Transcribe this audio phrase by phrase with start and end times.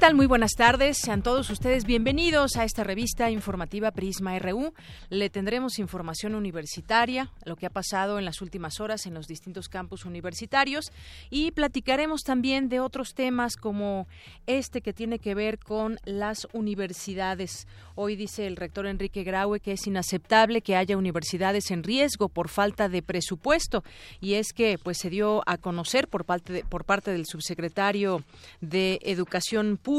[0.00, 0.14] Tal?
[0.14, 0.96] Muy buenas tardes.
[0.96, 4.72] Sean todos ustedes bienvenidos a esta revista informativa Prisma RU.
[5.10, 9.68] Le tendremos información universitaria, lo que ha pasado en las últimas horas en los distintos
[9.68, 10.90] campus universitarios
[11.28, 14.08] y platicaremos también de otros temas como
[14.46, 17.68] este que tiene que ver con las universidades.
[17.94, 22.48] Hoy dice el rector Enrique Graue que es inaceptable que haya universidades en riesgo por
[22.48, 23.84] falta de presupuesto
[24.18, 28.24] y es que pues se dio a conocer por parte por parte del subsecretario
[28.62, 29.89] de Educación pública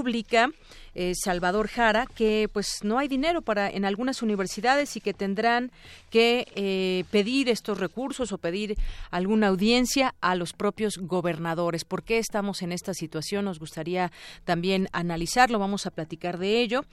[0.93, 5.71] eh, Salvador Jara que pues no hay dinero para en algunas universidades y que tendrán
[6.09, 8.77] que eh, pedir estos recursos o pedir
[9.09, 11.85] alguna audiencia a los propios gobernadores.
[11.85, 13.45] ¿Por qué estamos en esta situación?
[13.45, 14.11] Nos gustaría
[14.43, 15.59] también analizarlo.
[15.59, 16.83] Vamos a platicar de ello.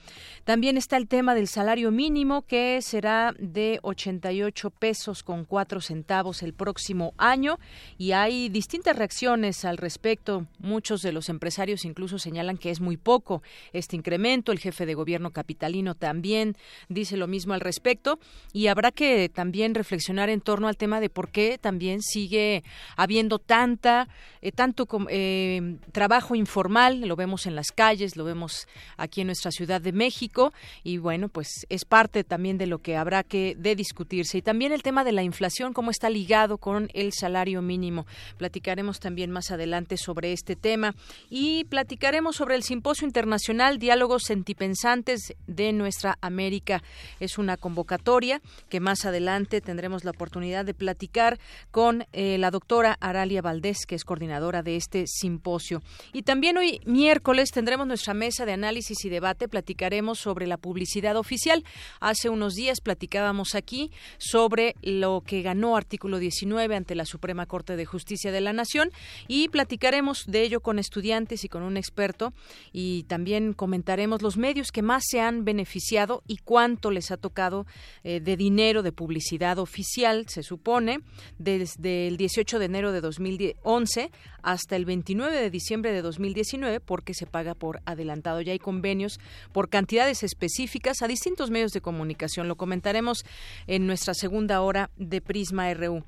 [0.44, 6.42] También está el tema del salario mínimo que será de 88 pesos con 4 centavos
[6.42, 7.58] el próximo año
[7.98, 10.46] y hay distintas reacciones al respecto.
[10.60, 14.52] Muchos de los empresarios incluso señalan que es muy poco este incremento.
[14.52, 16.56] El jefe de gobierno capitalino también
[16.88, 18.18] dice lo mismo al respecto
[18.52, 22.62] y habrá que también reflexionar en torno al tema de por qué también sigue
[22.96, 24.08] habiendo tanta
[24.40, 27.00] eh, tanto eh, trabajo informal.
[27.00, 28.66] Lo vemos en las calles, lo vemos
[28.96, 30.52] aquí en nuestra Ciudad de México
[30.84, 34.72] y bueno, pues es parte también de lo que habrá que de discutirse y también
[34.72, 38.06] el tema de la inflación cómo está ligado con el salario mínimo.
[38.36, 40.94] Platicaremos también más adelante sobre este tema
[41.30, 46.80] y platicaremos sobre el simposio internacional Diálogos Sentipensantes de Nuestra América.
[47.18, 51.40] Es una convocatoria que más adelante tendremos la oportunidad de platicar
[51.72, 55.82] con eh, la doctora Aralia Valdés, que es coordinadora de este simposio.
[56.12, 59.48] Y también hoy miércoles tendremos nuestra mesa de análisis y debate.
[59.48, 61.64] Platicaremos sobre la publicidad oficial.
[61.98, 67.74] Hace unos días platicábamos aquí sobre lo que ganó artículo 19 ante la Suprema Corte
[67.74, 68.92] de Justicia de la Nación
[69.26, 72.32] y platicaremos de ello con estudiantes y con un experto
[72.72, 77.66] y también comentaremos los medios que más se han beneficiado y cuánto les ha tocado
[78.04, 81.00] eh, de dinero de publicidad oficial, se supone,
[81.38, 84.10] desde el 18 de enero de 2011
[84.42, 88.40] hasta el 29 de diciembre de 2019 porque se paga por adelantado.
[88.40, 89.20] Ya hay convenios
[89.52, 92.48] por cantidades específicas a distintos medios de comunicación.
[92.48, 93.24] Lo comentaremos
[93.66, 96.04] en nuestra segunda hora de Prisma RU.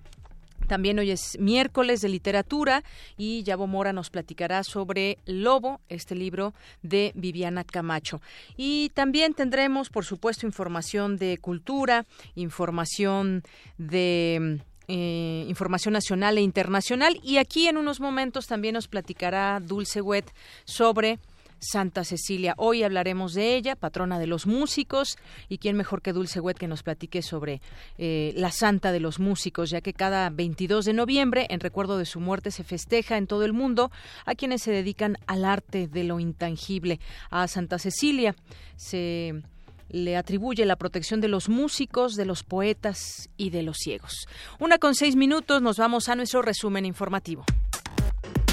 [0.67, 2.85] También hoy es miércoles de literatura
[3.17, 8.21] y Yabo Mora nos platicará sobre Lobo, este libro de Viviana Camacho.
[8.57, 13.43] Y también tendremos, por supuesto, información de cultura, información
[13.79, 14.61] de
[14.93, 17.21] eh, información nacional e internacional.
[17.23, 20.33] Y aquí en unos momentos también nos platicará Dulce Wet
[20.65, 21.21] sobre
[21.61, 22.55] Santa Cecilia.
[22.57, 26.69] Hoy hablaremos de ella, patrona de los músicos, y quién mejor que Dulce Wet que
[26.69, 27.61] nos platique sobre
[27.99, 32.07] eh, la Santa de los músicos, ya que cada 22 de noviembre, en recuerdo de
[32.07, 33.91] su muerte, se festeja en todo el mundo
[34.25, 37.01] a quienes se dedican al arte de lo intangible.
[37.31, 38.35] A Santa Cecilia
[38.77, 39.43] se
[39.91, 44.27] le atribuye la protección de los músicos, de los poetas y de los ciegos.
[44.59, 47.45] Una con seis minutos, nos vamos a nuestro resumen informativo.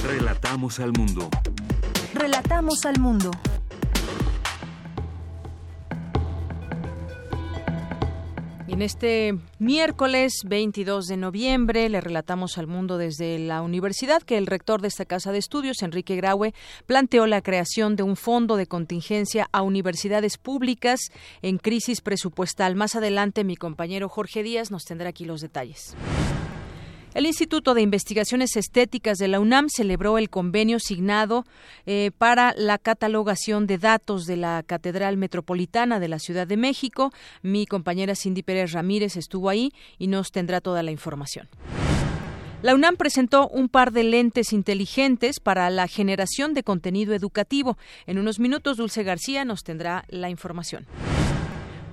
[0.04, 1.30] Relatamos al mundo.
[2.18, 3.30] Relatamos al mundo.
[8.68, 14.48] En este miércoles 22 de noviembre le relatamos al mundo desde la universidad que el
[14.48, 16.56] rector de esta casa de estudios, Enrique Graue,
[16.88, 21.00] planteó la creación de un fondo de contingencia a universidades públicas
[21.44, 22.76] en crisis presupuestal.
[22.76, 25.96] Más adelante mi compañero Jorge Díaz nos tendrá aquí los detalles.
[27.18, 31.46] El Instituto de Investigaciones Estéticas de la UNAM celebró el convenio signado
[31.88, 37.12] eh, para la catalogación de datos de la Catedral Metropolitana de la Ciudad de México.
[37.42, 41.48] Mi compañera Cindy Pérez Ramírez estuvo ahí y nos tendrá toda la información.
[42.62, 47.80] La UNAM presentó un par de lentes inteligentes para la generación de contenido educativo.
[48.06, 50.86] En unos minutos, Dulce García nos tendrá la información.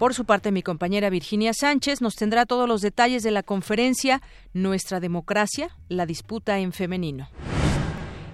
[0.05, 4.21] Por su parte, mi compañera Virginia Sánchez nos tendrá todos los detalles de la conferencia
[4.53, 7.31] Nuestra democracia, la disputa en femenino.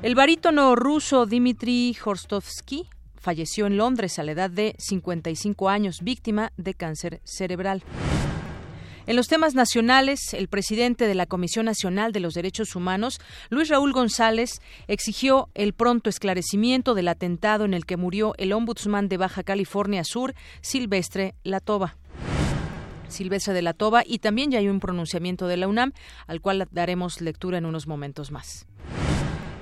[0.03, 6.51] El barítono ruso Dmitry Horstovsky falleció en Londres a la edad de 55 años, víctima
[6.57, 7.85] de cáncer cerebral.
[9.11, 13.69] En los temas nacionales, el presidente de la Comisión Nacional de los Derechos Humanos, Luis
[13.69, 19.17] Raúl González, exigió el pronto esclarecimiento del atentado en el que murió el ombudsman de
[19.17, 21.97] Baja California Sur, Silvestre Latoba.
[23.09, 25.93] Silvestre de la Toba y también ya hay un pronunciamiento de la UNAM
[26.29, 28.69] al cual daremos lectura en unos momentos más.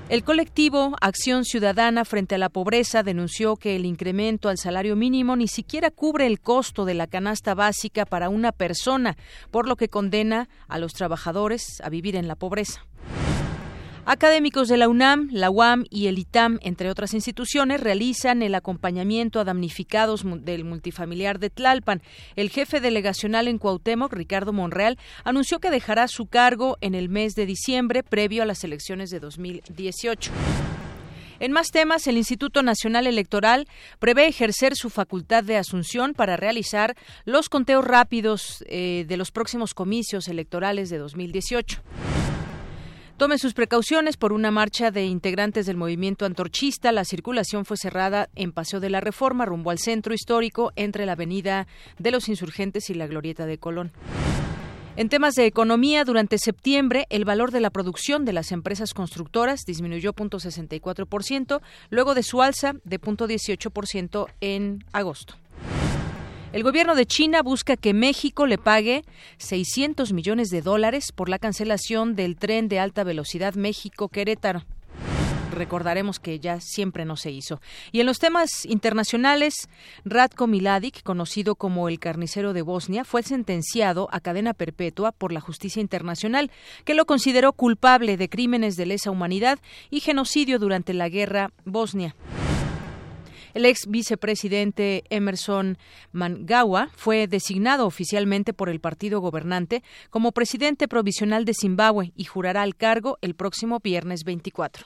[0.09, 5.35] El colectivo Acción Ciudadana frente a la Pobreza denunció que el incremento al salario mínimo
[5.35, 9.17] ni siquiera cubre el costo de la canasta básica para una persona,
[9.51, 12.87] por lo que condena a los trabajadores a vivir en la pobreza.
[14.11, 19.39] Académicos de la UNAM, la UAM y el ITAM, entre otras instituciones, realizan el acompañamiento
[19.39, 22.01] a damnificados del multifamiliar de Tlalpan.
[22.35, 27.35] El jefe delegacional en Cuauhtémoc, Ricardo Monreal, anunció que dejará su cargo en el mes
[27.35, 30.31] de diciembre, previo a las elecciones de 2018.
[31.39, 33.67] En más temas, el Instituto Nacional Electoral
[33.99, 36.95] prevé ejercer su facultad de asunción para realizar
[37.25, 41.83] los conteos rápidos eh, de los próximos comicios electorales de 2018.
[43.19, 46.93] Tome sus precauciones por una marcha de integrantes del movimiento antorchista.
[46.93, 51.11] La circulación fue cerrada en Paseo de la Reforma rumbo al centro histórico entre la
[51.11, 51.67] Avenida
[51.97, 53.91] de los Insurgentes y la Glorieta de Colón.
[54.95, 59.65] En temas de economía, durante septiembre el valor de la producción de las empresas constructoras
[59.67, 65.35] disminuyó 0.64%, luego de su alza de 0.18% en agosto.
[66.51, 69.03] El gobierno de China busca que México le pague
[69.37, 74.65] 600 millones de dólares por la cancelación del tren de alta velocidad México-Querétaro
[75.51, 77.59] recordaremos que ya siempre no se hizo.
[77.91, 79.67] Y en los temas internacionales,
[80.05, 85.41] Ratko Miladic, conocido como el carnicero de Bosnia, fue sentenciado a cadena perpetua por la
[85.41, 86.49] justicia internacional,
[86.85, 89.59] que lo consideró culpable de crímenes de lesa humanidad
[89.89, 92.15] y genocidio durante la guerra bosnia.
[93.53, 95.77] El ex vicepresidente Emerson
[96.11, 102.63] Mangawa fue designado oficialmente por el partido gobernante como presidente provisional de Zimbabue y jurará
[102.63, 104.85] el cargo el próximo viernes 24.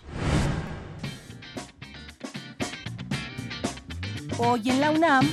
[4.37, 5.29] Hoy en la UNAM,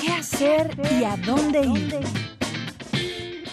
[0.00, 2.37] ¿qué hacer y a dónde ir?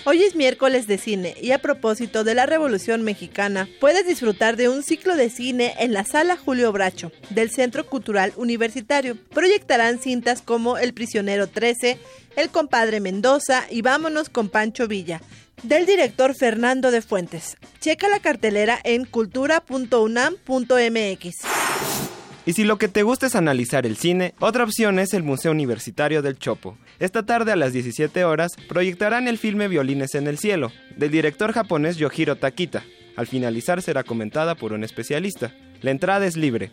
[0.08, 4.70] Hoy es miércoles de cine y a propósito de la Revolución Mexicana, puedes disfrutar de
[4.70, 9.18] un ciclo de cine en la Sala Julio Bracho del Centro Cultural Universitario.
[9.34, 11.98] Proyectarán cintas como El Prisionero 13,
[12.36, 15.24] El Compadre Mendoza y Vámonos con Pancho Villa
[15.64, 17.58] del director Fernando de Fuentes.
[17.80, 22.05] Checa la cartelera en cultura.unam.mx.
[22.48, 25.52] Y si lo que te gusta es analizar el cine, otra opción es el Museo
[25.52, 26.78] Universitario del Chopo.
[27.00, 31.54] Esta tarde a las 17 horas proyectarán el filme Violines en el Cielo, del director
[31.54, 32.84] japonés Yohiro Takita.
[33.16, 35.56] Al finalizar será comentada por un especialista.
[35.82, 36.70] La entrada es libre.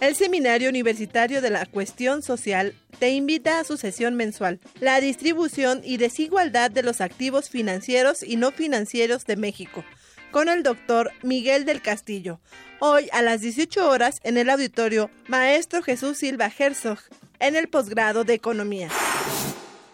[0.00, 5.82] El Seminario Universitario de la Cuestión Social te invita a su sesión mensual, la distribución
[5.84, 9.84] y desigualdad de los activos financieros y no financieros de México,
[10.30, 12.40] con el doctor Miguel del Castillo,
[12.78, 16.98] hoy a las 18 horas en el auditorio Maestro Jesús Silva Herzog,
[17.38, 18.88] en el posgrado de Economía.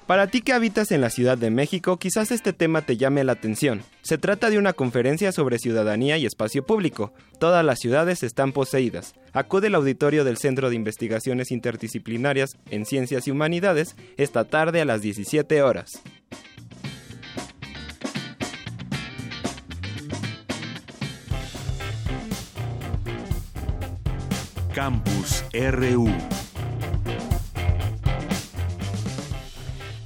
[0.07, 3.33] Para ti que habitas en la Ciudad de México, quizás este tema te llame la
[3.33, 3.83] atención.
[4.03, 7.13] Se trata de una conferencia sobre ciudadanía y espacio público.
[7.41, 9.15] Todas las ciudades están poseídas.
[9.33, 14.85] Acude al auditorio del Centro de Investigaciones Interdisciplinarias en Ciencias y Humanidades esta tarde a
[14.85, 16.01] las 17 horas.
[24.77, 26.05] Campus RU.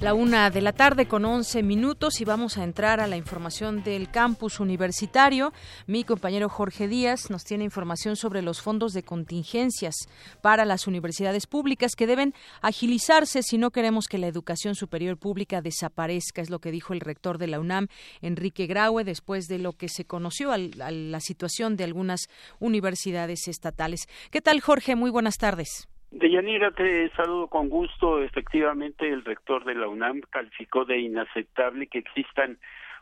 [0.01, 3.83] La una de la tarde con 11 minutos y vamos a entrar a la información
[3.83, 5.53] del campus universitario.
[5.85, 9.93] Mi compañero Jorge Díaz nos tiene información sobre los fondos de contingencias
[10.41, 15.61] para las universidades públicas que deben agilizarse si no queremos que la educación superior pública
[15.61, 17.87] desaparezca, es lo que dijo el rector de la UNAM,
[18.21, 22.21] Enrique Graue, después de lo que se conoció a la situación de algunas
[22.59, 24.07] universidades estatales.
[24.31, 24.95] ¿Qué tal, Jorge?
[24.95, 25.90] Muy buenas tardes.
[26.11, 28.21] Deyanira, te saludo con gusto.
[28.21, 32.59] Efectivamente, el rector de la UNAM calificó de inaceptable que existan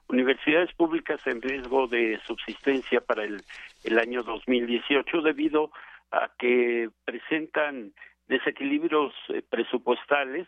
[0.07, 3.41] universidades públicas en riesgo de subsistencia para el,
[3.83, 5.71] el año 2018 debido
[6.11, 7.93] a que presentan
[8.27, 10.47] desequilibrios eh, presupuestales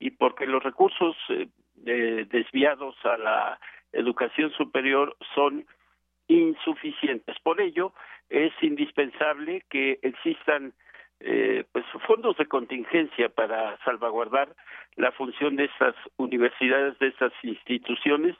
[0.00, 3.60] y porque los recursos eh, desviados a la
[3.92, 5.66] educación superior son
[6.26, 7.36] insuficientes.
[7.44, 7.92] Por ello,
[8.28, 10.72] es indispensable que existan
[11.24, 14.54] eh, pues fondos de contingencia para salvaguardar
[14.96, 18.36] la función de estas universidades, de estas instituciones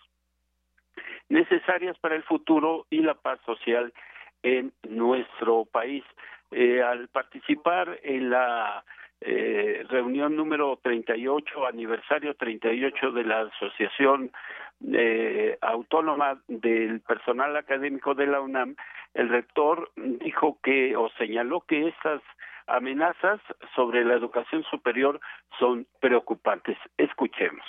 [1.29, 3.93] necesarias para el futuro y la paz social
[4.43, 6.05] en nuestro país.
[6.51, 8.85] Eh, al participar en la
[9.23, 14.33] eh, reunión número 38, aniversario 38 de la Asociación
[14.93, 18.75] eh, Autónoma del Personal Académico de la UNAM,
[19.15, 22.21] el rector dijo que o señaló que estas
[22.67, 23.41] amenazas
[23.75, 25.21] sobre la educación superior
[25.59, 26.79] son preocupantes.
[26.97, 27.65] Escuchemos.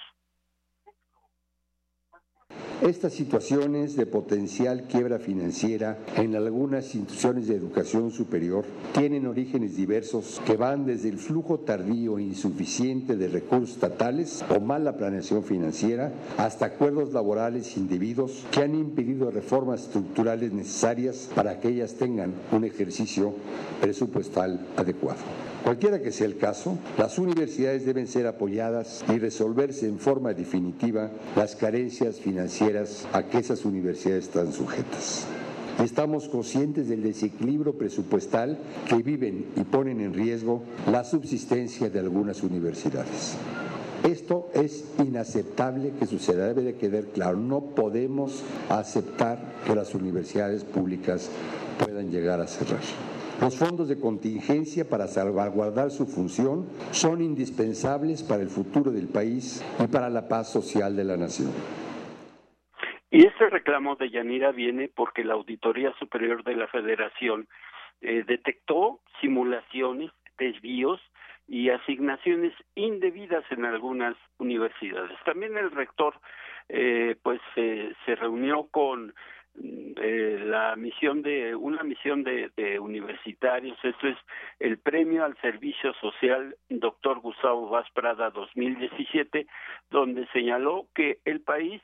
[2.84, 10.42] Estas situaciones de potencial quiebra financiera en algunas instituciones de educación superior tienen orígenes diversos
[10.46, 16.12] que van desde el flujo tardío e insuficiente de recursos estatales o mala planeación financiera
[16.38, 22.66] hasta acuerdos laborales indebidos que han impedido reformas estructurales necesarias para que ellas tengan un
[22.66, 23.34] ejercicio
[23.80, 25.22] presupuestal adecuado.
[25.63, 31.10] Cualquiera que sea el caso, las universidades deben ser apoyadas y resolverse en forma definitiva
[31.38, 32.73] las carencias financieras
[33.13, 35.25] a que esas universidades están sujetas.
[35.84, 42.42] Estamos conscientes del desequilibrio presupuestal que viven y ponen en riesgo la subsistencia de algunas
[42.44, 43.36] universidades.
[44.03, 47.38] Esto es inaceptable que suceda, debe de quedar claro.
[47.38, 51.30] No podemos aceptar que las universidades públicas
[51.80, 52.82] puedan llegar a cerrar.
[53.42, 59.62] Los fondos de contingencia para salvaguardar su función son indispensables para el futuro del país
[59.84, 61.51] y para la paz social de la nación.
[63.13, 67.48] Y este reclamo de Yanira viene porque la Auditoría Superior de la Federación
[68.01, 71.00] eh, detectó simulaciones, desvíos
[71.48, 75.15] y asignaciones indebidas en algunas universidades.
[75.25, 76.15] También el rector
[76.70, 79.13] eh, pues eh, se reunió con
[79.55, 84.17] eh, la misión de una misión de, universitarios esto es
[84.60, 89.46] el premio al servicio social doctor Gustavo Vaz Prada 2017
[89.91, 91.79] donde señaló que el país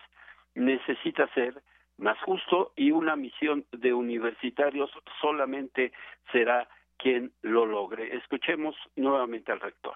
[0.60, 1.63] necesita ser
[1.98, 4.89] más justo y una misión de universitarios
[5.22, 5.92] solamente
[6.32, 8.16] será quien lo logre.
[8.16, 9.96] Escuchemos nuevamente al rector.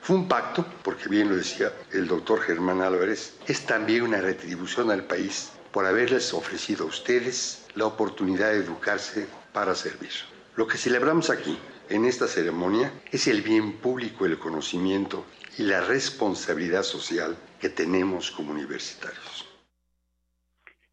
[0.00, 4.90] Fue un pacto, porque bien lo decía el doctor Germán Álvarez, es también una retribución
[4.90, 10.10] al país por haberles ofrecido a ustedes la oportunidad de educarse para servir.
[10.56, 11.56] Lo que celebramos aquí,
[11.88, 15.24] en esta ceremonia, es el bien público, el conocimiento
[15.58, 19.53] y la responsabilidad social que tenemos como universitarios.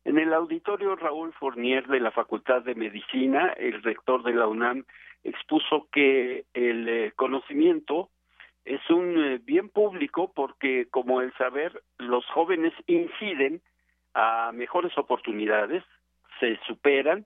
[0.03, 4.85] En el auditorio Raúl Fournier de la Facultad de Medicina, el rector de la UNAM
[5.23, 8.09] expuso que el eh, conocimiento
[8.65, 13.61] es un eh, bien público porque, como el saber, los jóvenes inciden
[14.13, 15.83] a mejores oportunidades,
[16.39, 17.25] se superan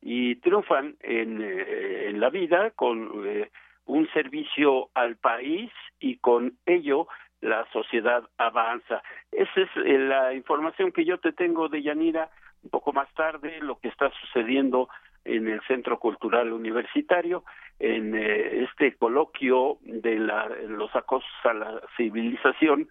[0.00, 3.50] y triunfan en, eh, la vida con eh,
[3.86, 7.08] un servicio al país y con ello
[7.46, 9.02] la sociedad avanza.
[9.30, 12.28] Esa es eh, la información que yo te tengo de Yanira.
[12.62, 14.88] Un poco más tarde, lo que está sucediendo
[15.24, 17.44] en el Centro Cultural Universitario,
[17.78, 22.88] en este coloquio de la, los acosos a la civilización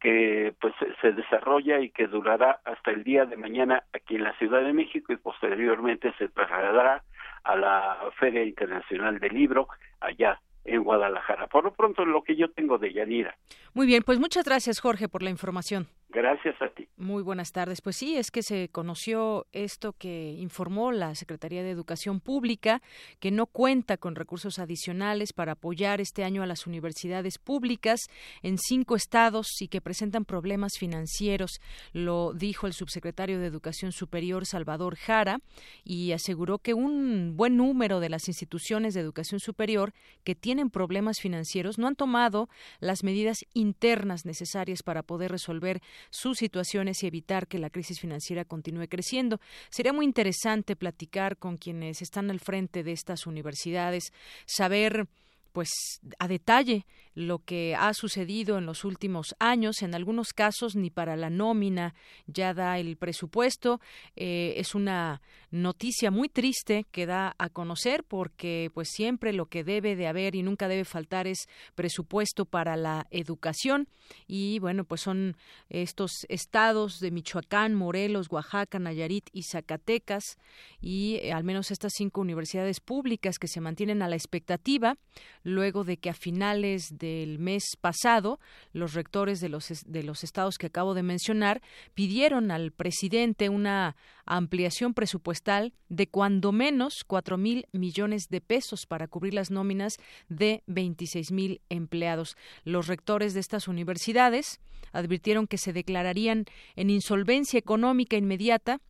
[0.00, 4.32] que pues se desarrolla y que durará hasta el día de mañana aquí en la
[4.38, 7.02] Ciudad de México y posteriormente se trasladará
[7.44, 9.68] a la Feria Internacional del Libro
[10.00, 11.46] allá en Guadalajara.
[11.46, 13.36] Por lo pronto, lo que yo tengo de Yanira.
[13.74, 15.88] Muy bien, pues muchas gracias, Jorge, por la información.
[16.10, 16.88] Gracias a ti.
[16.96, 17.82] Muy buenas tardes.
[17.82, 22.80] Pues sí, es que se conoció esto que informó la Secretaría de Educación Pública,
[23.20, 28.00] que no cuenta con recursos adicionales para apoyar este año a las universidades públicas
[28.42, 31.60] en cinco estados y que presentan problemas financieros.
[31.92, 35.40] Lo dijo el subsecretario de Educación Superior, Salvador Jara,
[35.84, 39.92] y aseguró que un buen número de las instituciones de educación superior
[40.24, 42.48] que tienen problemas financieros no han tomado
[42.80, 48.44] las medidas internas necesarias para poder resolver sus situaciones y evitar que la crisis financiera
[48.44, 49.40] continúe creciendo.
[49.70, 54.12] Sería muy interesante platicar con quienes están al frente de estas universidades,
[54.46, 55.08] saber
[55.52, 55.70] pues
[56.18, 56.86] a detalle
[57.18, 59.82] lo que ha sucedido en los últimos años.
[59.82, 61.96] En algunos casos ni para la nómina
[62.28, 63.80] ya da el presupuesto.
[64.14, 65.20] Eh, es una
[65.50, 70.36] noticia muy triste que da a conocer porque pues siempre lo que debe de haber
[70.36, 73.88] y nunca debe faltar es presupuesto para la educación
[74.26, 75.36] y bueno pues son
[75.70, 80.36] estos estados de Michoacán, Morelos, Oaxaca, Nayarit y Zacatecas
[80.80, 84.98] y eh, al menos estas cinco universidades públicas que se mantienen a la expectativa
[85.44, 88.38] luego de que a finales de durante el mes pasado,
[88.72, 91.62] los rectores de los, de los estados que acabo de mencionar
[91.94, 99.08] pidieron al presidente una ampliación presupuestal de cuando menos cuatro mil millones de pesos para
[99.08, 99.96] cubrir las nóminas
[100.28, 102.36] de 26 mil empleados.
[102.64, 104.60] Los rectores de estas universidades
[104.92, 106.44] advirtieron que se declararían
[106.76, 108.80] en insolvencia económica inmediata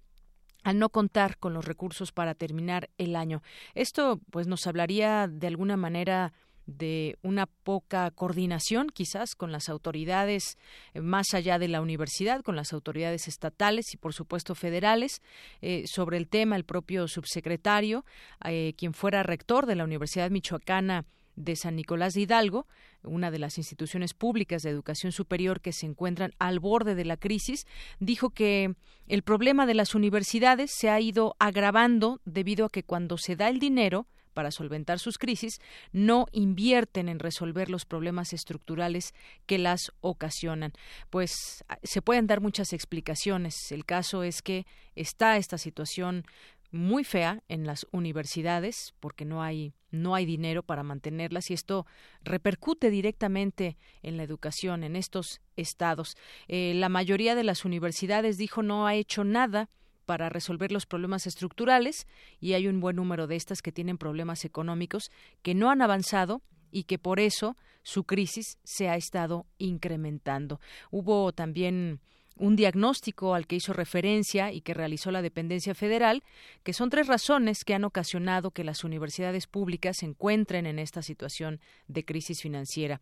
[0.65, 3.43] al no contar con los recursos para terminar el año.
[3.75, 6.33] Esto pues nos hablaría de alguna manera
[6.69, 10.59] de una poca coordinación quizás con las autoridades
[10.93, 15.23] eh, más allá de la universidad, con las autoridades estatales y por supuesto federales.
[15.63, 18.05] Eh, sobre el tema, el propio subsecretario,
[18.45, 21.07] eh, quien fuera rector de la Universidad Michoacana,
[21.37, 22.67] de San Nicolás de Hidalgo,
[23.05, 27.17] una de las instituciones públicas de educación superior que se encuentran al borde de la
[27.17, 27.65] crisis,
[28.01, 28.75] dijo que
[29.07, 33.49] el problema de las universidades se ha ido agravando debido a que cuando se da
[33.49, 34.09] el dinero
[34.39, 35.59] para solventar sus crisis,
[35.91, 39.13] no invierten en resolver los problemas estructurales
[39.47, 40.75] que las ocasionan.
[41.11, 43.73] Pues se pueden dar muchas explicaciones.
[43.73, 44.65] El caso es que
[44.95, 46.25] está esta situación
[46.71, 51.85] muy fea en las universidades porque no hay no hay dinero para mantenerlas y esto
[52.23, 56.15] repercute directamente en la educación en estos estados.
[56.47, 59.69] Eh, la mayoría de las universidades dijo no ha hecho nada
[60.09, 62.07] para resolver los problemas estructurales
[62.41, 65.11] y hay un buen número de estas que tienen problemas económicos
[65.43, 70.63] que no han avanzado y que por eso su crisis se ha estado incrementando.
[70.91, 72.01] Hubo también
[72.39, 76.23] un diagnóstico al que hizo referencia y que realizó la dependencia federal,
[76.63, 81.03] que son tres razones que han ocasionado que las universidades públicas se encuentren en esta
[81.03, 83.01] situación de crisis financiera.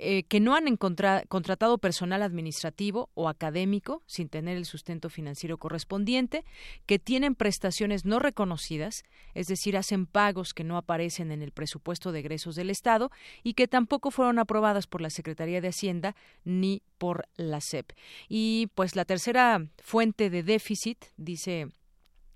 [0.00, 6.44] Eh, que no han contratado personal administrativo o académico sin tener el sustento financiero correspondiente,
[6.86, 9.02] que tienen prestaciones no reconocidas,
[9.34, 13.10] es decir, hacen pagos que no aparecen en el presupuesto de egresos del Estado
[13.42, 16.14] y que tampoco fueron aprobadas por la Secretaría de Hacienda
[16.44, 17.90] ni por la SEP.
[18.28, 21.66] Y pues la tercera fuente de déficit, dice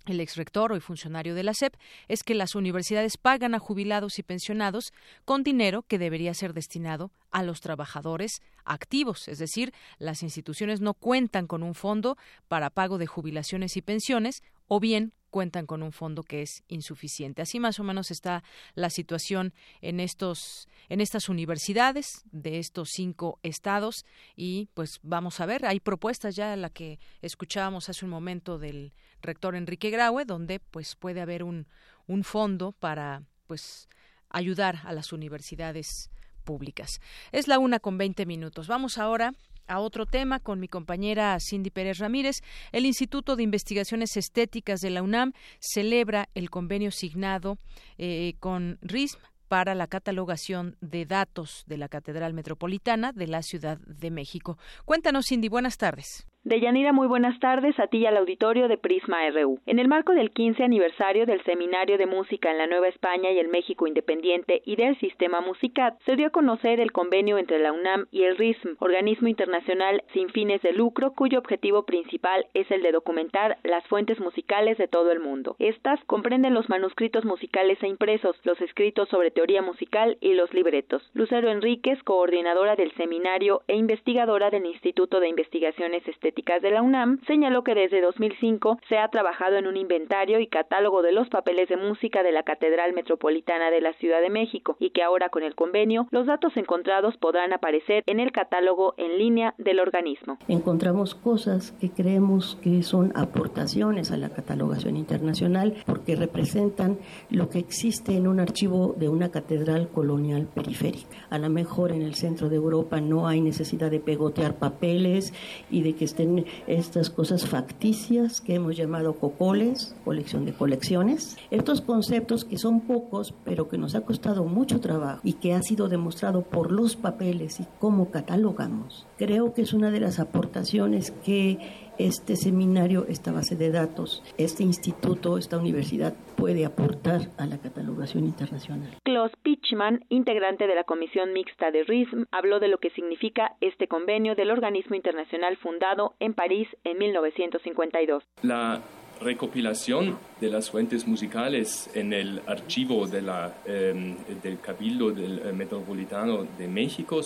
[0.06, 1.76] el ex rector, hoy funcionario de la SEP,
[2.08, 4.92] es que las universidades pagan a jubilados y pensionados
[5.24, 10.94] con dinero que debería ser destinado a los trabajadores activos, es decir, las instituciones no
[10.94, 12.16] cuentan con un fondo
[12.48, 17.40] para pago de jubilaciones y pensiones o bien cuentan con un fondo que es insuficiente.
[17.42, 23.40] Así más o menos está la situación en estos en estas universidades de estos cinco
[23.42, 24.04] estados
[24.36, 28.92] y pues vamos a ver, hay propuestas ya la que escuchábamos hace un momento del
[29.22, 31.66] rector Enrique Graue donde pues puede haber un
[32.06, 33.88] un fondo para pues
[34.28, 36.10] ayudar a las universidades
[36.44, 37.00] públicas.
[37.30, 38.66] Es la una con veinte minutos.
[38.66, 39.32] Vamos ahora
[39.72, 42.42] a otro tema con mi compañera Cindy Pérez Ramírez.
[42.72, 47.56] El Instituto de Investigaciones Estéticas de la UNAM celebra el convenio signado
[47.96, 53.78] eh, con RISM para la catalogación de datos de la Catedral Metropolitana de la Ciudad
[53.78, 54.58] de México.
[54.84, 56.26] Cuéntanos, Cindy, buenas tardes.
[56.44, 59.60] Deyanira, muy buenas tardes a ti y al auditorio de Prisma RU.
[59.64, 63.38] En el marco del 15 aniversario del Seminario de Música en la Nueva España y
[63.38, 67.72] el México Independiente y del Sistema Musicat, se dio a conocer el convenio entre la
[67.72, 72.82] UNAM y el RISM, organismo internacional sin fines de lucro cuyo objetivo principal es el
[72.82, 75.54] de documentar las fuentes musicales de todo el mundo.
[75.60, 81.08] Estas comprenden los manuscritos musicales e impresos, los escritos sobre teoría musical y los libretos.
[81.14, 87.20] Lucero Enríquez, coordinadora del seminario e investigadora del Instituto de Investigaciones Estéticas de la UNAM,
[87.26, 91.68] señaló que desde 2005 se ha trabajado en un inventario y catálogo de los papeles
[91.68, 95.42] de música de la Catedral Metropolitana de la Ciudad de México y que ahora con
[95.42, 100.38] el convenio los datos encontrados podrán aparecer en el catálogo en línea del organismo.
[100.48, 106.98] Encontramos cosas que creemos que son aportaciones a la catalogación internacional porque representan
[107.30, 111.26] lo que existe en un archivo de una catedral colonial periférica.
[111.30, 115.32] A lo mejor en el centro de Europa no hay necesidad de pegotear papeles
[115.70, 116.21] y de que esté
[116.66, 121.36] estas cosas facticias que hemos llamado cocoles, colección de colecciones.
[121.50, 125.62] Estos conceptos que son pocos, pero que nos ha costado mucho trabajo y que ha
[125.62, 129.06] sido demostrado por los papeles y cómo catalogamos.
[129.18, 134.62] Creo que es una de las aportaciones que este seminario, esta base de datos, este
[134.62, 138.88] instituto, esta universidad puede aportar a la catalogación internacional.
[139.02, 143.88] Klaus Pichman, integrante de la Comisión Mixta de RISM, habló de lo que significa este
[143.88, 148.22] convenio del organismo internacional fundado en París en 1952.
[148.42, 148.82] La
[149.22, 155.52] recopilación de las fuentes musicales en el archivo de la, em, del Cabildo del eh,
[155.52, 157.22] Metropolitano de México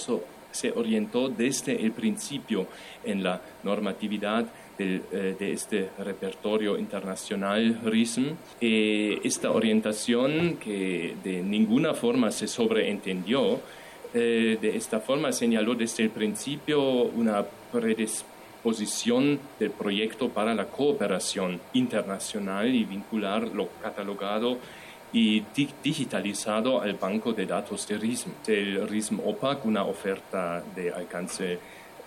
[0.57, 2.66] se orientó desde el principio
[3.05, 4.47] en la normatividad
[4.79, 5.01] eh,
[5.38, 8.35] de este repertorio internacional RISM.
[8.61, 13.61] esta orientación que de ninguna forma se sobreentendió
[14.19, 21.61] Eh, de esta forma señaló desde el principio una predisposición del proyecto para la cooperación
[21.75, 24.57] internacional y vincular lo catalogado
[25.12, 25.42] y
[25.83, 31.59] digitalizado al banco de datos de RISM, del RISM OPAC, una oferta de alcance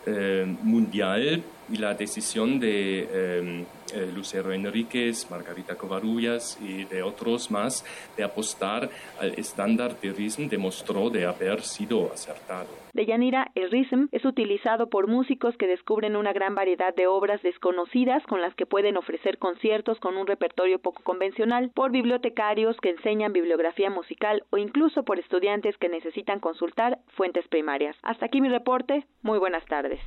[0.06, 7.52] eh, mundial y la decisión de eh, eh, Lucero Enríquez, Margarita Covarrubias y de otros
[7.52, 7.84] más
[8.16, 12.89] de apostar al estándar de RISM demostró de haber sido acertado.
[12.94, 17.42] De Yanira, el RISM es utilizado por músicos que descubren una gran variedad de obras
[17.42, 22.90] desconocidas con las que pueden ofrecer conciertos con un repertorio poco convencional, por bibliotecarios que
[22.90, 27.96] enseñan bibliografía musical o incluso por estudiantes que necesitan consultar fuentes primarias.
[28.02, 29.06] Hasta aquí mi reporte.
[29.22, 30.00] Muy buenas tardes.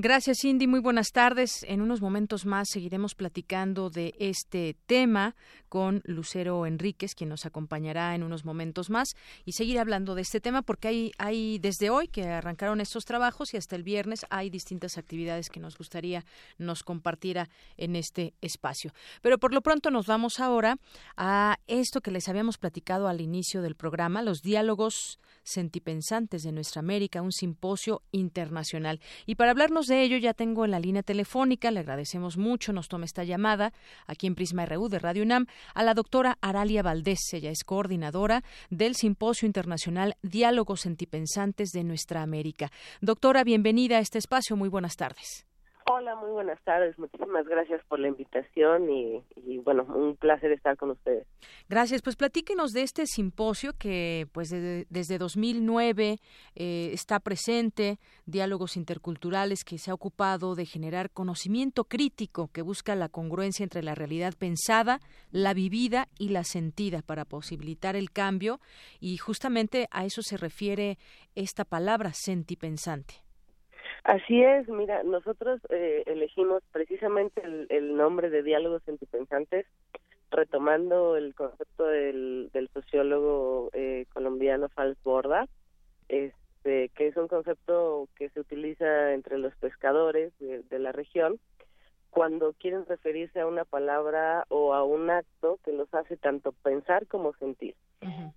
[0.00, 0.68] Gracias, Cindy.
[0.68, 1.64] Muy buenas tardes.
[1.64, 5.34] En unos momentos más seguiremos platicando de este tema
[5.68, 10.40] con Lucero Enríquez, quien nos acompañará en unos momentos más, y seguir hablando de este
[10.40, 14.50] tema porque hay, hay desde hoy que arrancaron estos trabajos y hasta el viernes hay
[14.50, 16.24] distintas actividades que nos gustaría
[16.58, 18.92] nos compartiera en este espacio.
[19.20, 20.78] Pero por lo pronto nos vamos ahora
[21.16, 26.78] a esto que les habíamos platicado al inicio del programa, los diálogos sentipensantes de nuestra
[26.78, 29.00] América, un simposio internacional.
[29.26, 32.88] Y para hablarnos de ello ya tengo en la línea telefónica, le agradecemos mucho, nos
[32.88, 33.72] toma esta llamada
[34.06, 38.44] aquí en Prisma RU de Radio UNAM a la doctora Aralia Valdés, ella es coordinadora
[38.70, 42.70] del Simposio Internacional Diálogos Sentipensantes de nuestra América.
[43.00, 45.48] Doctora, bienvenida a este espacio, muy buenas tardes.
[45.90, 46.98] Hola, muy buenas tardes.
[46.98, 51.26] Muchísimas gracias por la invitación y, bueno, un placer estar con ustedes.
[51.70, 52.02] Gracias.
[52.02, 56.18] Pues platíquenos de este simposio que pues desde 2009
[56.56, 62.94] eh, está presente, diálogos interculturales que se ha ocupado de generar conocimiento crítico que busca
[62.94, 68.60] la congruencia entre la realidad pensada, la vivida y la sentida para posibilitar el cambio
[69.00, 70.98] y justamente a eso se refiere
[71.34, 73.27] esta palabra sentipensante.
[74.08, 79.66] Así es, mira, nosotros eh, elegimos precisamente el, nombre de diálogos sentipensantes
[80.30, 85.46] retomando el concepto del, sociólogo eh, colombiano Fals Borda,
[86.08, 91.38] este, que es un concepto que se utiliza entre los pescadores de, la región
[92.08, 97.06] cuando quieren referirse a una palabra o a un acto que los hace tanto pensar
[97.08, 97.74] como sentir.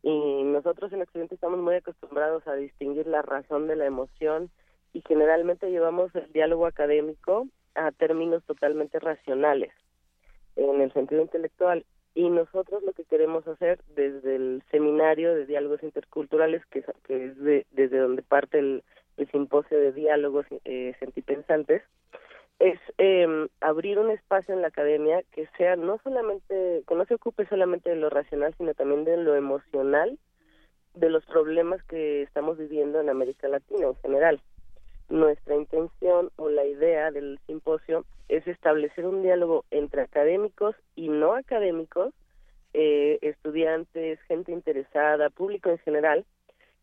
[0.04, 4.52] Y nosotros en Occidente estamos muy acostumbrados a distinguir la razón de la emoción
[4.94, 9.72] y generalmente llevamos el diálogo académico a términos totalmente racionales
[10.56, 11.86] en el sentido intelectual.
[12.14, 17.38] Y nosotros lo que queremos hacer desde el seminario de diálogos interculturales que, es
[17.72, 18.84] desde donde parte el,
[19.32, 21.84] simposio de diálogos eh, sentipensantes
[22.58, 27.14] es eh, abrir un espacio en la academia que sea no solamente que no se
[27.14, 30.18] ocupe solamente de lo racional sino también de lo emocional
[30.96, 34.42] de los problemas que estamos viviendo en América Latina en general
[35.12, 41.34] nuestra intención o la idea del simposio es establecer un diálogo entre académicos y no
[41.34, 42.14] académicos,
[42.74, 46.26] eh, estudiantes, gente interesada, público en general,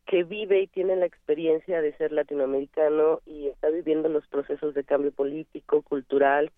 [0.07, 4.85] que vive y tiene la experiencia de ser latinoamericano y está viviendo los procesos de
[4.85, 6.51] cambio político, cultural,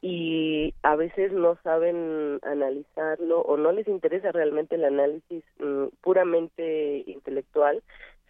[0.00, 7.02] y a veces no saben analizarlo o no les interesa realmente el análisis mm, puramente
[7.06, 7.82] intelectual,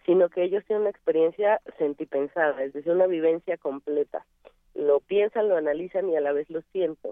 [0.09, 4.25] sino que ellos tienen una experiencia sentipensada, es decir, una vivencia completa.
[4.73, 7.11] Lo piensan, lo analizan y a la vez lo sienten.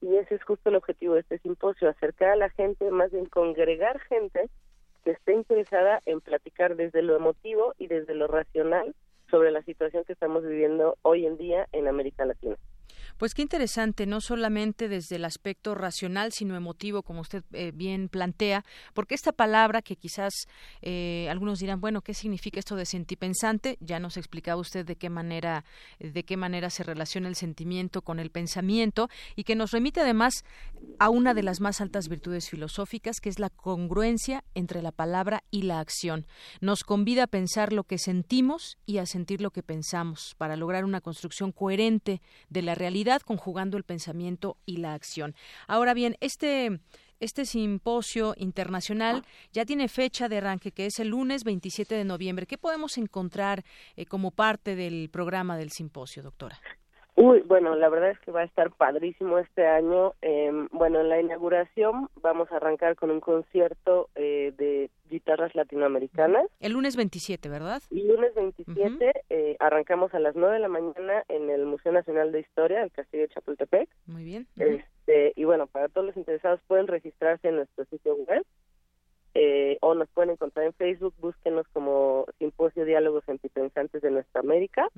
[0.00, 3.26] Y ese es justo el objetivo de este simposio, acercar a la gente, más bien
[3.26, 4.50] congregar gente
[5.04, 8.96] que esté interesada en platicar desde lo emotivo y desde lo racional
[9.30, 12.56] sobre la situación que estamos viviendo hoy en día en América Latina.
[13.18, 18.10] Pues qué interesante, no solamente desde el aspecto racional, sino emotivo, como usted eh, bien
[18.10, 20.34] plantea, porque esta palabra que quizás
[20.82, 23.78] eh, algunos dirán, bueno, ¿qué significa esto de sentipensante?
[23.80, 25.64] Ya nos explicaba usted de qué manera,
[25.98, 30.44] de qué manera se relaciona el sentimiento con el pensamiento y que nos remite además
[30.98, 35.42] a una de las más altas virtudes filosóficas, que es la congruencia entre la palabra
[35.50, 36.26] y la acción.
[36.60, 40.84] Nos convida a pensar lo que sentimos y a sentir lo que pensamos para lograr
[40.84, 45.34] una construcción coherente de la realidad conjugando el pensamiento y la acción.
[45.66, 46.80] Ahora bien, este
[47.18, 52.46] este simposio internacional ya tiene fecha de arranque, que es el lunes 27 de noviembre.
[52.46, 53.64] ¿Qué podemos encontrar
[53.96, 56.60] eh, como parte del programa del simposio, doctora?
[57.18, 60.12] Uy, bueno, la verdad es que va a estar padrísimo este año.
[60.20, 66.44] Eh, bueno, en la inauguración vamos a arrancar con un concierto eh, de guitarras latinoamericanas.
[66.60, 67.82] El lunes 27, ¿verdad?
[67.90, 72.32] El lunes 27 eh, arrancamos a las 9 de la mañana en el Museo Nacional
[72.32, 73.88] de Historia, el Castillo de Chapultepec.
[74.04, 74.46] Muy bien.
[74.58, 78.44] Este, y bueno, para todos los interesados pueden registrarse en nuestro sitio web
[79.38, 84.88] eh, o nos pueden encontrar en Facebook, búsquenos como Simposio Diálogos Antipensantes de Nuestra América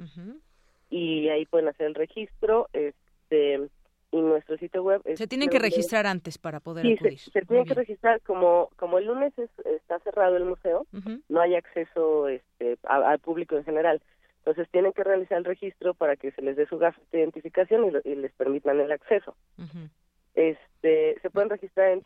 [0.91, 2.69] y ahí pueden hacer el registro.
[2.73, 3.69] Este,
[4.11, 7.19] y nuestro sitio web se tienen que registrar antes para poder sí, acudir.
[7.19, 9.35] Se, tienen que registrar como como el lunes
[9.67, 10.87] está cerrado el museo,
[11.29, 14.01] no hay acceso este, al público en general.
[14.39, 17.85] Entonces tienen que realizar el registro para que se les dé su gasto de identificación
[17.85, 19.37] y, y les permitan el acceso.
[20.39, 22.05] Este, se pueden registrar en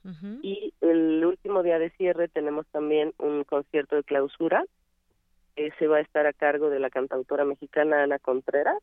[0.43, 4.65] y el último día de cierre tenemos también un concierto de clausura.
[5.57, 8.79] Ese va a estar a cargo de la cantautora mexicana Ana Contreras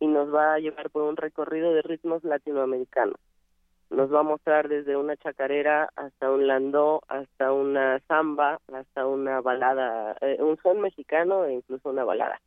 [0.00, 3.16] y nos va a llevar por un recorrido de ritmos latinoamericanos.
[3.90, 9.40] Nos va a mostrar desde una chacarera hasta un landó, hasta una samba, hasta una
[9.40, 12.40] balada, eh, un son mexicano e incluso una balada.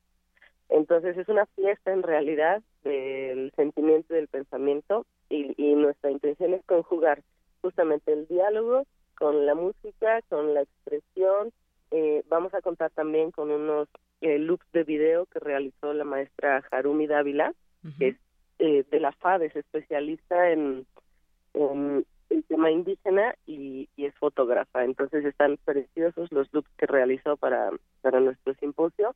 [0.70, 6.66] Entonces es una fiesta en realidad del sentimiento y del pensamiento y, nuestra intención es
[6.66, 7.22] conjugar
[7.62, 8.86] justamente el diálogo
[9.18, 11.52] con la música, con la expresión.
[11.92, 13.88] Eh, vamos a contar también con unos
[14.22, 17.54] eh, loops de video que realizó la maestra Harumi Dávila,
[17.98, 18.10] que
[18.60, 20.86] es de la FAD, es especialista en
[22.30, 24.84] el tema indígena y, es fotógrafa.
[24.84, 27.72] Entonces están preciosos los looks que realizó para,
[28.02, 29.16] para nuestro simposio.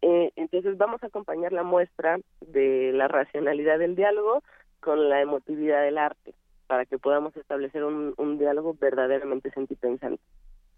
[0.00, 4.42] Eh, entonces vamos a acompañar la muestra de la racionalidad del diálogo
[4.80, 6.34] con la emotividad del arte
[6.66, 10.22] para que podamos establecer un, un diálogo verdaderamente sentipensante.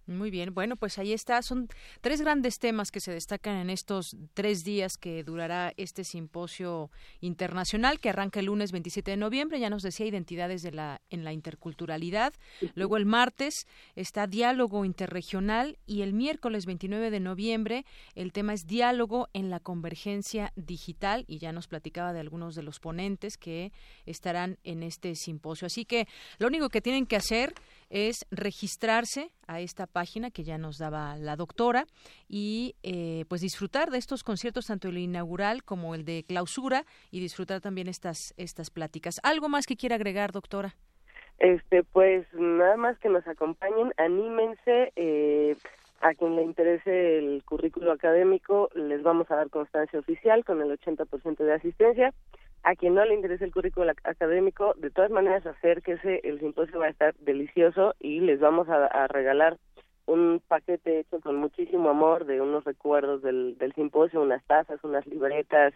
[0.06, 1.40] Muy bien, bueno, pues ahí está.
[1.40, 1.68] Son
[2.02, 6.90] tres grandes temas que se destacan en estos tres días que durará este simposio
[7.20, 9.58] internacional que arranca el lunes 27 de noviembre.
[9.58, 12.34] Ya nos decía identidades de la en la interculturalidad.
[12.74, 18.66] Luego el martes está diálogo interregional y el miércoles 29 de noviembre el tema es
[18.66, 23.72] diálogo en la convergencia digital y ya nos platicaba de algunos de los ponentes que
[24.04, 25.66] estarán en este simposio.
[25.66, 27.54] Así que lo único que tienen que hacer
[27.94, 31.86] es registrarse a esta página que ya nos daba la doctora
[32.28, 37.20] y eh, pues disfrutar de estos conciertos tanto el inaugural como el de clausura y
[37.20, 39.20] disfrutar también estas estas pláticas.
[39.22, 40.74] ¿Algo más que quiera agregar, doctora?
[41.38, 44.92] Este, pues nada más que nos acompañen, anímense.
[44.96, 45.56] Eh,
[46.04, 50.78] a quien le interese el currículo académico, les vamos a dar constancia oficial con el
[50.78, 52.12] 80% de asistencia
[52.62, 56.86] a quien no le interese el currículo académico, de todas maneras acérquese, el simposio va
[56.86, 59.56] a estar delicioso y les vamos a, regalar
[60.04, 65.06] un paquete hecho con muchísimo amor de unos recuerdos del, del simposio, unas tazas, unas
[65.06, 65.72] libretas,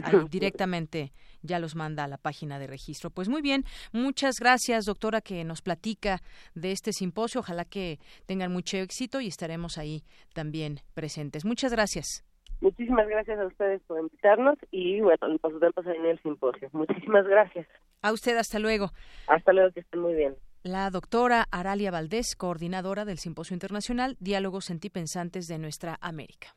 [0.03, 3.09] Ahí directamente ya los manda a la página de registro.
[3.09, 6.21] Pues muy bien, muchas gracias, doctora, que nos platica
[6.53, 7.39] de este simposio.
[7.39, 10.03] Ojalá que tengan mucho éxito y estaremos ahí
[10.33, 11.45] también presentes.
[11.45, 12.23] Muchas gracias.
[12.63, 16.69] Muchísimas gracias a ustedes por invitarnos y bueno, nos vemos en el simposio.
[16.71, 17.67] Muchísimas gracias.
[18.01, 18.91] A usted, hasta luego.
[19.27, 20.35] Hasta luego, que estén muy bien.
[20.63, 26.55] La doctora Aralia Valdés, coordinadora del Simposio Internacional Diálogos Sentipensantes de Nuestra América.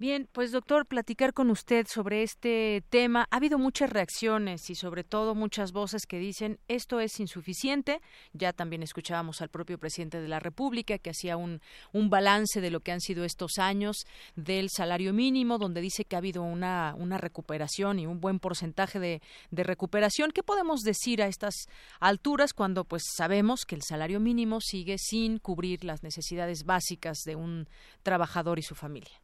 [0.00, 3.26] Bien, pues doctor, platicar con usted sobre este tema.
[3.32, 8.00] Ha habido muchas reacciones y sobre todo muchas voces que dicen esto es insuficiente.
[8.32, 11.60] Ya también escuchábamos al propio presidente de la República que hacía un,
[11.92, 14.06] un balance de lo que han sido estos años
[14.36, 19.00] del salario mínimo, donde dice que ha habido una, una recuperación y un buen porcentaje
[19.00, 20.30] de, de recuperación.
[20.30, 21.66] ¿Qué podemos decir a estas
[21.98, 27.34] alturas cuando pues sabemos que el salario mínimo sigue sin cubrir las necesidades básicas de
[27.34, 27.68] un
[28.04, 29.20] trabajador y su familia?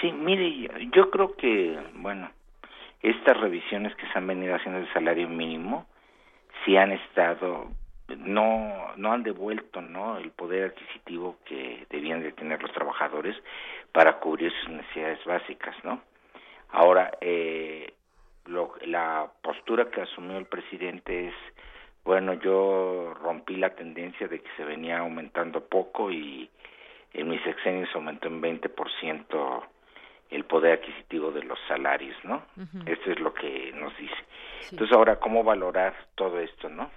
[0.00, 2.30] Sí, mire, yo creo que, bueno,
[3.02, 5.86] estas revisiones que se han venido haciendo del salario mínimo,
[6.64, 7.68] sí han estado,
[8.18, 10.18] no, no han devuelto, ¿no?
[10.18, 13.36] El poder adquisitivo que debían de tener los trabajadores
[13.92, 16.00] para cubrir sus necesidades básicas, ¿no?
[16.70, 17.92] Ahora, eh,
[18.46, 21.34] lo, la postura que asumió el presidente es,
[22.04, 26.50] bueno, yo rompí la tendencia de que se venía aumentando poco y
[27.14, 29.62] en mis sexenios aumentó en 20%
[30.30, 32.42] el poder adquisitivo de los salarios, ¿no?
[32.86, 34.16] Esto es lo que nos dice.
[34.70, 36.90] Entonces, ahora, ¿cómo valorar todo esto, no?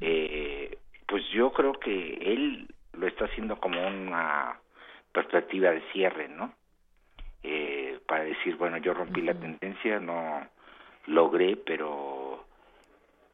[0.00, 4.58] eh, pues yo creo que él lo está haciendo como una
[5.12, 6.52] perspectiva de cierre, ¿no?
[7.42, 10.46] Eh, para decir, bueno, yo rompí la tendencia, no
[11.06, 12.27] logré, pero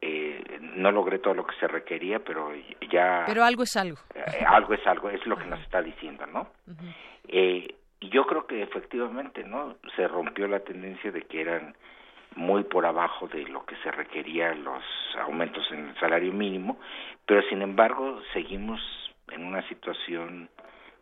[0.07, 2.51] eh, no logré todo lo que se requería, pero
[2.91, 3.23] ya...
[3.25, 3.97] Pero algo es algo.
[4.13, 6.47] Eh, algo es algo, es lo que nos está diciendo, ¿no?
[7.27, 9.77] eh, y yo creo que efectivamente, ¿no?
[9.95, 11.75] Se rompió la tendencia de que eran
[12.35, 14.83] muy por abajo de lo que se requería los
[15.19, 16.77] aumentos en el salario mínimo,
[17.25, 18.79] pero sin embargo seguimos
[19.31, 20.49] en una situación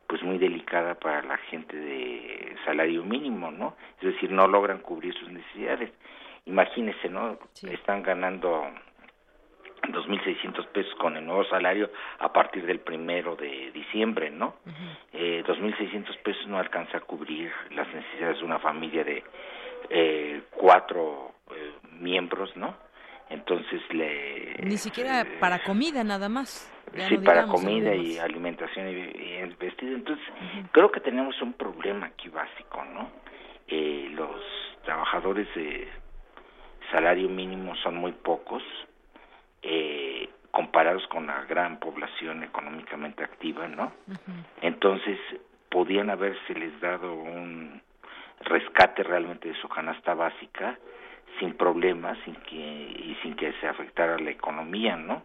[0.08, 3.76] pues muy delicada para la gente de salario mínimo, ¿no?
[4.00, 5.92] Es decir, no logran cubrir sus necesidades.
[6.46, 7.38] Imagínense, ¿no?
[7.64, 8.66] Están ganando
[9.90, 14.56] 2.600 pesos con el nuevo salario a partir del primero de diciembre, ¿no?
[15.12, 19.24] eh, 2.600 pesos no alcanza a cubrir las necesidades de una familia de
[19.90, 22.76] eh, cuatro eh, miembros, ¿no?
[23.30, 24.56] Entonces le...
[24.64, 26.70] Ni siquiera para comida nada más.
[26.96, 29.96] Ya sí, para digamos comida y alimentación y, y vestido.
[29.96, 30.24] Entonces,
[30.72, 33.10] creo que tenemos un problema aquí básico, ¿no?
[33.68, 34.42] Eh, los
[34.84, 35.88] trabajadores de
[36.92, 38.62] salario mínimo son muy pocos,
[39.64, 43.92] eh, comparados con la gran población económicamente activa, ¿no?
[44.62, 45.18] Entonces,
[45.70, 47.82] podían haberse dado un
[48.42, 50.78] rescate realmente de su canasta básica
[51.40, 55.24] sin problemas sin que y sin que se afectara la economía, ¿no?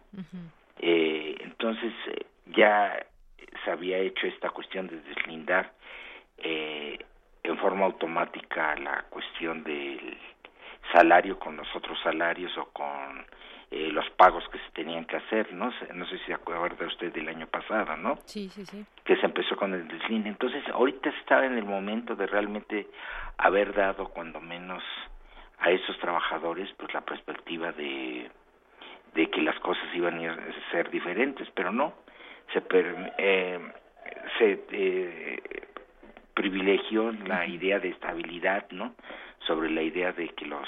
[0.79, 1.93] Eh, entonces
[2.47, 3.05] ya
[3.63, 5.71] se había hecho esta cuestión de deslindar
[6.37, 6.97] eh,
[7.43, 10.17] en forma automática la cuestión del
[10.93, 13.25] salario con los otros salarios o con
[13.71, 15.71] eh, los pagos que se tenían que hacer, ¿no?
[15.93, 18.17] No sé si se acuerda usted del año pasado, ¿no?
[18.25, 18.83] Sí, sí, sí.
[19.03, 20.29] que se empezó con el deslinde.
[20.29, 22.87] Entonces, ahorita estaba en el momento de realmente
[23.37, 24.83] haber dado, cuando menos,
[25.59, 28.29] a esos trabajadores, pues la perspectiva de,
[29.13, 30.37] de que las cosas iban a
[30.71, 31.93] ser diferentes, pero no.
[32.53, 33.59] Se, per- eh,
[34.39, 35.67] se eh,
[36.33, 38.95] privilegió la idea de estabilidad, ¿no?
[39.45, 40.67] Sobre la idea de que los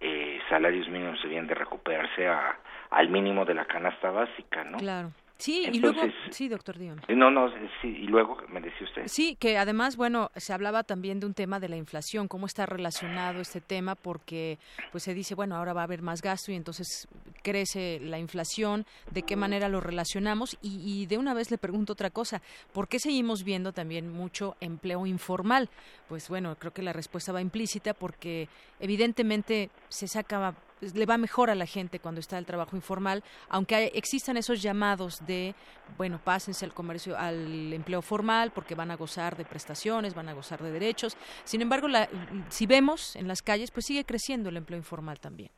[0.00, 2.58] eh, salarios mínimos debían de recuperarse a,
[2.90, 4.78] al mínimo de la canasta básica, ¿no?
[4.78, 5.10] Claro.
[5.38, 6.98] Sí, y luego, sí, doctor Díaz.
[7.08, 7.48] No, no,
[7.80, 9.02] sí, y luego me decía usted.
[9.06, 12.66] Sí, que además, bueno, se hablaba también de un tema de la inflación, cómo está
[12.66, 14.58] relacionado este tema, porque
[14.90, 17.06] pues se dice, bueno, ahora va a haber más gasto y entonces
[17.42, 21.92] crece la inflación, de qué manera lo relacionamos y, y de una vez le pregunto
[21.92, 25.68] otra cosa, ¿por qué seguimos viendo también mucho empleo informal?
[26.08, 28.48] Pues bueno, creo que la respuesta va implícita porque
[28.80, 33.22] evidentemente se saca pues, le va mejor a la gente cuando está el trabajo informal,
[33.48, 35.54] aunque hay- existan esos llamados de,
[35.96, 40.32] bueno, pásense al comercio, al empleo formal, porque van a gozar de prestaciones, van a
[40.34, 41.16] gozar de derechos.
[41.44, 42.08] Sin embargo, la-
[42.48, 45.50] si vemos en las calles, pues sigue creciendo el empleo informal también.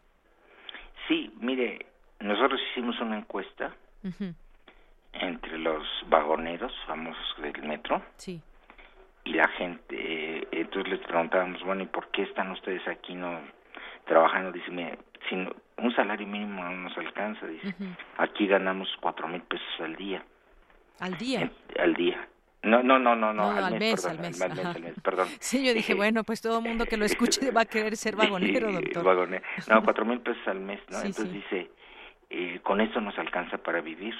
[1.09, 1.87] Sí, mire,
[2.21, 3.75] nosotros hicimos una encuesta
[5.13, 8.41] entre los vagoneros famosos del metro Sí.
[9.25, 13.41] y la gente, eh, entonces les preguntábamos, bueno, ¿y por qué están ustedes aquí no
[14.07, 14.53] trabajando?
[14.53, 17.75] Dice, mire, si no- un salario mínimo no nos alcanza, dice,
[18.19, 20.23] aquí ganamos cuatro mil pesos al día,
[21.01, 21.51] Al día.
[21.79, 22.29] al día.
[22.63, 24.39] No, no, no, no, no, al mes, al mes,
[25.03, 25.29] perdón.
[25.41, 28.71] Sí, yo dije, bueno, pues todo mundo que lo escuche va a querer ser vagonero,
[28.73, 29.03] doctor.
[29.05, 29.43] Vagonero.
[29.69, 30.99] No, cuatro mil pesos al mes, ¿no?
[30.99, 31.39] Sí, Entonces sí.
[31.39, 31.71] dice,
[32.29, 34.15] eh, con esto nos alcanza para vivir,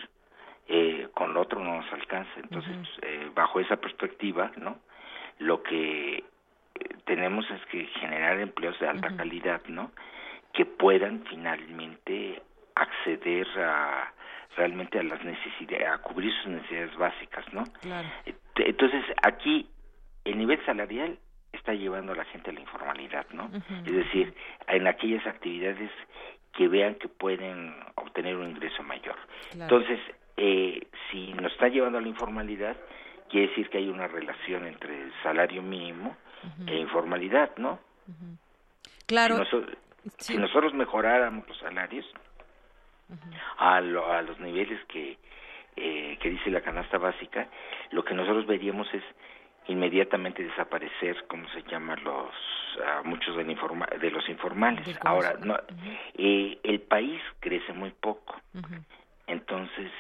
[0.69, 2.31] eh, con lo otro no nos alcanza.
[2.37, 4.79] Entonces, eh, bajo esa perspectiva, ¿no?
[5.39, 6.25] Lo que eh,
[7.05, 9.91] tenemos es que generar empleos de alta calidad, ¿no?
[10.53, 12.43] Que puedan finalmente
[12.75, 14.13] acceder a
[14.57, 17.65] realmente a las necesidades, a cubrir sus necesidades básicas, ¿no?
[17.81, 18.09] Claro.
[18.57, 19.69] Entonces, aquí
[20.25, 21.19] el nivel salarial
[21.53, 23.51] está llevando a la gente a la informalidad, ¿no?
[23.87, 24.35] Es decir,
[24.69, 25.91] en aquellas actividades
[26.53, 29.17] que vean que pueden obtener un ingreso mayor.
[29.53, 30.01] Entonces,
[30.37, 32.77] eh, si nos está llevando a la informalidad,
[33.29, 36.17] quiere decir que hay una relación entre el salario mínimo
[36.67, 37.79] e informalidad, ¿no?
[39.07, 39.37] Claro.
[39.37, 39.77] Si, nosotros
[40.75, 42.07] mejoráramos los salarios
[43.59, 45.19] a, a los niveles que,
[45.77, 47.49] eh, que dice la canasta básica,
[47.91, 49.03] lo que nosotros veríamos es
[49.67, 52.31] inmediatamente desaparecer, como se llama, los
[53.05, 54.99] muchos de, de, los informales.
[55.05, 55.57] Ahora, no,
[56.15, 58.41] eh, el país crece muy poco,
[59.27, 59.91] entonces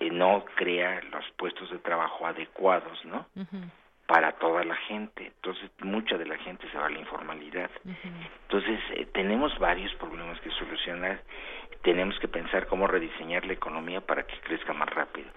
[0.00, 3.26] eh, no crea los puestos de trabajo adecuados, ¿no?
[4.10, 7.70] Para toda la gente, entonces mucha de la gente se va a la informalidad.
[8.42, 11.22] Entonces eh, tenemos varios problemas que solucionar
[11.82, 15.28] tenemos que pensar cómo rediseñar la economía para que crezca más rápido.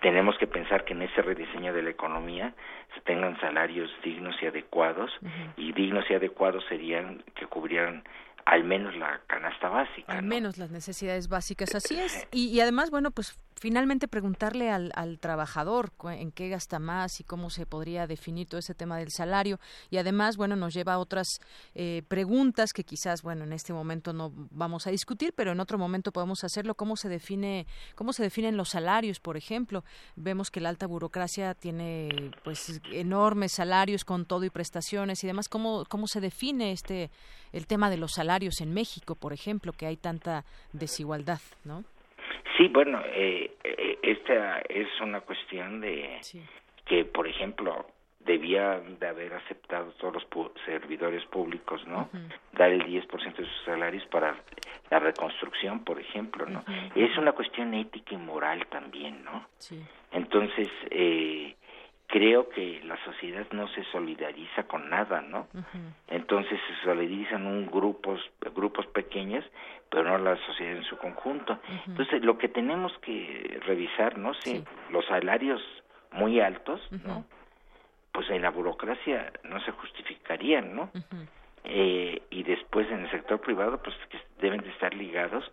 [0.00, 2.54] Tenemos que pensar que en ese rediseño de la economía
[2.94, 5.10] se tengan salarios dignos y adecuados,
[5.56, 8.04] y dignos y adecuados serían que cubrieran
[8.44, 10.10] al menos la canasta básica.
[10.12, 12.26] Al menos las necesidades básicas, así es.
[12.32, 17.24] Y, y además, bueno, pues finalmente preguntarle al, al, trabajador en qué gasta más y
[17.24, 19.58] cómo se podría definir todo ese tema del salario.
[19.90, 21.40] Y además bueno nos lleva a otras
[21.74, 25.78] eh, preguntas que quizás bueno en este momento no vamos a discutir pero en otro
[25.78, 26.74] momento podemos hacerlo.
[26.74, 29.84] Cómo se define cómo se definen los salarios por ejemplo
[30.16, 35.48] vemos que la alta burocracia tiene pues enormes salarios con todo y prestaciones y demás.
[35.48, 37.10] Cómo cómo se define este
[37.52, 41.84] el tema de los salarios en México por ejemplo que hay tanta desigualdad no
[42.58, 46.20] Sí, bueno, eh, eh, esta es una cuestión de
[46.84, 47.86] que, por ejemplo,
[48.18, 52.10] debía de haber aceptado todos los servidores públicos, ¿no?
[52.52, 54.36] Dar el 10% de sus salarios para
[54.90, 56.64] la reconstrucción, por ejemplo, ¿no?
[56.96, 59.46] Es una cuestión ética y moral también, ¿no?
[59.58, 59.80] Sí.
[60.10, 61.54] Entonces, eh,
[62.08, 65.46] creo que la sociedad no se solidariza con nada, ¿no?
[66.08, 68.20] Entonces se solidarizan un grupos
[68.54, 69.44] grupos pequeños,
[69.90, 71.58] pero no la sociedad en su conjunto.
[71.86, 75.62] Entonces lo que tenemos que revisar, no sé, los salarios
[76.10, 77.24] muy altos, ¿no?
[78.10, 80.90] Pues en la burocracia no se justificarían, ¿no?
[81.64, 85.44] eh, y después en el sector privado, pues que deben de estar ligados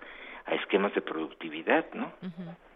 [0.45, 2.13] a esquemas de productividad, ¿no?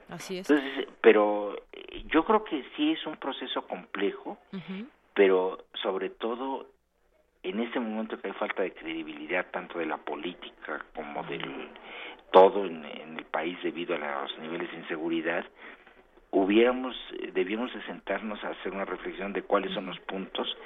[0.10, 0.50] Así es.
[0.50, 4.38] Entonces, pero eh, yo creo que sí es un proceso complejo,
[5.14, 6.68] pero sobre todo
[7.44, 11.70] en este momento que hay falta de credibilidad tanto de la política como del
[12.32, 15.46] todo en, el país debido a los niveles de inseguridad,
[16.32, 20.58] hubiéramos, eh, debíamos de sentarnos a hacer una reflexión de cuáles son los puntos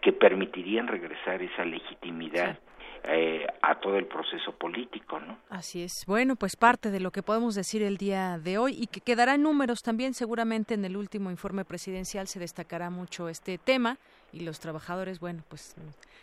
[0.00, 2.58] que permitirían regresar esa legitimidad
[3.04, 5.38] eh, a todo el proceso político, ¿no?
[5.48, 6.04] Así es.
[6.06, 9.34] Bueno, pues parte de lo que podemos decir el día de hoy y que quedará
[9.34, 13.98] en números también, seguramente en el último informe presidencial se destacará mucho este tema
[14.32, 15.74] y los trabajadores, bueno, pues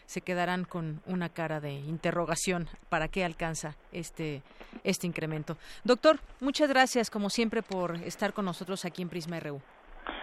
[0.05, 4.41] se quedarán con una cara de interrogación para qué alcanza este
[4.83, 5.57] este incremento.
[5.83, 9.61] Doctor, muchas gracias como siempre por estar con nosotros aquí en Prisma RU.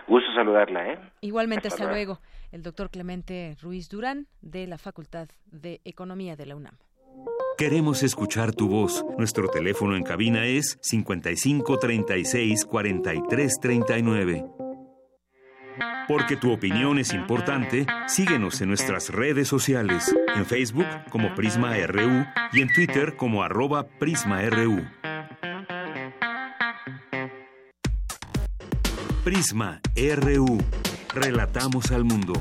[0.07, 0.99] Gusto saludarla, ¿eh?
[1.21, 2.21] Igualmente, hasta, luego.
[2.53, 6.77] El doctor Clemente Ruiz Durán, de la Facultad de Economía de la UNAM.
[7.57, 9.05] Queremos escuchar tu voz.
[9.17, 14.45] Nuestro teléfono en cabina es 55 36 43 39.
[16.07, 22.27] Porque tu opinión es importante, síguenos en nuestras redes sociales, en Facebook como Prisma RU
[22.53, 24.85] y en Twitter como arroba PrismaRU.
[29.25, 30.59] Prisma RU.
[31.15, 32.35] Relatamos al mundo.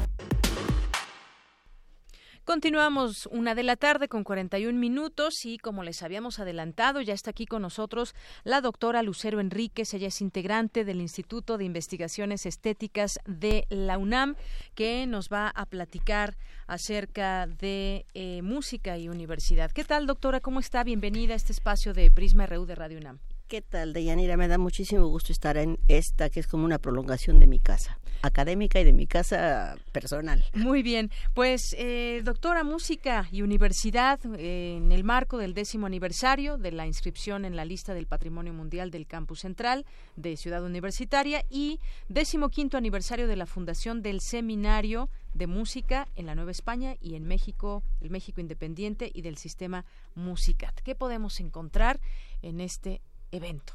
[2.43, 7.29] Continuamos una de la tarde con 41 minutos y como les habíamos adelantado, ya está
[7.29, 8.13] aquí con nosotros
[8.43, 9.93] la doctora Lucero Enríquez.
[9.93, 14.36] Ella es integrante del Instituto de Investigaciones Estéticas de la UNAM,
[14.75, 16.36] que nos va a platicar
[16.67, 19.71] acerca de eh, música y universidad.
[19.71, 20.41] ¿Qué tal, doctora?
[20.41, 20.84] ¿Cómo está?
[20.84, 23.19] Bienvenida a este espacio de Prisma RU de Radio UNAM.
[23.47, 24.37] ¿Qué tal, Deyanira?
[24.37, 27.99] Me da muchísimo gusto estar en esta, que es como una prolongación de mi casa
[28.23, 30.43] académica y de mi casa personal.
[30.53, 36.57] Muy bien, pues eh, doctora música y universidad eh, en el marco del décimo aniversario
[36.57, 39.85] de la inscripción en la lista del Patrimonio Mundial del Campus Central
[40.15, 46.25] de Ciudad Universitaria y décimo quinto aniversario de la fundación del Seminario de Música en
[46.25, 49.83] la Nueva España y en México, el México Independiente y del sistema
[50.15, 50.79] Musicat.
[50.79, 51.99] ¿Qué podemos encontrar
[52.41, 53.01] en este
[53.34, 53.73] evento?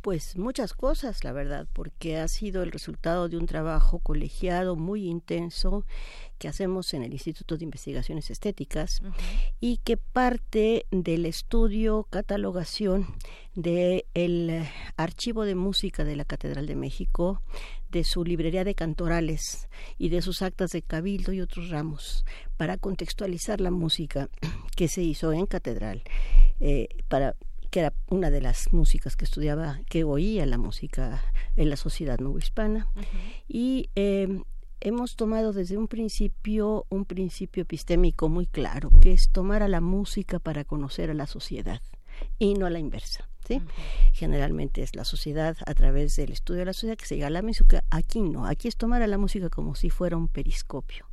[0.00, 5.06] Pues muchas cosas, la verdad, porque ha sido el resultado de un trabajo colegiado muy
[5.06, 5.84] intenso
[6.38, 9.02] que hacemos en el Instituto de Investigaciones Estéticas
[9.60, 13.08] y que parte del estudio, catalogación
[13.54, 14.66] del el
[14.96, 17.42] archivo de música de la Catedral de México,
[17.90, 19.68] de su librería de cantorales
[19.98, 22.24] y de sus actas de cabildo y otros ramos
[22.56, 24.30] para contextualizar la música
[24.76, 26.04] que se hizo en catedral
[26.58, 27.36] eh, para
[27.70, 31.22] que era una de las músicas que estudiaba, que oía la música
[31.56, 32.88] en la sociedad nuevo hispana.
[33.48, 34.42] Y em,
[34.80, 39.80] hemos tomado desde un principio un principio epistémico muy claro, que es tomar a la
[39.80, 41.80] música para conocer a la sociedad
[42.38, 43.28] y no a la inversa.
[43.46, 43.62] ¿sí?
[44.12, 47.30] Generalmente es la sociedad a través del estudio de la sociedad que se llega a
[47.30, 47.84] la música.
[47.90, 51.09] Aquí no, aquí es tomar a la música como si fuera un periscopio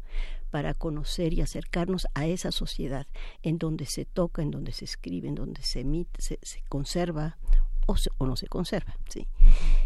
[0.49, 3.07] para conocer y acercarnos a esa sociedad
[3.43, 6.39] en donde se toca, en donde se escribe, en donde se emite, se,
[6.69, 7.37] conserva
[7.87, 8.95] o, o, no se conserva.
[9.09, 9.27] ¿sí?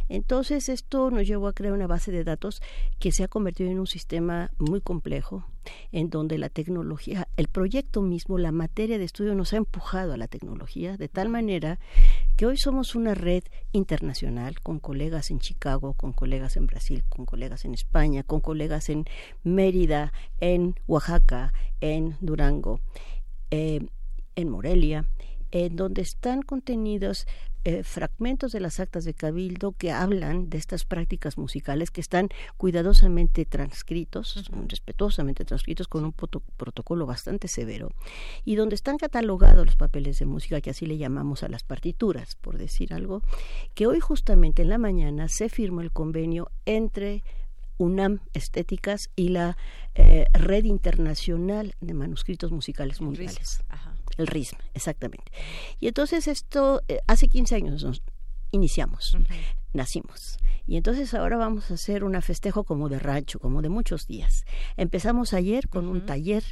[0.09, 2.61] Entonces esto nos llevó a crear una base de datos
[2.99, 5.45] que se ha convertido en un sistema muy complejo,
[5.91, 10.17] en donde la tecnología, el proyecto mismo, la materia de estudio nos ha empujado a
[10.17, 11.79] la tecnología de tal manera
[12.35, 17.25] que hoy somos una red internacional con colegas en Chicago, con colegas en Brasil, con
[17.25, 19.05] colegas en España, con colegas en
[19.43, 22.81] Mérida, en Oaxaca, en Durango,
[23.51, 23.85] eh,
[24.35, 25.05] en Morelia,
[25.51, 27.27] en donde están contenidos
[27.63, 32.29] eh, fragmentos de las actas de Cabildo que hablan de estas prácticas musicales que están
[32.57, 37.91] cuidadosamente transcritos, respetuosamente transcritos con un protocolo bastante severo,
[38.45, 42.35] y donde están catalogados los papeles de música, que así le llamamos a las partituras,
[42.35, 43.21] por decir algo,
[43.75, 47.23] que hoy justamente en la mañana se firmó el convenio entre
[47.77, 49.57] UNAM Estéticas y la
[49.95, 53.63] eh, Red Internacional de Manuscritos Musicales Mundiales
[54.17, 55.31] el RISM, exactamente.
[55.79, 58.01] Y entonces esto, eh, hace 15 años nos
[58.51, 59.17] iniciamos,
[59.73, 60.37] nacimos.
[60.67, 64.45] Y entonces ahora vamos a hacer un festejo como de rancho, como de muchos días.
[64.77, 66.43] Empezamos ayer con un taller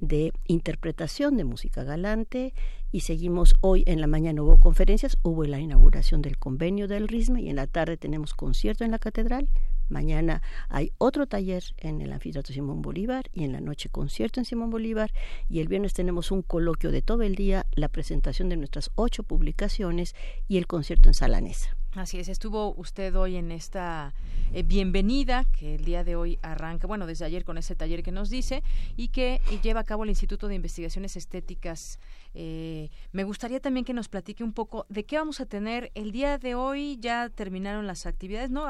[0.00, 2.54] de interpretación de música galante
[2.92, 7.38] y seguimos hoy en la mañana hubo conferencias, hubo la inauguración del convenio del RISM
[7.38, 9.50] y en la tarde tenemos concierto en la catedral,
[9.88, 14.44] Mañana hay otro taller en el anfiteatro Simón Bolívar y en la noche concierto en
[14.44, 15.12] Simón Bolívar
[15.48, 19.22] y el viernes tenemos un coloquio de todo el día, la presentación de nuestras ocho
[19.22, 20.14] publicaciones
[20.48, 21.76] y el concierto en Salanesa.
[21.96, 24.12] Así es, estuvo usted hoy en esta
[24.52, 28.12] eh, bienvenida que el día de hoy arranca, bueno, desde ayer con ese taller que
[28.12, 28.62] nos dice
[28.96, 31.98] y que lleva a cabo el Instituto de Investigaciones Estéticas.
[32.38, 36.12] Eh, me gustaría también que nos platique un poco de qué vamos a tener el
[36.12, 36.98] día de hoy.
[37.00, 38.66] Ya terminaron las actividades, ¿no?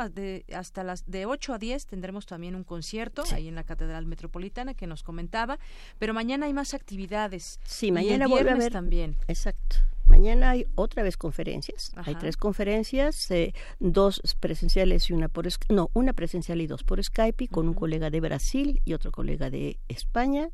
[0.54, 4.74] hasta las de 8 a 10 tendremos también un concierto ahí en la Catedral Metropolitana
[4.74, 5.58] que nos comentaba,
[5.98, 7.58] pero mañana hay más actividades.
[7.64, 9.16] Sí, mañana y a también.
[9.26, 9.76] Exacto.
[10.06, 11.92] Mañana hay otra vez conferencias.
[11.96, 17.02] Hay tres conferencias, eh, dos presenciales y una por no, una presencial y dos por
[17.02, 20.50] Skype con un colega de Brasil y otro colega de España.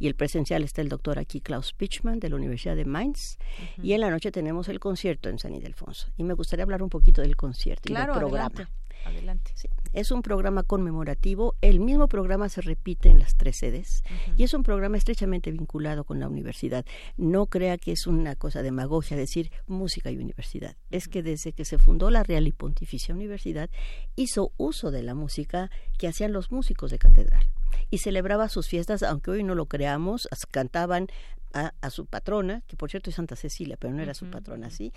[0.00, 3.38] Y el presencial está el doctor aquí Klaus Pichman de la Universidad de Mainz.
[3.82, 6.08] Y en la noche tenemos el concierto en San Ildefonso.
[6.16, 8.68] Y me gustaría hablar un poquito del concierto y del programa.
[9.04, 9.52] Adelante.
[9.92, 11.54] Es un programa conmemorativo.
[11.60, 14.02] El mismo programa se repite en las tres sedes
[14.36, 16.84] y es un programa estrechamente vinculado con la universidad.
[17.16, 20.76] No crea que es una cosa demagogia decir música y universidad.
[20.90, 23.70] Es que desde que se fundó la Real y Pontificia Universidad
[24.16, 27.46] hizo uso de la música que hacían los músicos de catedral
[27.90, 31.08] y celebraba sus fiestas, aunque hoy no lo creamos, cantaban
[31.52, 34.92] a, su patrona, que por cierto es Santa Cecilia, pero no era su patrona, ¿sí?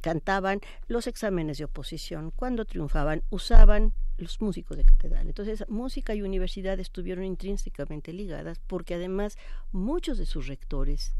[0.00, 5.26] Cantaban los exámenes de oposición, cuando triunfaban, usaban los músicos de catedral.
[5.26, 9.38] Entonces, música y universidad estuvieron intrínsecamente ligadas porque además
[9.72, 11.14] muchos de sus rectores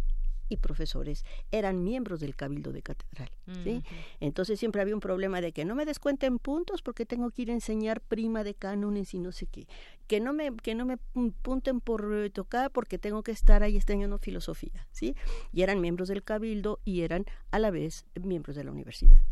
[0.53, 3.31] y profesores eran miembros del cabildo de catedral.
[3.65, 3.83] ¿sí?
[4.21, 7.51] Entonces siempre había un problema de que no me descuenten puntos porque tengo que ir
[7.51, 9.67] a enseñar prima de cánones y no sé qué.
[10.07, 10.99] Que no me, que no me
[11.43, 14.87] punten por eh, tocar porque tengo que estar ahí este año filosofía.
[14.91, 15.17] ¿sí?
[15.53, 19.23] Y eran miembros del cabildo y eran a la vez miembros de la universidad.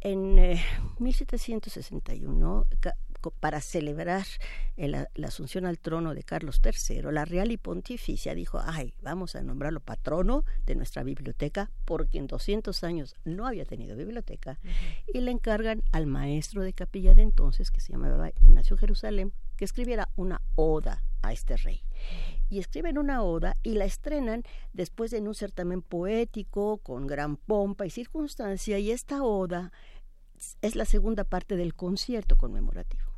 [0.00, 0.36] En
[0.98, 2.90] 1761, eh,
[3.40, 4.26] para celebrar
[4.76, 9.42] la asunción al trono de Carlos III, la Real y Pontificia dijo, ay, vamos a
[9.42, 14.58] nombrarlo patrono de nuestra biblioteca, porque en 200 años no había tenido biblioteca,
[15.12, 19.64] y le encargan al maestro de capilla de entonces, que se llamaba Ignacio Jerusalén, que
[19.64, 21.82] escribiera una oda a este rey.
[22.50, 27.86] Y escriben una oda y la estrenan después de un certamen poético, con gran pompa
[27.86, 29.72] y circunstancia, y esta oda
[30.62, 33.16] es la segunda parte del concierto conmemorativo.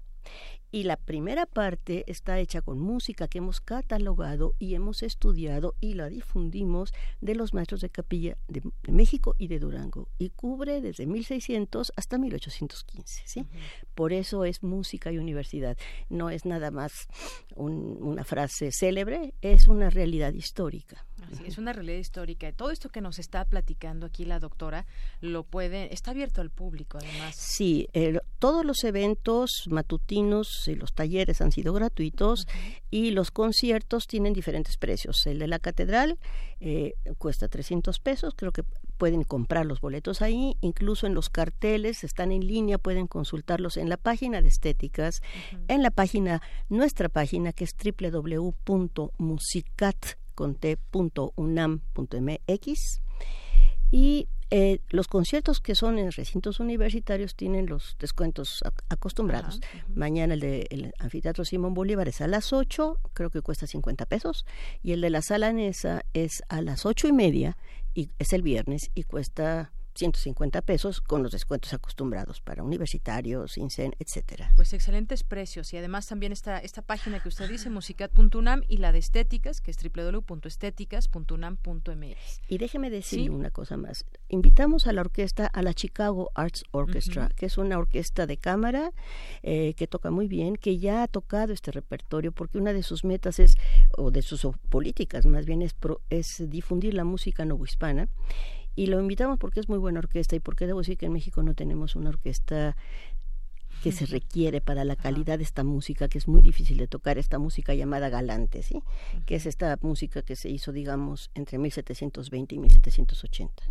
[0.71, 5.95] Y la primera parte está hecha con música que hemos catalogado y hemos estudiado y
[5.95, 6.93] la difundimos
[7.23, 10.11] de los maestros de capilla de, México y de Durango.
[10.19, 13.23] Y cubre desde 1600 hasta 1815.
[13.25, 13.47] ¿sí?
[13.95, 15.79] Por eso es música y universidad.
[16.11, 17.09] No es nada más
[17.57, 21.08] una frase célebre, es una realidad histórica.
[21.33, 22.51] Así, es una realidad histórica.
[22.53, 24.87] Todo esto que nos está platicando aquí la doctora
[25.21, 27.37] lo puede, está abierto al público además.
[27.37, 27.89] Sí,
[28.39, 32.47] todos los eventos matutinos y los talleres han sido gratuitos
[32.91, 35.27] y los conciertos tienen diferentes precios.
[35.27, 36.19] El de la catedral
[36.61, 38.65] eh, cuesta 300 pesos, creo que
[38.97, 43.89] pueden comprar los boletos ahí, incluso en los carteles están en línea, pueden consultarlos en
[43.89, 45.23] la página de estéticas,
[45.69, 53.01] en la página, nuestra página que es www.musicat.com conte.unam.mx
[53.91, 59.61] y eh, los conciertos que son en recintos universitarios tienen los descuentos acostumbrados.
[59.93, 64.47] Mañana el del Anfiteatro Simón Bolívar es a las 8, creo que cuesta 50 pesos,
[64.81, 67.57] y el de la Sala Nesa es a las ocho y media,
[67.93, 73.97] y es el viernes, y cuesta 150 pesos con los descuentos acostumbrados para universitarios, INSEN,
[73.99, 74.53] etcétera.
[74.55, 78.93] Pues excelentes precios y además también está esta página que usted dice, musicat.unam y la
[78.93, 82.41] de estéticas, que es www.estéticas.unam.mx.
[82.49, 84.05] Y déjeme decir una cosa más.
[84.29, 88.93] Invitamos a la orquesta, a la Chicago Arts Orchestra, que es una orquesta de cámara
[89.43, 93.05] eh, que toca muy bien, que ya ha tocado este repertorio porque una de sus
[93.05, 93.57] metas es,
[93.97, 95.75] o de sus políticas más bien, es,
[96.11, 98.09] es difundir la música novohispana
[98.79, 101.43] y lo invitamos porque es muy buena orquesta y porque debo decir que en México
[101.43, 102.77] no tenemos una orquesta
[103.83, 107.19] que se requiere para la calidad de esta música, que es muy difícil de tocar,
[107.19, 108.85] esta música llamada galante, ¿sí?
[109.27, 113.65] Que es esta música que se hizo, digamos, entre 1720 y 1780.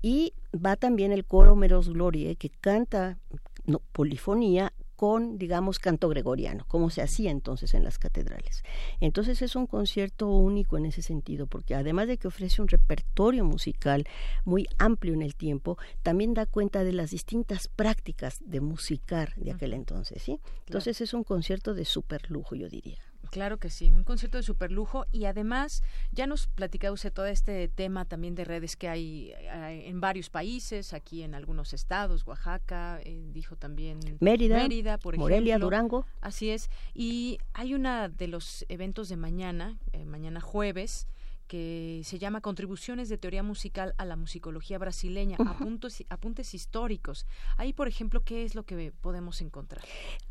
[0.00, 3.18] Y va también el coro Meros Glorie, que canta
[3.64, 8.64] no, polifonía con, digamos, canto gregoriano, como se hacía entonces en las catedrales.
[9.00, 13.44] Entonces es un concierto único en ese sentido, porque además de que ofrece un repertorio
[13.44, 14.04] musical
[14.44, 19.52] muy amplio en el tiempo, también da cuenta de las distintas prácticas de musicar de
[19.52, 20.40] aquel entonces, ¿sí?
[20.66, 23.05] Entonces es un concierto de super lujo, yo diría.
[23.30, 27.26] Claro que sí, un concierto de super lujo y además ya nos platicaba usted todo
[27.26, 32.26] este tema también de redes que hay eh, en varios países, aquí en algunos estados,
[32.26, 36.06] Oaxaca, eh, dijo también Mérida, Mérida por Morelia, Durango.
[36.20, 41.06] Así es, y hay una de los eventos de mañana, eh, mañana jueves,
[41.46, 47.26] que se llama Contribuciones de Teoría Musical a la Musicología Brasileña, apuntes, apuntes históricos.
[47.56, 49.84] Ahí, por ejemplo, ¿qué es lo que podemos encontrar?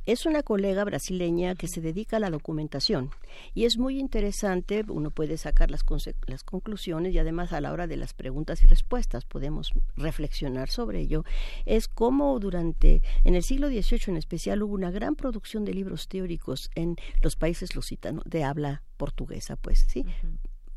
[0.05, 3.09] Es una colega brasileña que se dedica a la documentación
[3.53, 5.83] y es muy interesante, uno puede sacar las,
[6.27, 11.01] las conclusiones y además a la hora de las preguntas y respuestas podemos reflexionar sobre
[11.01, 11.23] ello,
[11.65, 16.07] es cómo durante, en el siglo XVIII en especial, hubo una gran producción de libros
[16.07, 20.05] teóricos en los países lusitanos de habla portuguesa, pues, ¿sí?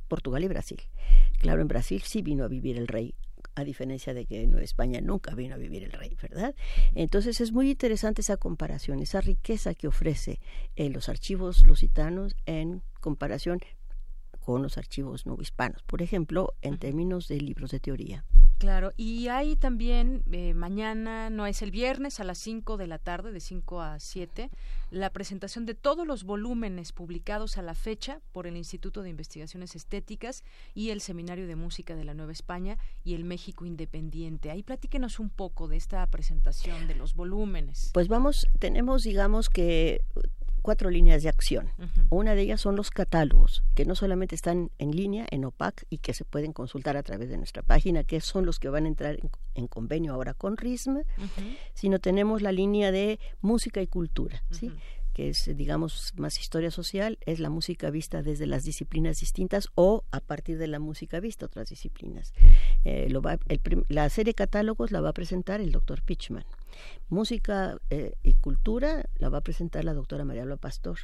[0.08, 0.80] Portugal y Brasil.
[1.38, 3.14] Claro, en Brasil sí vino a vivir el rey
[3.54, 6.54] a diferencia de que en España nunca vino a vivir el rey, ¿verdad?
[6.94, 10.40] Entonces es muy interesante esa comparación, esa riqueza que ofrece
[10.76, 13.60] eh, los archivos lusitanos en comparación
[14.40, 18.24] con los archivos no hispanos, por ejemplo, en términos de libros de teoría.
[18.58, 22.98] Claro, y hay también eh, mañana, no es el viernes, a las 5 de la
[22.98, 24.50] tarde, de 5 a 7,
[24.90, 29.76] la presentación de todos los volúmenes publicados a la fecha por el Instituto de Investigaciones
[29.76, 30.42] Estéticas
[30.74, 34.50] y el Seminario de Música de la Nueva España y el México Independiente.
[34.50, 37.90] Ahí platíquenos un poco de esta presentación de los volúmenes.
[37.94, 40.00] Pues vamos, tenemos, digamos que
[40.58, 41.72] cuatro líneas de acción.
[42.10, 45.98] Una de ellas son los catálogos, que no solamente están en línea, en OPAC, y
[45.98, 48.88] que se pueden consultar a través de nuestra página, que son los que van a
[48.88, 49.18] entrar
[49.54, 51.02] en, convenio ahora con RISM,
[51.74, 54.72] sino tenemos la línea de música y cultura, ¿sí?
[55.18, 60.04] Que es, digamos, más historia social, es la música vista desde las disciplinas distintas o
[60.12, 62.32] a partir de la música vista otras disciplinas.
[62.84, 63.36] Eh, lo va,
[63.88, 66.44] la serie catálogos la va a presentar el doctor Pitchman.
[67.08, 71.00] Música eh, y cultura la va a presentar la doctora María Pastor.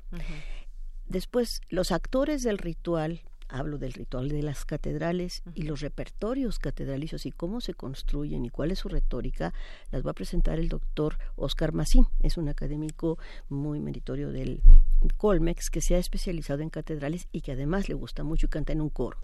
[1.08, 7.26] Después, los actores del ritual hablo del ritual de las catedrales y los repertorios catedralicios
[7.26, 9.52] y cómo se construyen y cuál es su retórica,
[9.90, 13.18] las va a presentar el doctor Oscar Massín, es un académico
[13.48, 14.62] muy meritorio del
[15.16, 18.72] Colmex que se ha especializado en catedrales y que además le gusta mucho y canta
[18.72, 19.18] en un coro.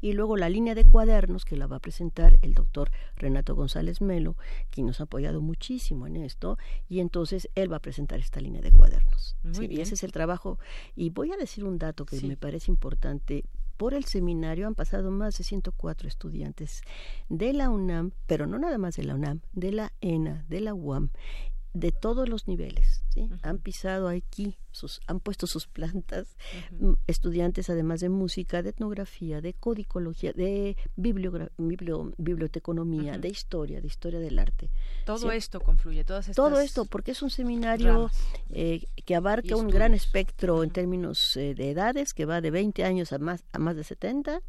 [0.00, 4.00] Y luego la línea de cuadernos que la va a presentar el doctor Renato González
[4.00, 4.36] Melo,
[4.70, 8.62] quien nos ha apoyado muchísimo en esto, y entonces él va a presentar esta línea
[8.62, 9.36] de cuadernos.
[9.60, 10.58] Y ese es el trabajo.
[10.94, 13.44] Y voy a decir un dato que me parece importante
[13.78, 16.82] por el seminario han pasado más de 104 estudiantes
[17.30, 20.74] de la UNAM, pero no nada más de la UNAM, de la ENA, de la
[20.74, 21.10] UAM
[21.74, 23.04] de todos los niveles.
[23.08, 23.30] ¿sí?
[23.42, 26.36] Han pisado aquí, sus, han puesto sus plantas,
[26.78, 34.20] mm, estudiantes además de música, de etnografía, de codicología, de biblioteconomía, de historia, de historia
[34.20, 34.70] del arte.
[35.04, 36.36] Todo esto confluye, todas estas...
[36.36, 38.10] Todo esto, porque es un seminario
[38.50, 42.84] eh, que abarca un gran espectro en términos eh, de edades, que va de 20
[42.84, 44.40] años a más, a más de 70,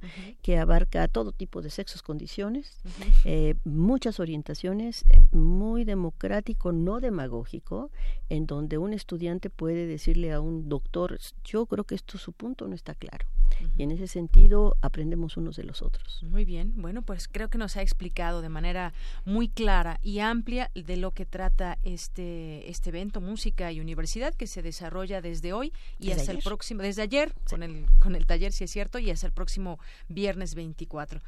[0.42, 2.78] que abarca todo tipo de sexos, condiciones,
[3.26, 7.92] eh, muchas orientaciones, muy democrático, no demagógico,
[8.30, 9.86] en donde un estudiante puede
[10.20, 13.26] decirle a un doctor, yo creo que esto su punto no está claro.
[13.78, 16.24] Y en ese sentido aprendemos unos de los otros.
[16.24, 18.94] Muy bien, bueno, pues creo que nos ha explicado de manera
[19.26, 24.48] muy clara y amplia de lo que trata este, este evento, música y universidad, que
[24.48, 28.54] se desarrolla desde hoy y hasta el próximo, desde ayer, con, el, con el taller,
[28.54, 31.22] si es cierto, y hasta el próximo viernes 24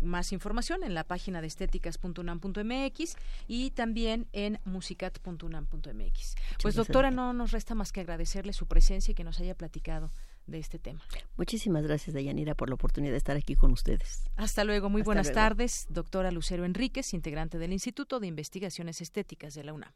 [0.00, 3.16] más información en la página de estéticas.unam.mx
[3.46, 6.34] y también en musicat.unam.mx.
[6.62, 10.10] Pues doctora, no nos resta más que agradecerle su presencia y que nos haya platicado
[10.46, 11.00] de este tema.
[11.36, 14.24] Muchísimas gracias, Dayanira, por la oportunidad de estar aquí con ustedes.
[14.36, 15.86] Hasta luego, muy buenas tardes.
[15.88, 19.92] Doctora Lucero Enríquez, integrante del Instituto de Investigaciones Estéticas de la UNAM.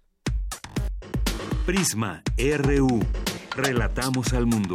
[1.67, 3.01] Prisma RU.
[3.57, 4.75] Relatamos al mundo.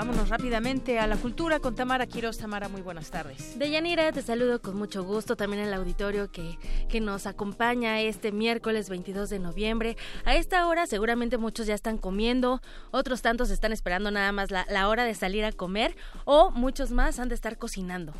[0.00, 2.38] Vámonos rápidamente a la cultura con Tamara Quiroz.
[2.38, 3.58] Tamara, muy buenas tardes.
[3.58, 6.56] Deyanira, te saludo con mucho gusto también el auditorio que,
[6.88, 9.98] que nos acompaña este miércoles 22 de noviembre.
[10.24, 14.64] A esta hora seguramente muchos ya están comiendo, otros tantos están esperando nada más la,
[14.70, 15.94] la hora de salir a comer
[16.24, 18.14] o muchos más han de estar cocinando.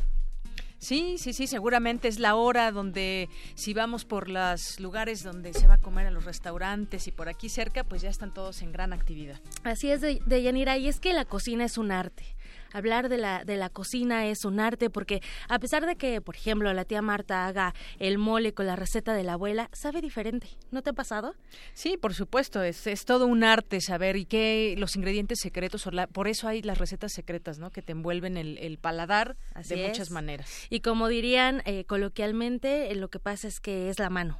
[0.81, 5.67] Sí, sí, sí, seguramente es la hora donde si vamos por los lugares donde se
[5.67, 8.71] va a comer a los restaurantes y por aquí cerca, pues ya están todos en
[8.71, 9.39] gran actividad.
[9.63, 12.35] Así es, de, de Yanira, y es que la cocina es un arte
[12.73, 16.35] hablar de la, de la cocina es un arte porque a pesar de que, por
[16.35, 20.47] ejemplo, la tía Marta haga el mole con la receta de la abuela, sabe diferente.
[20.71, 21.35] ¿No te ha pasado?
[21.73, 26.27] Sí, por supuesto, es, es todo un arte saber y qué los ingredientes secretos, por
[26.27, 27.71] eso hay las recetas secretas, ¿no?
[27.71, 30.67] Que te envuelven el, el paladar de muchas maneras.
[30.69, 34.39] Y como dirían eh, coloquialmente, eh, lo que pasa es que es la mano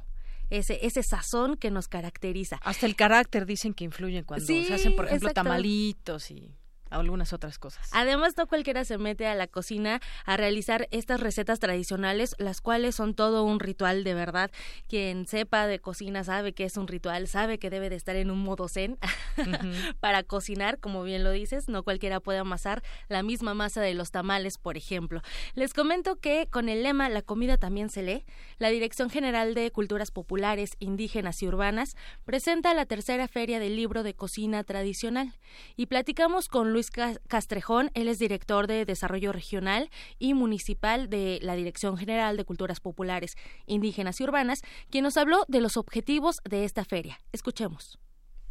[0.50, 2.60] ese, ese sazón que nos caracteriza.
[2.62, 6.54] Hasta el carácter dicen que influyen cuando se hacen, por ejemplo, tamalitos y
[7.00, 7.88] algunas otras cosas.
[7.92, 12.94] Además, no cualquiera se mete a la cocina a realizar estas recetas tradicionales, las cuales
[12.94, 14.50] son todo un ritual de verdad.
[14.88, 18.30] Quien sepa de cocina sabe que es un ritual, sabe que debe de estar en
[18.30, 18.98] un modo zen
[20.00, 24.10] para cocinar, como bien lo dices, no cualquiera puede amasar la misma masa de los
[24.10, 25.22] tamales, por ejemplo.
[25.54, 28.24] Les comento que con el lema La comida también se lee,
[28.58, 34.02] la Dirección General de Culturas Populares, Indígenas y Urbanas presenta la tercera feria del libro
[34.02, 35.34] de cocina tradicional
[35.76, 41.38] y platicamos con Luis Luis Castrejón, él es director de Desarrollo Regional y Municipal de
[41.40, 46.40] la Dirección General de Culturas Populares, Indígenas y Urbanas, quien nos habló de los objetivos
[46.44, 47.20] de esta feria.
[47.30, 48.00] Escuchemos.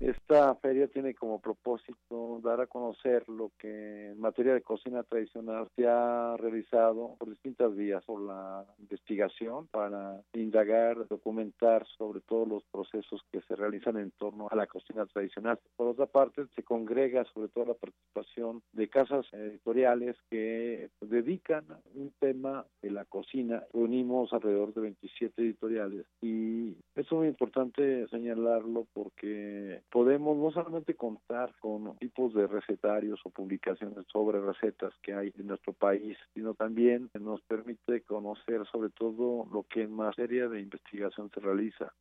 [0.02, 5.68] Esta feria tiene como propósito dar a conocer lo que en materia de cocina tradicional
[5.76, 12.64] se ha realizado por distintas vías, por la investigación para indagar, documentar sobre todos los
[12.72, 15.60] procesos que se realizan en torno a la cocina tradicional.
[15.76, 22.12] Por otra parte, se congrega sobre todo la participación de casas editoriales que dedican un
[22.20, 23.64] tema de la cocina.
[23.72, 31.54] Unimos alrededor de 27 editoriales y es muy importante señalarlo porque podemos no solamente contar
[31.60, 37.10] con tipos de recetarios o publicaciones sobre recetas que hay en nuestro país, sino también
[37.20, 41.94] nos permite conocer sobre todo lo que en materia de investigación se realiza.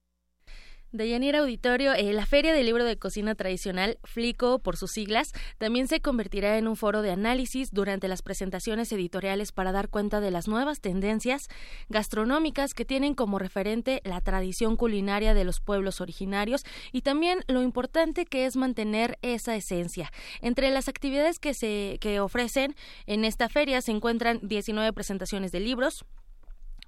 [0.93, 5.87] Deyanira Auditorio, eh, la Feria del Libro de Cocina Tradicional, FLICO por sus siglas, también
[5.87, 10.33] se convertirá en un foro de análisis durante las presentaciones editoriales para dar cuenta de
[10.33, 11.47] las nuevas tendencias
[11.89, 17.63] gastronómicas que tienen como referente la tradición culinaria de los pueblos originarios y también lo
[17.63, 20.11] importante que es mantener esa esencia.
[20.41, 22.75] Entre las actividades que se que ofrecen
[23.07, 26.05] en esta feria se encuentran 19 presentaciones de libros,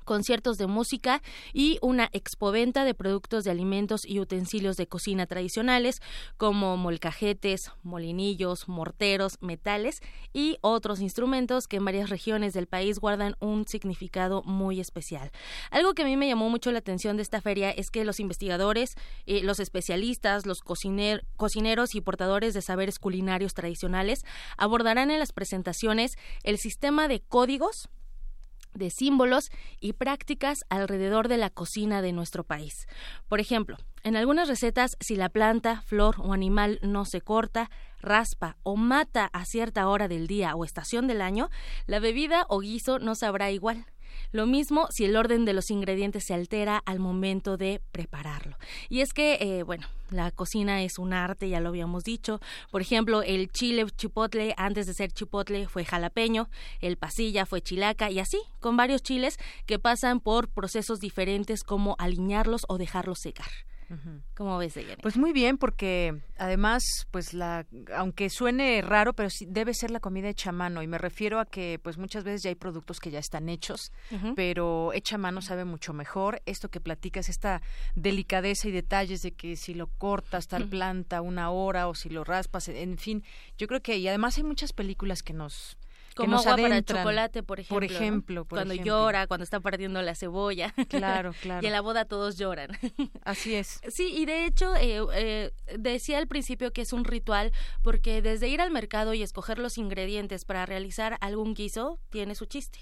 [0.05, 1.23] conciertos de música
[1.53, 6.01] y una expoventa de productos de alimentos y utensilios de cocina tradicionales
[6.37, 10.01] como molcajetes, molinillos, morteros, metales
[10.33, 15.31] y otros instrumentos que en varias regiones del país guardan un significado muy especial.
[15.71, 18.21] Algo que a mí me llamó mucho la atención de esta feria es que los
[18.21, 18.95] investigadores,
[19.27, 24.25] eh, los especialistas, los cocineros y portadores de saberes culinarios tradicionales
[24.57, 27.89] abordarán en las presentaciones el sistema de códigos
[28.75, 29.51] de símbolos
[29.81, 32.87] y prácticas alrededor de la cocina de nuestro país.
[33.29, 37.71] Por ejemplo, en algunas recetas, si la planta, flor o animal no se corta,
[38.01, 41.51] raspa o mata a cierta hora del día o estación del año,
[41.87, 43.87] la bebida o guiso no sabrá igual.
[44.33, 48.57] Lo mismo si el orden de los ingredientes se altera al momento de prepararlo.
[48.89, 52.41] Y es que, eh, bueno, la cocina es un arte, ya lo habíamos dicho.
[52.71, 56.49] Por ejemplo, el chile chipotle, antes de ser chipotle, fue jalapeño,
[56.81, 61.95] el pasilla fue chilaca y así, con varios chiles que pasan por procesos diferentes como
[61.99, 63.51] alinearlos o dejarlos secar.
[64.35, 69.75] ¿Cómo ves, Pues muy bien, porque además, pues la, aunque suene raro, pero sí debe
[69.75, 70.83] ser la comida hecha a mano.
[70.83, 73.93] Y me refiero a que, pues muchas veces ya hay productos que ya están hechos,
[74.35, 76.41] pero hecha a mano sabe mucho mejor.
[76.47, 77.61] Esto que platicas, esta
[77.95, 82.25] delicadeza y detalles de que si lo cortas tal planta una hora o si lo
[82.25, 83.23] raspas, en fin,
[83.59, 85.77] yo creo que y además hay muchas películas que nos
[86.15, 87.77] como agua para el chocolate, por ejemplo.
[87.77, 90.75] Por ejemplo, cuando llora, cuando está perdiendo la cebolla.
[90.93, 91.63] Claro, claro.
[91.63, 92.71] y en la boda todos lloran.
[93.25, 93.81] Así es.
[93.89, 97.51] Sí, y de hecho eh, eh, decía al principio que es un ritual
[97.83, 102.47] porque desde ir al mercado y escoger los ingredientes para realizar algún guiso tiene su
[102.47, 102.81] chiste.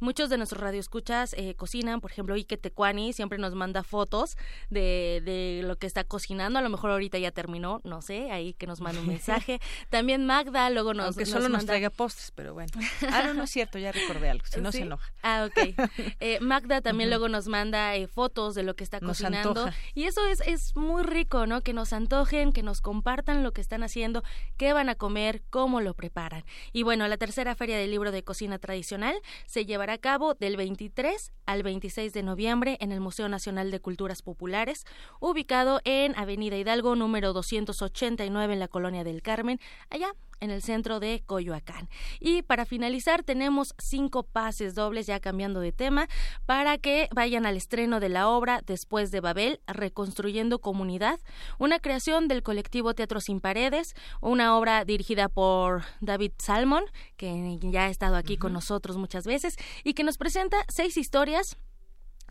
[0.00, 4.36] Muchos de nuestros radioescuchas eh, cocinan, por ejemplo, Ike Tecuani siempre nos manda fotos
[4.70, 6.58] de, de lo que está cocinando.
[6.58, 9.60] A lo mejor ahorita ya terminó, no sé, ahí que nos manda un mensaje.
[9.88, 12.71] También Magda luego nos Aunque solo nos traiga postres, pero bueno.
[13.10, 15.12] Ah, no, no es cierto, ya recordé algo, si no se enoja.
[15.22, 15.74] Ah, ok.
[16.20, 19.68] Eh, Magda también luego nos manda eh, fotos de lo que está cocinando.
[19.94, 21.62] Y eso es, es muy rico, ¿no?
[21.62, 24.22] Que nos antojen, que nos compartan lo que están haciendo,
[24.56, 26.44] qué van a comer, cómo lo preparan.
[26.72, 29.16] Y bueno, la tercera feria del libro de cocina tradicional
[29.46, 33.80] se llevará a cabo del 23 al 26 de noviembre en el Museo Nacional de
[33.80, 34.84] Culturas Populares,
[35.20, 39.60] ubicado en Avenida Hidalgo número 289 en la Colonia del Carmen,
[39.90, 41.88] allá en el centro de Coyoacán.
[42.20, 46.08] Y para finalizar tenemos cinco pases dobles, ya cambiando de tema,
[46.44, 51.20] para que vayan al estreno de la obra Después de Babel, Reconstruyendo Comunidad,
[51.58, 56.84] una creación del colectivo Teatro Sin Paredes, una obra dirigida por David Salmon,
[57.16, 61.56] que ya ha estado aquí con nosotros muchas veces, y que nos presenta seis historias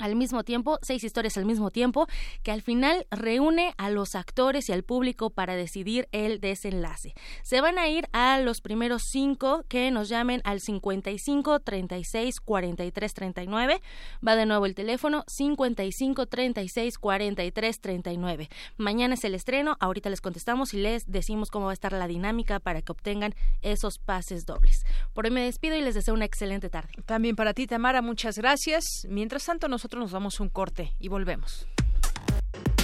[0.01, 2.07] al mismo tiempo, seis historias al mismo tiempo,
[2.43, 7.13] que al final reúne a los actores y al público para decidir el desenlace.
[7.43, 13.13] Se van a ir a los primeros cinco que nos llamen al 55 36 43
[13.13, 13.81] 39.
[14.27, 18.49] Va de nuevo el teléfono 55 36 43 39.
[18.77, 22.07] Mañana es el estreno, ahorita les contestamos y les decimos cómo va a estar la
[22.07, 24.85] dinámica para que obtengan esos pases dobles.
[25.13, 26.93] Por hoy me despido y les deseo una excelente tarde.
[27.05, 29.05] También para ti, Tamara, muchas gracias.
[29.09, 31.67] Mientras tanto, nosotros nos damos un corte y volvemos.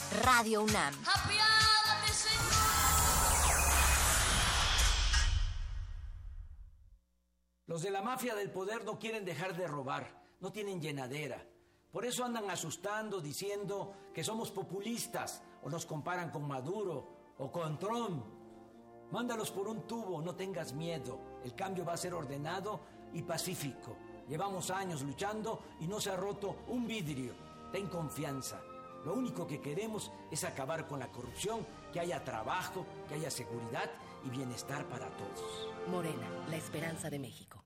[0.11, 0.93] Radio UNAM.
[7.65, 11.41] Los de la mafia del poder no quieren dejar de robar no tienen llenadera.
[11.93, 17.79] Por eso andan asustando diciendo que somos populistas o nos comparan con Maduro o con
[17.79, 18.25] Trump.
[19.11, 21.39] Mándalos por un tubo, no tengas miedo.
[21.45, 22.81] El cambio va a ser ordenado
[23.13, 23.95] y pacífico.
[24.27, 27.33] Llevamos años luchando y no se ha roto un vidrio.
[27.71, 28.61] Ten confianza.
[29.05, 33.89] Lo único que queremos es acabar con la corrupción, que haya trabajo, que haya seguridad
[34.23, 35.69] y bienestar para todos.
[35.87, 37.65] Morena, la esperanza de México.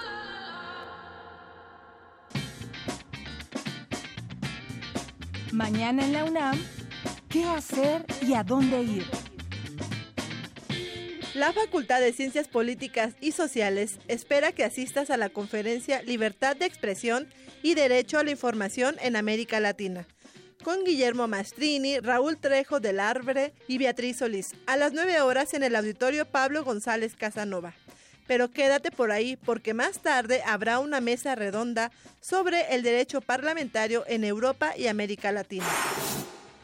[5.61, 6.59] Mañana en la UNAM,
[7.29, 9.05] ¿qué hacer y a dónde ir?
[11.35, 16.65] La Facultad de Ciencias Políticas y Sociales espera que asistas a la conferencia Libertad de
[16.65, 17.27] Expresión
[17.61, 20.07] y Derecho a la Información en América Latina,
[20.63, 25.61] con Guillermo Mastrini, Raúl Trejo del Arbre y Beatriz Solís, a las 9 horas en
[25.61, 27.75] el auditorio Pablo González Casanova.
[28.27, 34.03] Pero quédate por ahí porque más tarde habrá una mesa redonda sobre el derecho parlamentario
[34.07, 35.67] en Europa y América Latina.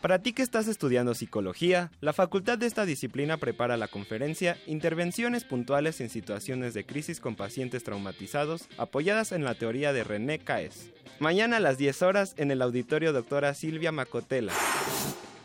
[0.02, 5.44] Para ti que estás estudiando psicología, la facultad de esta disciplina prepara la conferencia Intervenciones
[5.44, 10.92] puntuales en situaciones de crisis con pacientes traumatizados, apoyadas en la teoría de René Caes.
[11.20, 14.54] Mañana a las 10 horas en el auditorio doctora Silvia Macotela.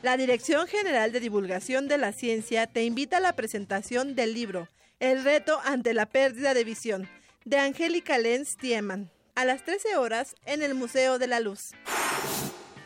[0.02, 4.68] La Dirección General de Divulgación de la Ciencia te invita a la presentación del libro
[5.02, 7.08] El reto ante la pérdida de visión,
[7.44, 11.72] de Angélica Lenz Tiemann, a las 13 horas en el Museo de la Luz.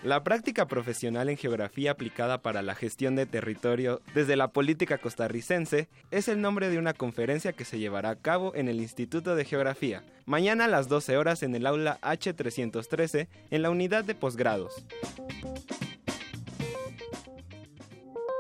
[0.03, 5.91] La práctica profesional en geografía aplicada para la gestión de territorio desde la política costarricense
[6.11, 9.45] es el nombre de una conferencia que se llevará a cabo en el Instituto de
[9.45, 14.87] Geografía, mañana a las 12 horas en el aula H313 en la unidad de posgrados.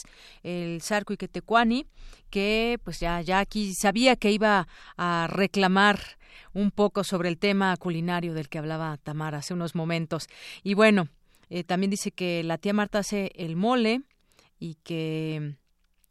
[0.43, 1.85] el Sarco Iquetecuani,
[2.31, 4.67] que pues ya, ya aquí sabía que iba
[4.97, 6.01] a reclamar
[6.53, 10.29] un poco sobre el tema culinario del que hablaba Tamara hace unos momentos.
[10.63, 11.09] Y bueno,
[11.49, 14.03] eh, también dice que la tía Marta hace el mole
[14.59, 15.55] y que,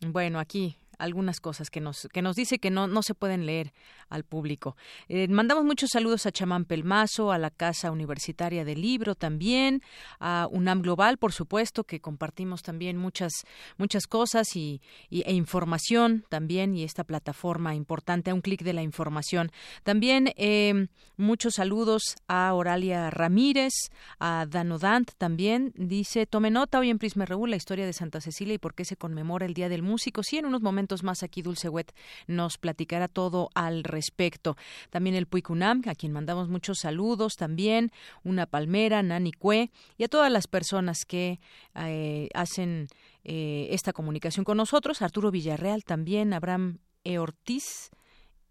[0.02, 3.74] bueno, aquí algunas cosas que nos, que nos dice que no, no se pueden leer
[4.10, 4.76] al público.
[5.08, 9.82] Eh, mandamos muchos saludos a Chamán Pelmazo, a la Casa Universitaria del Libro también,
[10.20, 13.32] a UNAM Global, por supuesto, que compartimos también muchas,
[13.78, 18.84] muchas cosas y, e información también, y esta plataforma importante, a un clic de la
[18.84, 19.52] información.
[19.84, 20.88] También eh,
[21.18, 23.74] muchos saludos a Oralia Ramírez,
[24.20, 28.56] a Danodant también, dice, tome nota hoy en Prisma Reú la historia de Santa Cecilia
[28.56, 30.24] y por qué se conmemora el Día del Músico.
[30.24, 31.94] Sí, en unos momentos más aquí Dulce Wet
[32.28, 34.58] nos platicará todo al respecto.
[34.90, 37.92] También el Puicunam, a quien mandamos muchos saludos también,
[38.24, 41.40] una palmera, Nani Cue, y a todas las personas que
[41.76, 42.88] eh, hacen
[43.24, 47.20] eh, esta comunicación con nosotros, Arturo Villarreal también, Abraham E.
[47.20, 47.92] Ortiz,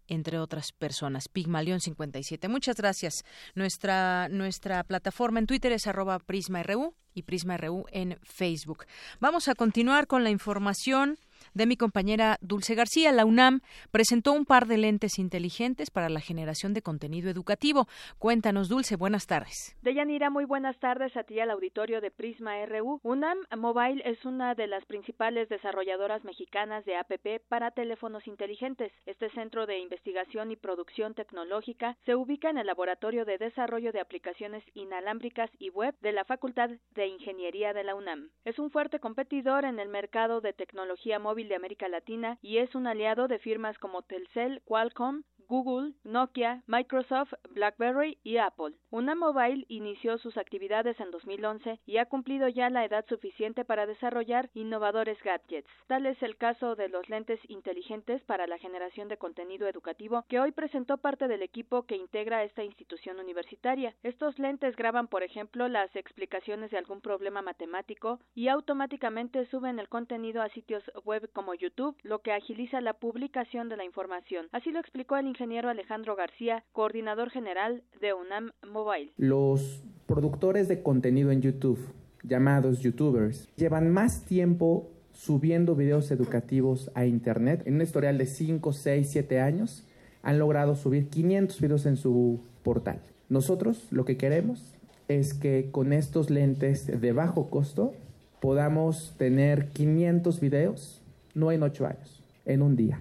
[0.07, 1.27] entre otras personas.
[1.29, 2.47] Pigmalión 57.
[2.47, 3.23] Muchas gracias.
[3.55, 8.85] Nuestra, nuestra plataforma en Twitter es arroba PrismaRU y PrismaRU en Facebook.
[9.19, 11.17] Vamos a continuar con la información
[11.53, 13.11] de mi compañera Dulce García.
[13.11, 17.87] La UNAM presentó un par de lentes inteligentes para la generación de contenido educativo.
[18.17, 19.75] Cuéntanos, Dulce, buenas tardes.
[19.81, 22.99] Deyanira, muy buenas tardes a ti al auditorio de Prisma RU.
[23.03, 28.91] UNAM Mobile es una de las principales desarrolladoras mexicanas de APP para teléfonos inteligentes.
[29.05, 34.01] Este centro de investigación y producción tecnológica se ubica en el Laboratorio de Desarrollo de
[34.01, 38.29] Aplicaciones Inalámbricas y Web de la Facultad de Ingeniería de la UNAM.
[38.45, 42.75] Es un fuerte competidor en el mercado de tecnología móvil de América Latina y es
[42.75, 48.75] un aliado de firmas como Telcel, Qualcomm, Google, Nokia, Microsoft, BlackBerry y Apple.
[48.91, 53.87] Una Mobile inició sus actividades en 2011 y ha cumplido ya la edad suficiente para
[53.87, 55.67] desarrollar innovadores gadgets.
[55.87, 60.39] Tal es el caso de los lentes inteligentes para la generación de contenido educativo que
[60.39, 63.95] hoy presentó parte del equipo que integra esta institución universitaria.
[64.03, 69.89] Estos lentes graban, por ejemplo, las explicaciones de algún problema matemático y automáticamente suben el
[69.89, 74.47] contenido a sitios web como YouTube, lo que agiliza la publicación de la información.
[74.51, 79.13] Así lo explicó el ingeniero Alejandro García, coordinador general de UNAM Mobile.
[79.15, 81.79] Los productores de contenido en YouTube,
[82.23, 87.63] llamados youtubers, llevan más tiempo subiendo videos educativos a Internet.
[87.65, 89.87] En un historial de 5, 6, 7 años,
[90.23, 92.99] han logrado subir 500 videos en su portal.
[93.29, 94.75] Nosotros lo que queremos
[95.07, 97.93] es que con estos lentes de bajo costo
[98.41, 101.01] podamos tener 500 videos,
[101.33, 102.99] no en 8 años, en un día.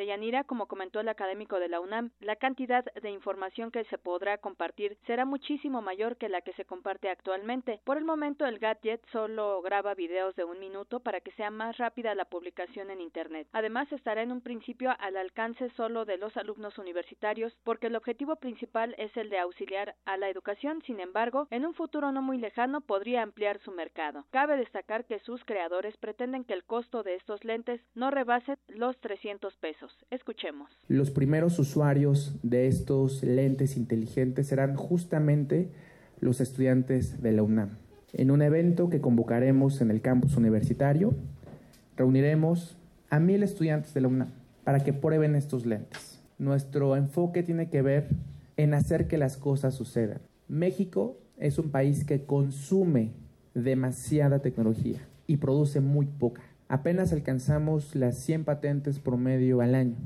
[0.00, 3.98] De Yanira, como comentó el académico de la UNAM, la cantidad de información que se
[3.98, 7.82] podrá compartir será muchísimo mayor que la que se comparte actualmente.
[7.84, 11.76] Por el momento, el gadget solo graba videos de un minuto para que sea más
[11.76, 13.46] rápida la publicación en Internet.
[13.52, 18.36] Además, estará en un principio al alcance solo de los alumnos universitarios, porque el objetivo
[18.36, 20.80] principal es el de auxiliar a la educación.
[20.86, 24.24] Sin embargo, en un futuro no muy lejano podría ampliar su mercado.
[24.30, 28.98] Cabe destacar que sus creadores pretenden que el costo de estos lentes no rebase los
[29.00, 29.89] 300 pesos.
[30.10, 30.70] Escuchemos.
[30.88, 35.70] Los primeros usuarios de estos lentes inteligentes serán justamente
[36.20, 37.78] los estudiantes de la UNAM.
[38.12, 41.14] En un evento que convocaremos en el campus universitario,
[41.96, 42.76] reuniremos
[43.08, 44.30] a mil estudiantes de la UNAM
[44.64, 46.20] para que prueben estos lentes.
[46.38, 48.08] Nuestro enfoque tiene que ver
[48.56, 50.20] en hacer que las cosas sucedan.
[50.48, 53.12] México es un país que consume
[53.54, 59.96] demasiada tecnología y produce muy poca apenas alcanzamos las 100 patentes promedio al año.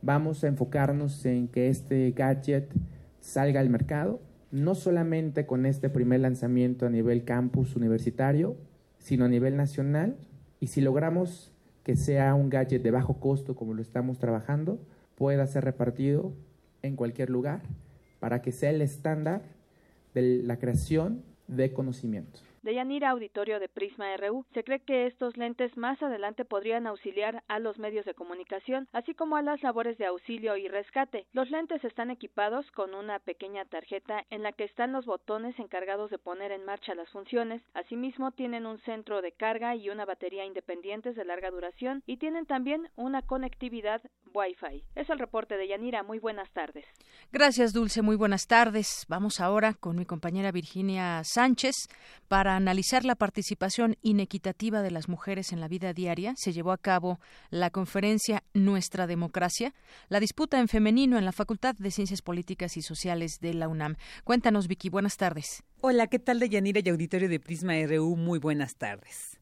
[0.00, 2.72] Vamos a enfocarnos en que este gadget
[3.20, 8.56] salga al mercado, no solamente con este primer lanzamiento a nivel campus universitario,
[8.96, 10.16] sino a nivel nacional.
[10.60, 11.52] Y si logramos
[11.82, 14.80] que sea un gadget de bajo costo como lo estamos trabajando,
[15.16, 16.32] pueda ser repartido
[16.80, 17.60] en cualquier lugar
[18.18, 19.42] para que sea el estándar
[20.14, 22.40] de la creación de conocimiento.
[22.64, 27.42] De Yanira Auditorio de Prisma RU, se cree que estos lentes más adelante podrían auxiliar
[27.46, 31.26] a los medios de comunicación, así como a las labores de auxilio y rescate.
[31.34, 36.10] Los lentes están equipados con una pequeña tarjeta en la que están los botones encargados
[36.10, 37.60] de poner en marcha las funciones.
[37.74, 42.46] Asimismo, tienen un centro de carga y una batería independientes de larga duración y tienen
[42.46, 44.00] también una conectividad
[44.32, 44.82] Wi-Fi.
[44.94, 46.02] Es el reporte de Yanira.
[46.02, 46.86] Muy buenas tardes.
[47.30, 48.00] Gracias, Dulce.
[48.00, 49.04] Muy buenas tardes.
[49.06, 51.88] Vamos ahora con mi compañera Virginia Sánchez
[52.26, 56.78] para analizar la participación inequitativa de las mujeres en la vida diaria, se llevó a
[56.78, 59.74] cabo la conferencia Nuestra Democracia,
[60.08, 63.96] la disputa en femenino en la Facultad de Ciencias Políticas y Sociales de la UNAM.
[64.24, 65.62] Cuéntanos, Vicky, buenas tardes.
[65.80, 68.16] Hola, ¿qué tal de Yanira y Auditorio de Prisma RU?
[68.16, 69.38] Muy buenas tardes.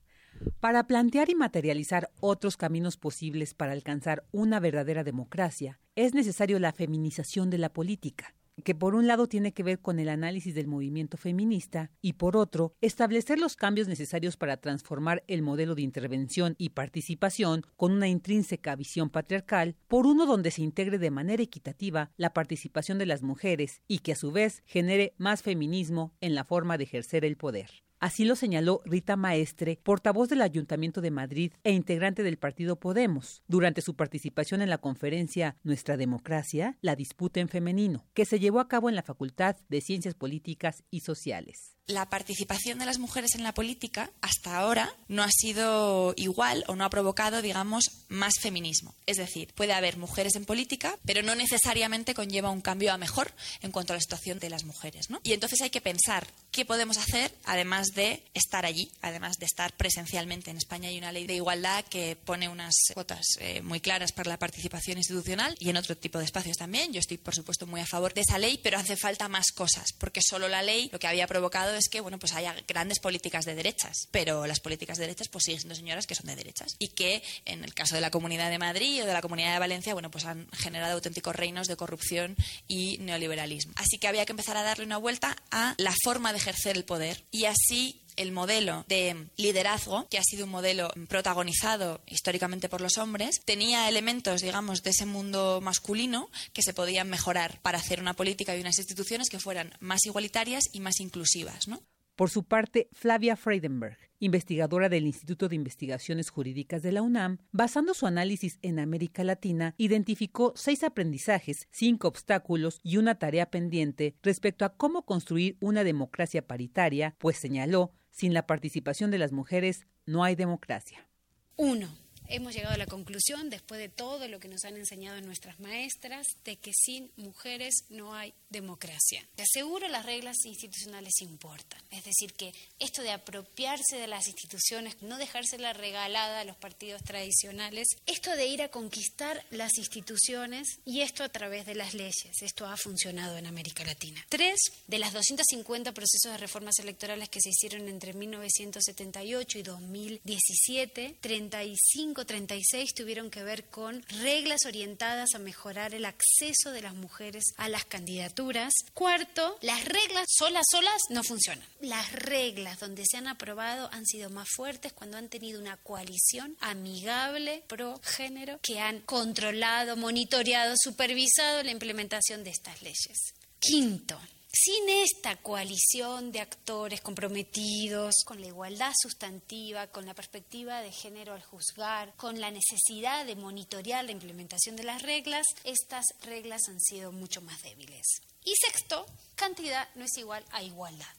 [0.60, 6.72] Para plantear y materializar otros caminos posibles para alcanzar una verdadera democracia, es necesario la
[6.72, 10.66] feminización de la política que por un lado tiene que ver con el análisis del
[10.66, 16.54] movimiento feminista y por otro, establecer los cambios necesarios para transformar el modelo de intervención
[16.58, 22.10] y participación con una intrínseca visión patriarcal por uno donde se integre de manera equitativa
[22.16, 26.44] la participación de las mujeres y que a su vez genere más feminismo en la
[26.44, 27.82] forma de ejercer el poder.
[28.02, 33.44] Así lo señaló Rita Maestre, portavoz del Ayuntamiento de Madrid e integrante del partido Podemos,
[33.46, 38.58] durante su participación en la conferencia Nuestra Democracia, la disputa en femenino, que se llevó
[38.58, 43.34] a cabo en la Facultad de Ciencias Políticas y Sociales la participación de las mujeres
[43.34, 48.34] en la política hasta ahora no ha sido igual o no ha provocado, digamos, más
[48.40, 48.94] feminismo.
[49.06, 53.32] Es decir, puede haber mujeres en política, pero no necesariamente conlleva un cambio a mejor
[53.60, 55.10] en cuanto a la situación de las mujeres.
[55.10, 55.20] ¿no?
[55.22, 59.72] Y entonces hay que pensar qué podemos hacer además de estar allí, además de estar
[59.76, 60.50] presencialmente.
[60.50, 64.30] En España hay una ley de igualdad que pone unas cuotas eh, muy claras para
[64.30, 66.92] la participación institucional y en otro tipo de espacios también.
[66.92, 69.92] Yo estoy, por supuesto, muy a favor de esa ley, pero hace falta más cosas,
[69.98, 73.44] porque solo la ley lo que había provocado es que, bueno, pues haya grandes políticas
[73.44, 76.76] de derechas, pero las políticas de derechas pues siguen siendo señoras que son de derechas
[76.78, 79.58] y que en el caso de la Comunidad de Madrid o de la Comunidad de
[79.58, 82.36] Valencia, bueno, pues han generado auténticos reinos de corrupción
[82.68, 83.72] y neoliberalismo.
[83.76, 86.84] Así que había que empezar a darle una vuelta a la forma de ejercer el
[86.84, 92.80] poder y así el modelo de liderazgo, que ha sido un modelo protagonizado históricamente por
[92.80, 98.00] los hombres, tenía elementos, digamos, de ese mundo masculino que se podían mejorar para hacer
[98.00, 101.82] una política y unas instituciones que fueran más igualitarias y más inclusivas, ¿no?
[102.16, 107.92] Por su parte, Flavia Freidenberg, investigadora del Instituto de Investigaciones Jurídicas de la UNAM, basando
[107.92, 114.64] su análisis en América Latina, identificó seis aprendizajes, cinco obstáculos y una tarea pendiente respecto
[114.64, 120.22] a cómo construir una democracia paritaria, pues señaló sin la participación de las mujeres no
[120.22, 121.08] hay democracia.
[121.56, 121.88] Uno,
[122.32, 126.26] hemos llegado a la conclusión, después de todo lo que nos han enseñado nuestras maestras,
[126.44, 129.26] de que sin mujeres no hay democracia.
[129.34, 131.80] Te aseguro las reglas institucionales importan.
[131.90, 137.02] Es decir, que esto de apropiarse de las instituciones, no dejársela regalada a los partidos
[137.02, 142.40] tradicionales, esto de ir a conquistar las instituciones y esto a través de las leyes.
[142.40, 144.24] Esto ha funcionado en América Latina.
[144.28, 151.16] Tres, de las 250 procesos de reformas electorales que se hicieron entre 1978 y 2017,
[151.20, 157.44] 35, 36 tuvieron que ver con reglas orientadas a mejorar el acceso de las mujeres
[157.56, 161.66] a las candidaturas Cuarto, las reglas solas, solas no funcionan.
[161.80, 166.56] Las reglas donde se han aprobado han sido más fuertes cuando han tenido una coalición
[166.60, 173.34] amigable pro género que han controlado, monitoreado, supervisado la implementación de estas leyes.
[173.58, 174.20] Quinto,
[174.54, 181.32] sin esta coalición de actores comprometidos con la igualdad sustantiva, con la perspectiva de género
[181.32, 186.80] al juzgar, con la necesidad de monitorear la implementación de las reglas, estas reglas han
[186.80, 188.20] sido mucho más débiles.
[188.44, 189.06] Y sexto,
[189.36, 191.16] cantidad no es igual a igualdad.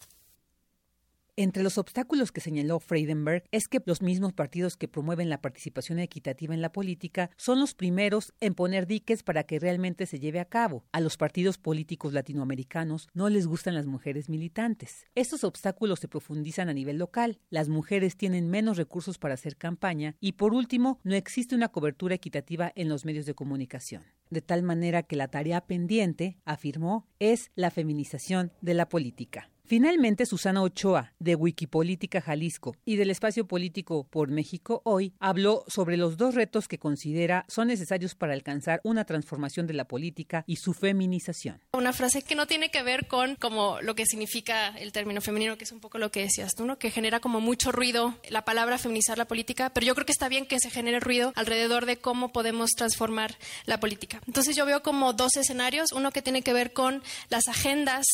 [1.35, 5.97] Entre los obstáculos que señaló Freidenberg es que los mismos partidos que promueven la participación
[5.97, 10.39] equitativa en la política son los primeros en poner diques para que realmente se lleve
[10.39, 10.85] a cabo.
[10.91, 15.07] A los partidos políticos latinoamericanos no les gustan las mujeres militantes.
[15.15, 17.39] Estos obstáculos se profundizan a nivel local.
[17.49, 22.13] Las mujeres tienen menos recursos para hacer campaña y por último no existe una cobertura
[22.13, 24.03] equitativa en los medios de comunicación.
[24.29, 29.49] De tal manera que la tarea pendiente, afirmó, es la feminización de la política.
[29.65, 35.95] Finalmente, Susana Ochoa, de Wikipolítica Jalisco y del Espacio Político por México Hoy, habló sobre
[35.95, 40.57] los dos retos que considera son necesarios para alcanzar una transformación de la política y
[40.57, 41.61] su feminización.
[41.71, 45.57] Una frase que no tiene que ver con como lo que significa el término femenino,
[45.57, 48.77] que es un poco lo que decías tú, que genera como mucho ruido la palabra
[48.77, 51.97] feminizar la política, pero yo creo que está bien que se genere ruido alrededor de
[51.97, 54.21] cómo podemos transformar la política.
[54.27, 58.05] Entonces yo veo como dos escenarios, uno que tiene que ver con las agendas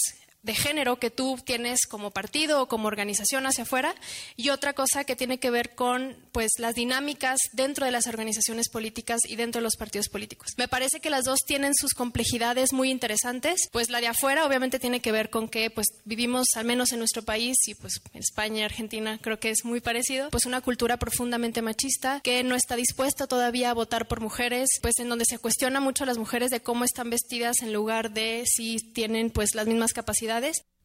[0.41, 3.93] de género que tú tienes como partido o como organización hacia afuera
[4.37, 8.69] y otra cosa que tiene que ver con pues las dinámicas dentro de las organizaciones
[8.69, 10.53] políticas y dentro de los partidos políticos.
[10.57, 14.79] Me parece que las dos tienen sus complejidades muy interesantes, pues la de afuera obviamente
[14.79, 18.21] tiene que ver con que pues vivimos al menos en nuestro país y pues en
[18.21, 22.77] España Argentina creo que es muy parecido, pues una cultura profundamente machista que no está
[22.77, 26.49] dispuesta todavía a votar por mujeres, pues en donde se cuestiona mucho a las mujeres
[26.49, 30.28] de cómo están vestidas en lugar de si tienen pues las mismas capacidades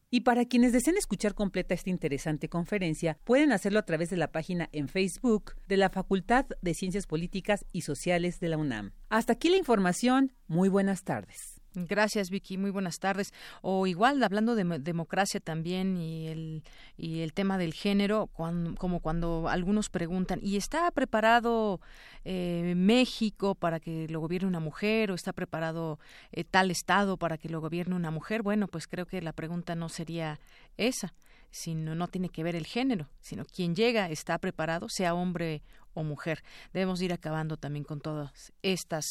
[0.09, 4.31] y para quienes deseen escuchar completa esta interesante conferencia, pueden hacerlo a través de la
[4.31, 8.93] página en Facebook de la Facultad de Ciencias Políticas y Sociales de la UNAM.
[9.09, 10.33] Hasta aquí la información.
[10.47, 11.54] Muy buenas tardes.
[11.75, 12.57] Gracias, Vicky.
[12.57, 13.33] Muy buenas tardes.
[13.61, 16.63] O igual, hablando de democracia también y el,
[16.97, 21.81] y el tema del género, como cuando algunos preguntan, ¿y está preparado
[22.23, 25.99] eh, México para que lo gobierne una mujer o está preparado
[26.31, 28.41] eh, tal estado para que lo gobierne una mujer?
[28.41, 30.39] Bueno, pues creo que la pregunta no sería
[30.77, 31.13] esa
[31.55, 35.63] sino no tiene que ver el género, sino quien llega está preparado, sea hombre
[35.93, 36.43] o mujer.
[36.73, 39.05] Debemos ir acabando también con todas estas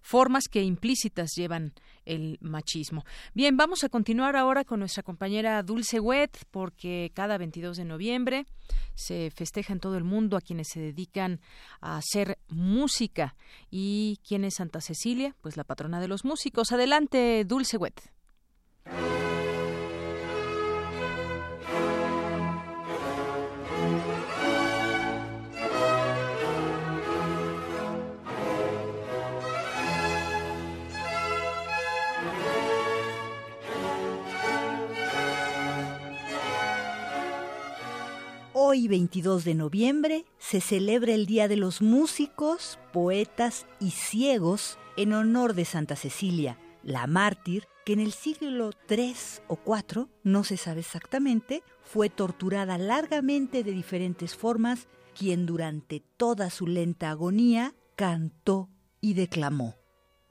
[0.00, 1.74] formas que implícitas llevan
[2.06, 3.04] el machismo.
[3.34, 8.46] Bien, vamos a continuar ahora con nuestra compañera Dulce Wet, porque cada 22 de noviembre
[8.94, 11.40] se festeja en todo el mundo a quienes se dedican
[11.82, 13.36] a hacer música.
[13.70, 15.36] ¿Y quién es Santa Cecilia?
[15.42, 16.72] Pues la patrona de los músicos.
[16.72, 18.19] Adelante, Dulce Wet.
[38.72, 45.12] Hoy, 22 de noviembre, se celebra el Día de los Músicos, Poetas y Ciegos en
[45.12, 49.16] honor de Santa Cecilia, la mártir, que en el siglo III
[49.48, 54.86] o IV, no se sabe exactamente, fue torturada largamente de diferentes formas,
[55.18, 58.68] quien durante toda su lenta agonía cantó
[59.00, 59.74] y declamó.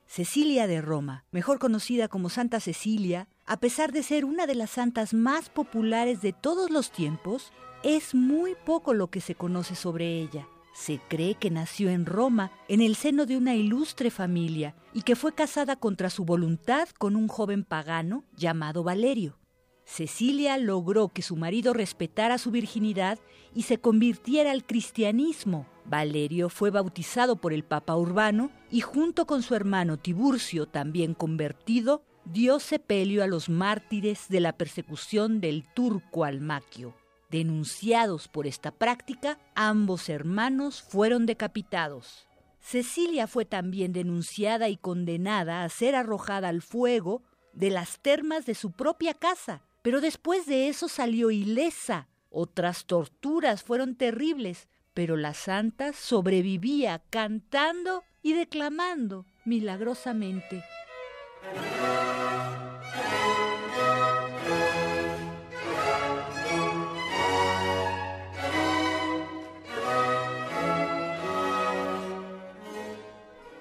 [0.06, 4.70] Cecilia de Roma, mejor conocida como Santa Cecilia, a pesar de ser una de las
[4.70, 7.52] santas más populares de todos los tiempos,
[7.84, 10.47] es muy poco lo que se conoce sobre ella.
[10.73, 15.15] Se cree que nació en Roma, en el seno de una ilustre familia, y que
[15.15, 19.38] fue casada contra su voluntad con un joven pagano llamado Valerio.
[19.85, 23.18] Cecilia logró que su marido respetara su virginidad
[23.56, 25.65] y se convirtiera al cristianismo.
[25.85, 32.03] Valerio fue bautizado por el Papa Urbano y junto con su hermano Tiburcio, también convertido,
[32.26, 36.93] dio sepelio a los mártires de la persecución del turco Almaquio.
[37.30, 42.27] Denunciados por esta práctica, ambos hermanos fueron decapitados.
[42.60, 47.22] Cecilia fue también denunciada y condenada a ser arrojada al fuego
[47.53, 52.07] de las termas de su propia casa, pero después de eso salió ilesa.
[52.30, 60.64] Otras torturas fueron terribles, pero la santa sobrevivía cantando y declamando milagrosamente.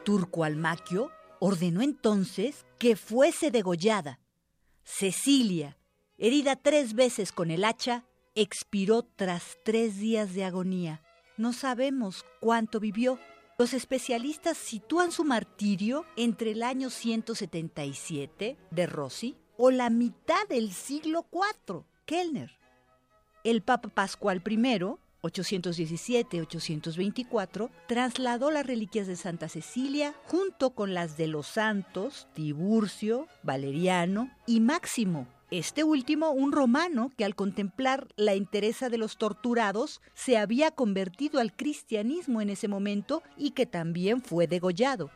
[0.08, 4.20] Turco Almaquio ordenó entonces que fuese degollada.
[4.82, 5.76] Cecilia,
[6.16, 11.02] herida tres veces con el hacha, expiró tras tres días de agonía.
[11.36, 13.18] No sabemos cuánto vivió.
[13.58, 20.72] Los especialistas sitúan su martirio entre el año 177 de Rossi o la mitad del
[20.72, 22.58] siglo IV, Kellner.
[23.44, 24.56] El Papa Pascual I
[25.22, 34.30] 817-824, trasladó las reliquias de Santa Cecilia junto con las de los santos Tiburcio, Valeriano
[34.46, 35.26] y Máximo.
[35.50, 41.40] Este último, un romano que al contemplar la entereza de los torturados se había convertido
[41.40, 45.10] al cristianismo en ese momento y que también fue degollado.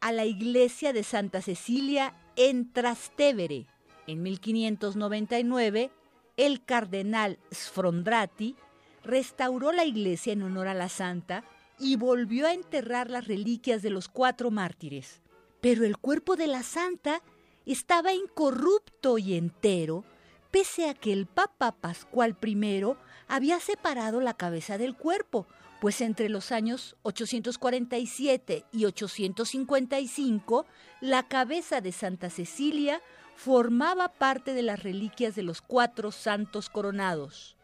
[0.00, 3.66] A la iglesia de Santa Cecilia en Trastevere,
[4.06, 5.90] en 1599,
[6.38, 8.56] el cardenal Sfrondrati
[9.04, 11.44] restauró la iglesia en honor a la santa
[11.78, 15.20] y volvió a enterrar las reliquias de los cuatro mártires.
[15.60, 17.22] Pero el cuerpo de la santa
[17.66, 20.04] estaba incorrupto y entero,
[20.50, 22.84] pese a que el Papa Pascual I
[23.28, 25.46] había separado la cabeza del cuerpo,
[25.80, 30.66] pues entre los años 847 y 855
[31.00, 33.00] la cabeza de Santa Cecilia
[33.34, 37.56] formaba parte de las reliquias de los cuatro santos coronados.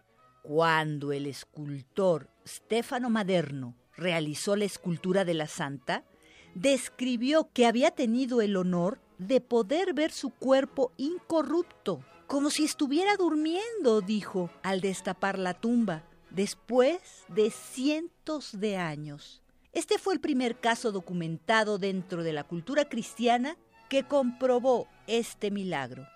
[0.46, 6.04] Cuando el escultor Stefano Maderno realizó la escultura de la santa,
[6.54, 13.16] describió que había tenido el honor de poder ver su cuerpo incorrupto, como si estuviera
[13.16, 19.42] durmiendo, dijo, al destapar la tumba, después de cientos de años.
[19.72, 23.56] Este fue el primer caso documentado dentro de la cultura cristiana
[23.88, 26.06] que comprobó este milagro.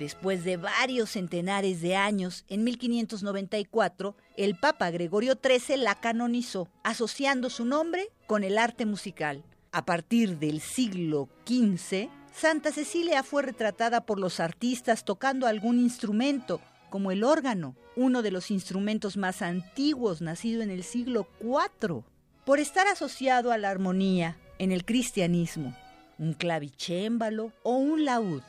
[0.00, 7.50] Después de varios centenares de años, en 1594, el Papa Gregorio XIII la canonizó, asociando
[7.50, 9.44] su nombre con el arte musical.
[9.72, 16.62] A partir del siglo XV, Santa Cecilia fue retratada por los artistas tocando algún instrumento,
[16.88, 22.04] como el órgano, uno de los instrumentos más antiguos nacido en el siglo IV,
[22.46, 25.76] por estar asociado a la armonía en el cristianismo,
[26.18, 28.40] un clavicémbalo o un laúd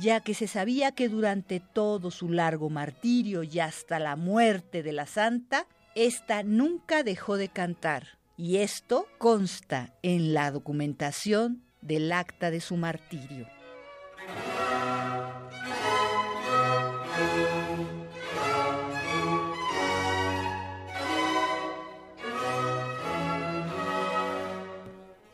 [0.00, 4.92] ya que se sabía que durante todo su largo martirio y hasta la muerte de
[4.92, 8.18] la santa, ésta nunca dejó de cantar.
[8.36, 13.48] Y esto consta en la documentación del acta de su martirio.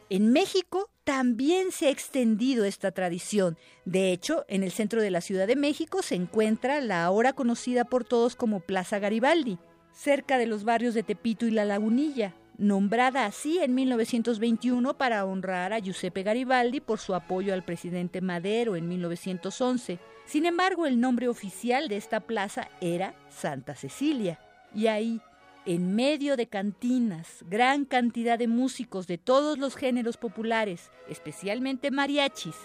[0.09, 3.59] En México también se ha extendido esta tradición.
[3.85, 7.85] De hecho, en el centro de la Ciudad de México se encuentra la ahora conocida
[7.85, 9.59] por todos como Plaza Garibaldi,
[9.93, 15.72] cerca de los barrios de Tepito y La Lagunilla, nombrada así en 1921 para honrar
[15.74, 19.98] a Giuseppe Garibaldi por su apoyo al presidente Madero en 1911.
[20.24, 24.39] Sin embargo, el nombre oficial de esta plaza era Santa Cecilia,
[24.74, 25.20] y ahí
[25.66, 32.57] en medio de cantinas, gran cantidad de músicos de todos los géneros populares, especialmente mariachis,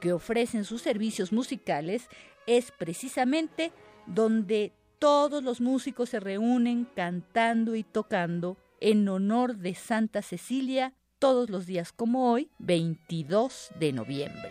[0.00, 2.08] que ofrecen sus servicios musicales,
[2.46, 3.72] es precisamente
[4.06, 11.50] donde todos los músicos se reúnen cantando y tocando en honor de Santa Cecilia todos
[11.50, 14.50] los días como hoy, 22 de noviembre.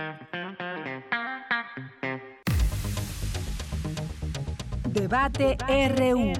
[5.11, 6.31] Debate RU.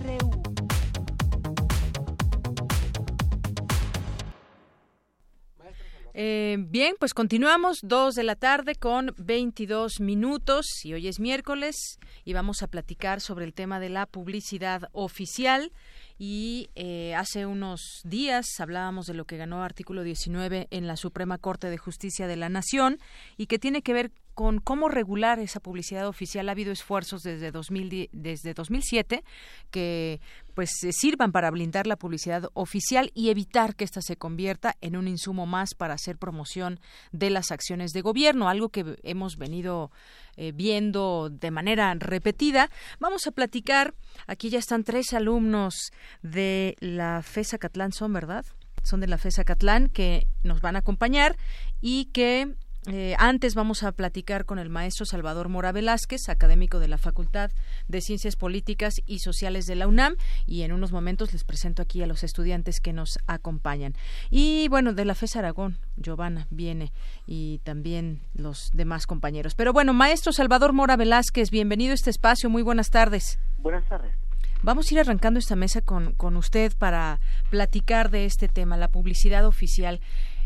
[6.13, 11.99] Eh, bien, pues continuamos, dos de la tarde con 22 minutos y hoy es miércoles
[12.23, 15.73] y vamos a platicar sobre el tema de la publicidad oficial
[16.17, 21.37] y eh, hace unos días hablábamos de lo que ganó artículo 19 en la Suprema
[21.37, 22.99] Corte de Justicia de la Nación
[23.35, 26.49] y que tiene que ver con cómo regular esa publicidad oficial.
[26.49, 29.23] Ha habido esfuerzos desde, 2000, desde 2007
[29.69, 30.21] que
[30.53, 35.07] pues sirvan para blindar la publicidad oficial y evitar que ésta se convierta en un
[35.07, 36.79] insumo más para hacer promoción
[37.11, 39.91] de las acciones de gobierno, algo que hemos venido
[40.35, 42.69] eh, viendo de manera repetida.
[42.99, 43.93] Vamos a platicar,
[44.27, 45.91] aquí ya están tres alumnos
[46.21, 48.45] de la FESA Catlán, son, ¿verdad?
[48.83, 51.37] Son de la FESA Catlán que nos van a acompañar
[51.81, 52.55] y que
[52.87, 57.51] eh, antes vamos a platicar con el maestro Salvador Mora Velázquez, académico de la Facultad
[57.87, 60.15] de Ciencias Políticas y Sociales de la UNAM,
[60.47, 63.93] y en unos momentos les presento aquí a los estudiantes que nos acompañan.
[64.31, 66.91] Y bueno, de la FES Aragón, Giovanna viene
[67.27, 69.53] y también los demás compañeros.
[69.53, 73.37] Pero bueno, maestro Salvador Mora Velázquez, bienvenido a este espacio, muy buenas tardes.
[73.59, 74.15] Buenas tardes.
[74.63, 78.89] Vamos a ir arrancando esta mesa con, con usted para platicar de este tema, la
[78.89, 80.01] publicidad oficial.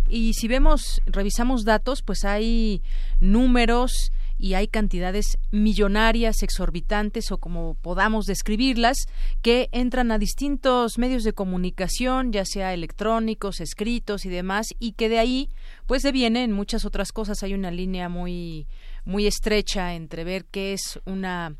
[0.07, 2.81] Y si vemos, revisamos datos, pues hay
[3.19, 8.97] números y hay cantidades millonarias, exorbitantes o como podamos describirlas,
[9.41, 15.09] que entran a distintos medios de comunicación, ya sea electrónicos, escritos y demás, y que
[15.09, 15.49] de ahí
[15.85, 17.43] pues devienen muchas otras cosas.
[17.43, 18.67] Hay una línea muy
[19.05, 21.55] muy estrecha entre ver qué es una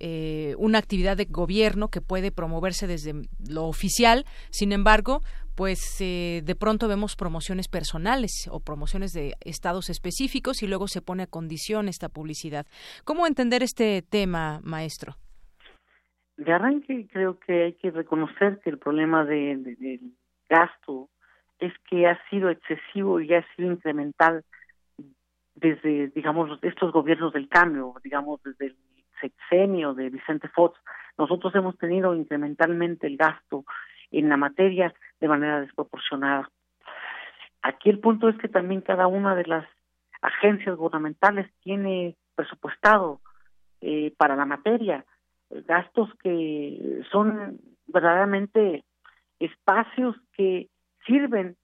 [0.00, 3.12] eh, una actividad de gobierno que puede promoverse desde
[3.48, 5.20] lo oficial, sin embargo,
[5.56, 11.02] pues eh, de pronto vemos promociones personales o promociones de estados específicos y luego se
[11.02, 12.66] pone a condición esta publicidad.
[13.04, 15.16] ¿Cómo entender este tema, maestro?
[16.38, 20.14] De arranque creo que hay que reconocer que el problema del
[20.48, 21.10] gasto
[21.58, 24.42] es que ha sido excesivo y ha sido incremental
[25.54, 28.76] desde, digamos, estos gobiernos del cambio, digamos, desde el
[29.20, 30.78] sexenio de Vicente Fox.
[31.18, 33.64] Nosotros hemos tenido incrementalmente el gasto
[34.10, 36.50] en la materia de manera desproporcionada.
[37.62, 39.66] Aquí el punto es que también cada una de las
[40.22, 43.20] agencias gubernamentales tiene presupuestado
[43.80, 45.04] eh, para la materia
[45.50, 48.84] gastos que son verdaderamente
[49.38, 50.68] espacios que
[51.06, 51.56] sirven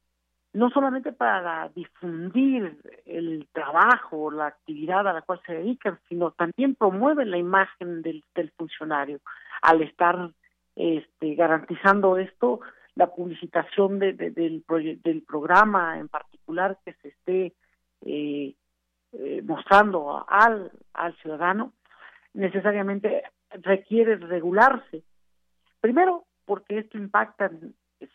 [0.56, 6.74] no solamente para difundir el trabajo, la actividad a la cual se dedican, sino también
[6.74, 9.20] promueven la imagen del, del funcionario
[9.60, 10.30] al estar
[10.74, 12.60] este, garantizando esto,
[12.94, 14.64] la publicitación de, del,
[15.04, 17.52] del programa en particular que se esté
[18.06, 18.54] eh,
[19.12, 21.74] eh, mostrando al, al ciudadano,
[22.32, 25.02] necesariamente requiere regularse.
[25.82, 27.50] Primero, porque esto impacta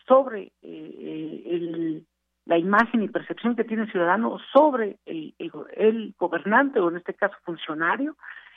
[0.08, 2.06] sobre eh, el,
[2.44, 7.14] la imagen y percepción que tiene el ciudadano sobre el, el, gobernante o en este
[7.14, 8.16] caso funcionario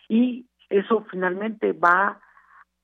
[0.09, 2.19] y eso finalmente va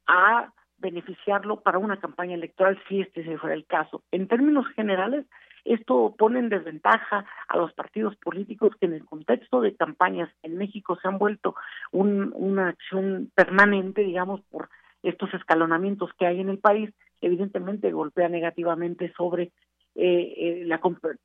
[0.08, 4.04] a beneficiarlo para una campaña electoral si este se fuera el caso.
[4.12, 5.26] En términos generales,
[5.64, 10.58] esto pone en desventaja a los partidos políticos que en el contexto de campañas en
[10.58, 11.56] México se han vuelto
[11.92, 14.70] un, una acción permanente, digamos, por
[15.04, 16.92] estos escalonamientos que hay en el país,
[17.22, 19.52] evidentemente golpea negativamente sobre
[19.96, 20.80] eh, eh, la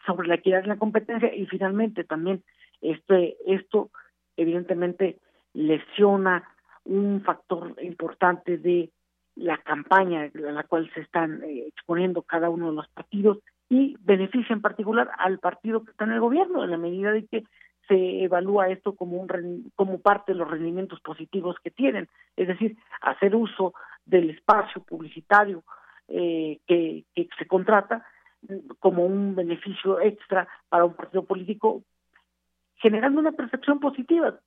[0.05, 2.43] sobre la equidad en la competencia y finalmente también
[2.81, 3.91] este esto
[4.37, 5.21] evidentemente
[5.53, 6.49] lesiona
[6.85, 8.91] un factor importante de
[9.37, 13.39] la campaña a la cual se están eh, exponiendo cada uno de los partidos
[13.69, 17.27] y beneficia en particular al partido que está en el gobierno en la medida de
[17.27, 17.45] que
[17.87, 22.09] se evalúa esto como un como parte de los rendimientos positivos que tienen.
[22.37, 23.75] Es decir hacer uso
[24.05, 25.63] del espacio publicitario
[26.09, 28.05] eh, que, que se contrata
[28.79, 31.83] como un beneficio extra para un partido político
[32.77, 34.39] generando una percepción positiva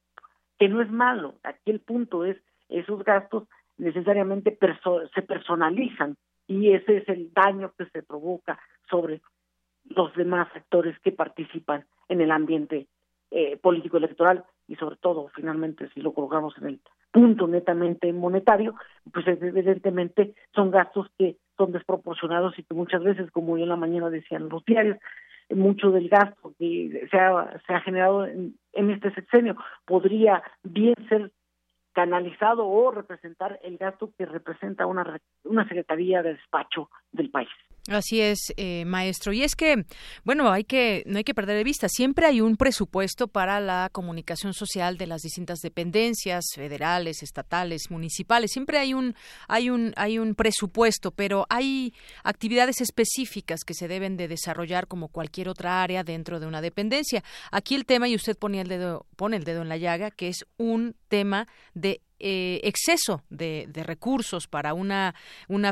[0.57, 1.35] que no es malo.
[1.43, 2.37] Aquí el punto es
[2.69, 3.47] esos gastos
[3.77, 4.57] necesariamente
[5.15, 6.17] se personalizan
[6.47, 8.59] y ese es el daño que se provoca
[8.89, 9.21] sobre
[9.85, 12.87] los demás actores que participan en el ambiente
[13.31, 16.79] eh, político electoral y sobre todo finalmente si lo colocamos en el
[17.11, 18.75] punto netamente monetario,
[19.11, 23.75] pues evidentemente son gastos que son desproporcionados y que muchas veces, como yo en la
[23.75, 24.97] mañana decían los diarios,
[25.49, 31.31] mucho del gasto que se ha, generado en, en este sexenio podría bien ser
[31.91, 37.49] canalizado o representar el gasto que representa una, una secretaría de despacho del país.
[37.87, 39.33] Así es, eh, maestro.
[39.33, 39.85] Y es que,
[40.23, 41.87] bueno, hay que no hay que perder de vista.
[41.89, 48.51] Siempre hay un presupuesto para la comunicación social de las distintas dependencias federales, estatales, municipales.
[48.51, 49.15] Siempre hay un
[49.47, 51.93] hay un hay un presupuesto, pero hay
[52.23, 57.23] actividades específicas que se deben de desarrollar como cualquier otra área dentro de una dependencia.
[57.51, 60.27] Aquí el tema y usted pone el dedo pone el dedo en la llaga, que
[60.27, 65.15] es un tema de eh, exceso de, recursos para una,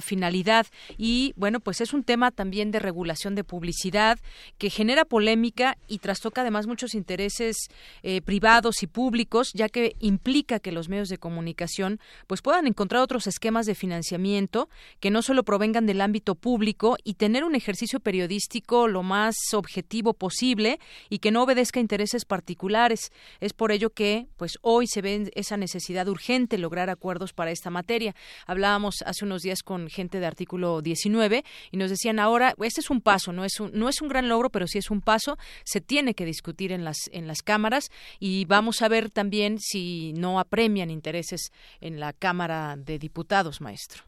[0.01, 0.65] finalidad.
[0.97, 4.17] Y bueno, pues es un tema también de regulación de publicidad
[4.57, 7.57] que genera polémica y trastoca además muchos intereses
[8.01, 13.01] eh, privados y públicos, ya que implica que los medios de comunicación pues puedan encontrar
[13.01, 14.69] otros esquemas de financiamiento
[15.01, 20.13] que no solo provengan del ámbito público y tener un ejercicio periodístico lo más objetivo
[20.13, 20.79] posible
[21.09, 23.11] y que no obedezca intereses particulares.
[23.41, 27.69] Es por ello que pues hoy se ve esa necesidad urgente lograr acuerdos para esta
[27.69, 28.13] materia.
[28.45, 32.89] Hablábamos hace unos días con gente de artículo 19 y nos decían ahora, este es
[32.89, 35.37] un paso, no es un, no es un gran logro, pero sí es un paso,
[35.63, 37.89] se tiene que discutir en las, en las cámaras
[38.19, 41.51] y vamos a ver también si no apremian intereses
[41.81, 44.03] en la Cámara de Diputados, maestro.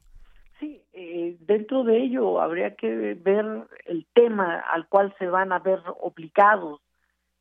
[0.60, 3.45] Sí, eh, dentro de ello habría que ver
[3.85, 6.81] el tema al cual se van a ver obligados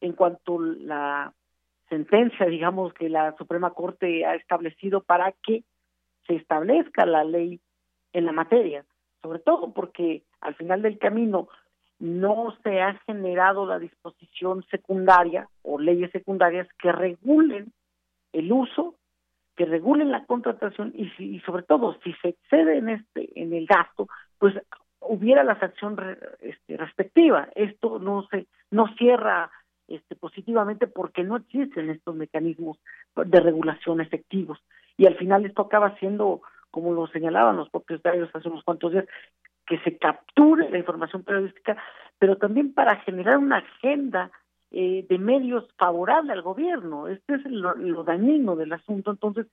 [0.01, 1.35] en cuanto la
[1.89, 5.65] sentencia, digamos, que la Suprema Corte ha establecido para que
[6.27, 7.61] se establezca la ley
[8.13, 8.85] en la materia,
[9.23, 11.49] sobre todo porque al final del camino
[11.99, 17.73] no se ha generado la disposición secundaria o leyes secundarias que regulen
[18.33, 18.95] el uso,
[19.57, 23.67] que regulen la contratación y, y sobre todo si se excede en este en el
[23.67, 24.09] gasto,
[24.39, 24.55] pues
[25.01, 25.97] hubiera la sanción
[26.41, 27.49] este, respectiva.
[27.55, 29.51] Esto no se no cierra
[29.89, 32.79] este, positivamente porque no existen estos mecanismos
[33.17, 34.59] de regulación efectivos.
[34.97, 38.93] Y al final esto acaba siendo, como lo señalaban los propios diarios hace unos cuantos
[38.93, 39.07] días,
[39.67, 41.77] que se capture la información periodística,
[42.19, 44.31] pero también para generar una agenda
[44.71, 47.09] eh, de medios favorable al gobierno.
[47.09, 49.11] Este es lo, lo dañino del asunto.
[49.11, 49.47] Entonces,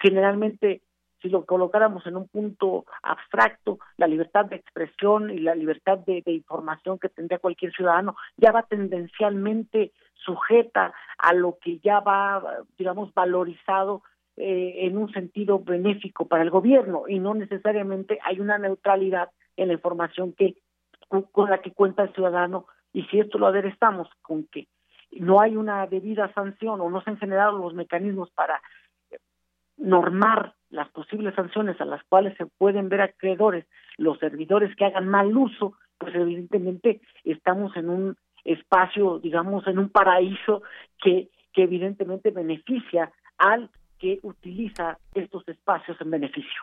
[0.00, 0.82] generalmente
[1.20, 6.22] si lo colocáramos en un punto abstracto, la libertad de expresión y la libertad de,
[6.26, 12.42] información que tendría cualquier ciudadano ya va tendencialmente sujeta a lo que ya va,
[12.76, 14.02] digamos, valorizado
[14.36, 19.68] eh, en un sentido benéfico para el gobierno y no necesariamente hay una neutralidad en
[19.68, 20.56] la información que
[21.08, 24.68] con la que cuenta el ciudadano y si esto lo aderezamos con que
[25.12, 28.60] no hay una debida sanción o no se han generado los mecanismos para
[29.78, 33.64] normar las posibles sanciones a las cuales se pueden ver acreedores
[33.96, 39.88] los servidores que hagan mal uso, pues evidentemente estamos en un espacio, digamos, en un
[39.88, 40.62] paraíso
[41.02, 46.62] que, que evidentemente beneficia al que utiliza estos espacios en beneficio.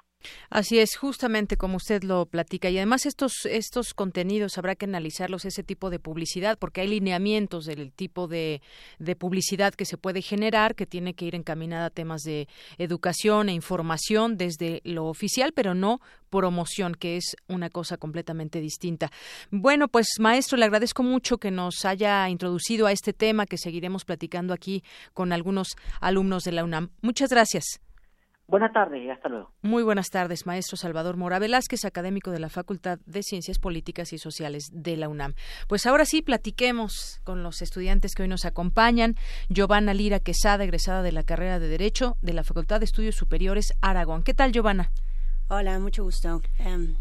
[0.49, 2.69] Así es, justamente como usted lo platica.
[2.69, 7.65] Y además estos, estos contenidos habrá que analizarlos, ese tipo de publicidad, porque hay lineamientos
[7.65, 8.61] del tipo de,
[8.99, 12.47] de publicidad que se puede generar, que tiene que ir encaminada a temas de
[12.77, 19.11] educación e información desde lo oficial, pero no promoción, que es una cosa completamente distinta.
[19.51, 24.03] Bueno, pues maestro, le agradezco mucho que nos haya introducido a este tema que seguiremos
[24.03, 24.83] platicando aquí
[25.13, 26.89] con algunos alumnos de la UNAM.
[27.01, 27.84] Muchas gracias.
[28.47, 29.51] Buenas tardes y hasta luego.
[29.63, 34.19] Muy buenas tardes, maestro Salvador Mora Velázquez, académico de la Facultad de Ciencias Políticas y
[34.19, 35.33] Sociales de la UNAM.
[35.67, 39.15] Pues ahora sí, platiquemos con los estudiantes que hoy nos acompañan.
[39.49, 43.73] Giovanna Lira Quesada, egresada de la carrera de Derecho de la Facultad de Estudios Superiores
[43.81, 44.21] Aragón.
[44.21, 44.91] ¿Qué tal, Giovanna?
[45.47, 46.41] Hola, mucho gusto.
[46.59, 46.95] Em,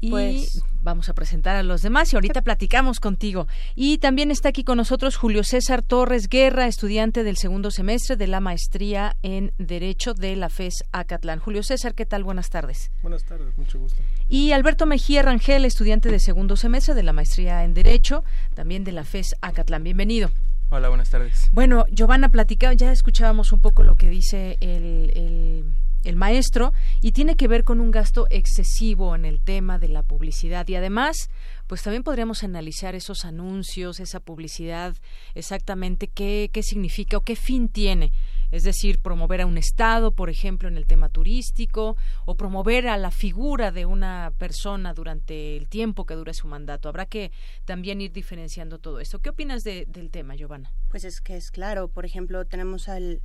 [0.00, 3.46] y pues vamos a presentar a los demás y ahorita platicamos contigo.
[3.74, 8.26] Y también está aquí con nosotros Julio César Torres Guerra, estudiante del segundo semestre de
[8.26, 11.38] la maestría en Derecho de la FES Acatlán.
[11.38, 12.24] Julio César, ¿qué tal?
[12.24, 12.90] Buenas tardes.
[13.02, 14.00] Buenas tardes, mucho gusto.
[14.28, 18.24] Y Alberto Mejía Rangel, estudiante de segundo semestre de la maestría en Derecho,
[18.54, 19.84] también de la FES Acatlán.
[19.84, 20.30] Bienvenido.
[20.70, 21.50] Hola, buenas tardes.
[21.52, 25.64] Bueno, Giovanna, platicaba, ya escuchábamos un poco lo que dice el, el
[26.04, 30.02] el maestro y tiene que ver con un gasto excesivo en el tema de la
[30.02, 31.30] publicidad y además
[31.66, 34.96] pues también podríamos analizar esos anuncios, esa publicidad,
[35.34, 38.12] exactamente qué, qué significa o qué fin tiene
[38.50, 42.96] es decir, promover a un Estado, por ejemplo, en el tema turístico, o promover a
[42.96, 46.88] la figura de una persona durante el tiempo que dure su mandato.
[46.88, 47.30] Habrá que
[47.64, 49.20] también ir diferenciando todo esto.
[49.20, 50.72] ¿Qué opinas del tema, Giovanna?
[50.88, 53.22] Pues es que es claro, por ejemplo, tenemos al,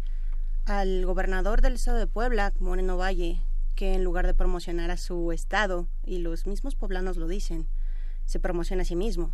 [0.66, 3.40] al gobernador del estado de Puebla, Moreno Valle,
[3.76, 7.68] que en lugar de promocionar a su estado, y los mismos poblanos lo dicen,
[8.26, 9.32] se promociona a sí mismo.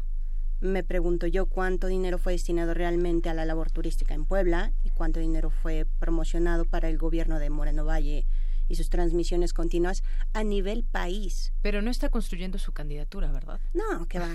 [0.60, 4.90] Me pregunto yo cuánto dinero fue destinado realmente a la labor turística en Puebla y
[4.90, 8.26] cuánto dinero fue promocionado para el gobierno de Moreno Valle
[8.68, 10.04] y sus transmisiones continuas
[10.34, 11.54] a nivel país.
[11.62, 13.60] Pero no está construyendo su candidatura, ¿verdad?
[13.74, 14.30] No, que va.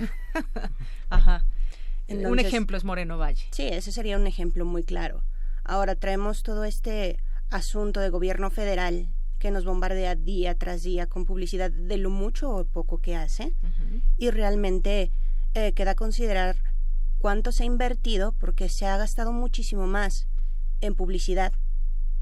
[1.11, 1.45] Ajá.
[2.09, 3.45] un ejemplo es Moreno Valle.
[3.51, 5.23] Sí, ese sería un ejemplo muy claro.
[5.69, 7.19] Ahora traemos todo este
[7.51, 12.51] asunto de gobierno federal que nos bombardea día tras día con publicidad de lo mucho
[12.51, 13.53] o poco que hace
[14.17, 15.11] y realmente
[15.55, 16.57] eh, queda considerar
[17.19, 20.27] cuánto se ha invertido porque se ha gastado muchísimo más
[20.81, 21.53] en publicidad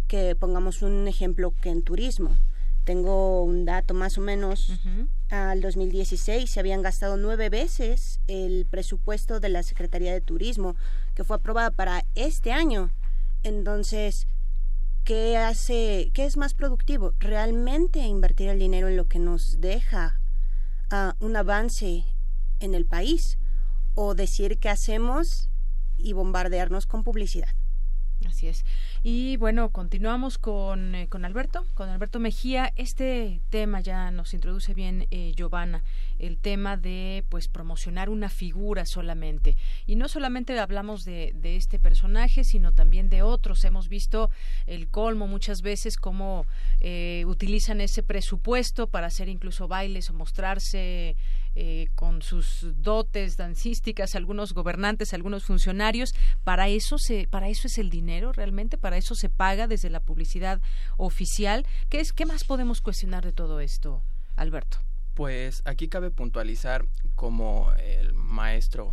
[0.08, 2.36] que pongamos un ejemplo que en turismo.
[2.84, 4.72] Tengo un dato más o menos.
[5.30, 10.76] Al 2016 se habían gastado nueve veces el presupuesto de la Secretaría de Turismo
[11.14, 12.90] que fue aprobada para este año.
[13.44, 14.26] Entonces,
[15.04, 17.12] ¿qué hace, qué es más productivo?
[17.18, 20.18] ¿Realmente invertir el dinero en lo que nos deja
[20.90, 22.04] ah, un avance
[22.60, 23.38] en el país?
[23.94, 25.50] ¿O decir qué hacemos
[25.98, 27.54] y bombardearnos con publicidad?
[28.26, 28.64] Así es.
[29.02, 32.72] Y bueno, continuamos con, eh, con Alberto, con Alberto Mejía.
[32.76, 35.82] Este tema ya nos introduce bien eh, Giovanna,
[36.18, 39.56] el tema de pues promocionar una figura solamente.
[39.86, 43.64] Y no solamente hablamos de, de este personaje, sino también de otros.
[43.64, 44.30] Hemos visto
[44.66, 46.46] el colmo muchas veces cómo
[46.80, 51.16] eh, utilizan ese presupuesto para hacer incluso bailes o mostrarse
[51.54, 56.14] eh, con sus dotes dancísticas, algunos gobernantes, algunos funcionarios.
[56.42, 60.00] Para eso se, para eso es el dinero realmente, para eso se paga desde la
[60.00, 60.60] publicidad
[60.96, 61.66] oficial.
[61.88, 64.02] ¿Qué es, qué más podemos cuestionar de todo esto,
[64.36, 64.78] Alberto?
[65.14, 68.92] Pues aquí cabe puntualizar como el maestro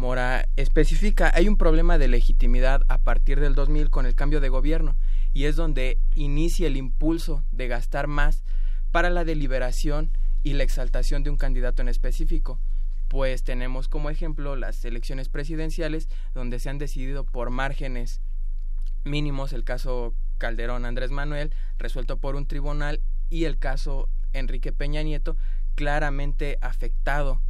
[0.00, 4.48] Mora especifica, hay un problema de legitimidad a partir del 2000 con el cambio de
[4.48, 4.96] gobierno
[5.34, 8.42] y es donde inicia el impulso de gastar más
[8.92, 10.10] para la deliberación
[10.42, 12.58] y la exaltación de un candidato en específico.
[13.08, 18.20] Pues tenemos como ejemplo las elecciones presidenciales donde se han decidido por márgenes
[19.04, 25.02] mínimos el caso Calderón Andrés Manuel resuelto por un tribunal y el caso Enrique Peña
[25.02, 25.36] Nieto
[25.74, 27.40] claramente afectado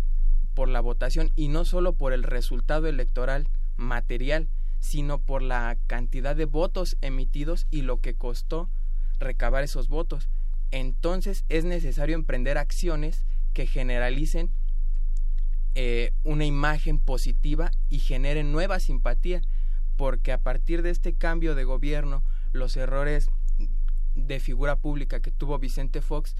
[0.54, 4.48] por la votación y no solo por el resultado electoral material,
[4.78, 8.70] sino por la cantidad de votos emitidos y lo que costó
[9.18, 10.28] recabar esos votos
[10.70, 14.50] entonces es necesario emprender acciones que generalicen
[15.74, 19.40] eh, una imagen positiva y generen nueva simpatía,
[19.96, 23.28] porque a partir de este cambio de gobierno, los errores
[24.14, 26.34] de figura pública que tuvo Vicente Fox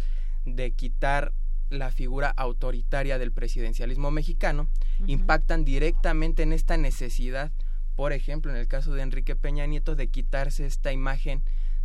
[0.45, 1.33] de quitar
[1.69, 4.69] la figura autoritaria del presidencialismo mexicano
[5.07, 7.53] impactan directamente en esta necesidad,
[7.95, 11.45] por ejemplo, en el caso de Enrique Peña Nieto, de quitarse esta imagen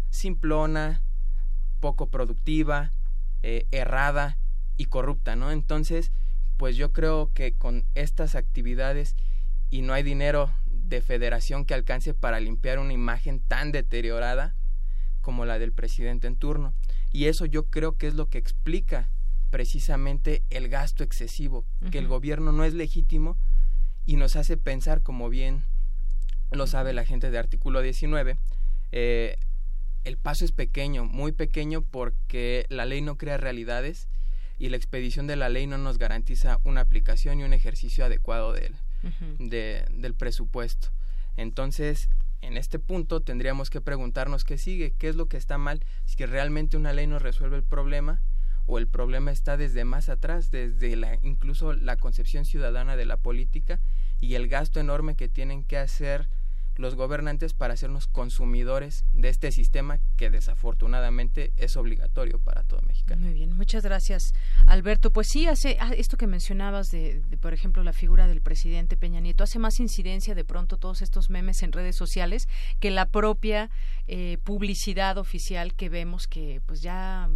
[0.10, 1.04] simplona,
[1.86, 2.92] poco productiva,
[3.44, 4.40] eh, errada
[4.76, 5.52] y corrupta, ¿no?
[5.52, 6.12] Entonces,
[6.58, 9.16] pues yo creo que con estas actividades
[9.70, 14.56] y no hay dinero de federación que alcance para limpiar una imagen tan deteriorada
[15.22, 16.74] como la del presidente en turno.
[17.12, 19.12] Y eso yo creo que es lo que explica
[19.52, 23.38] precisamente el gasto excesivo, que el gobierno no es legítimo
[24.08, 25.64] y nos hace pensar, como bien
[26.50, 28.38] lo sabe la gente de artículo 19,
[28.92, 29.38] eh,
[30.06, 34.08] el paso es pequeño, muy pequeño porque la ley no crea realidades
[34.58, 38.54] y la expedición de la ley no nos garantiza una aplicación y un ejercicio adecuado
[38.54, 38.76] del,
[39.40, 40.90] del presupuesto.
[41.36, 42.10] Entonces,
[42.42, 46.16] en este punto tendríamos que preguntarnos qué sigue, qué es lo que está mal, si
[46.16, 48.22] que realmente una ley nos resuelve el problema
[48.68, 53.18] o el problema está desde más atrás, desde la, incluso la concepción ciudadana de la
[53.18, 53.80] política
[54.20, 56.30] y el gasto enorme que tienen que hacer
[56.78, 63.16] los gobernantes para hacernos consumidores de este sistema que desafortunadamente es obligatorio para todo México.
[63.18, 64.34] Muy bien, muchas gracias,
[64.66, 65.12] Alberto.
[65.12, 69.20] Pues sí, hace ah, esto que mencionabas de, por ejemplo, la figura del presidente Peña
[69.20, 72.48] Nieto, hace más incidencia de pronto todos estos memes en redes sociales
[72.80, 73.70] que la propia
[74.08, 77.30] eh, publicidad oficial que vemos que pues ya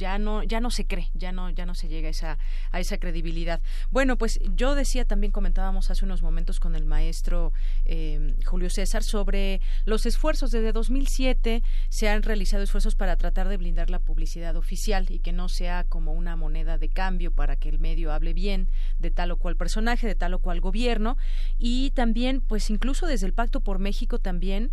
[0.00, 2.38] ya no ya no se cree ya no ya no se llega a esa
[2.72, 3.60] a esa credibilidad.
[3.90, 7.52] Bueno pues yo decía también comentábamos hace unos momentos con el maestro
[7.84, 10.50] eh, Julio César sobre los esfuerzos.
[10.50, 15.32] Desde 2007 se han realizado esfuerzos para tratar de blindar la publicidad oficial y que
[15.32, 19.30] no sea como una moneda de cambio para que el medio hable bien de tal
[19.32, 21.18] o cual personaje de tal o cual gobierno.
[21.58, 24.72] Y también pues incluso desde el Pacto por México también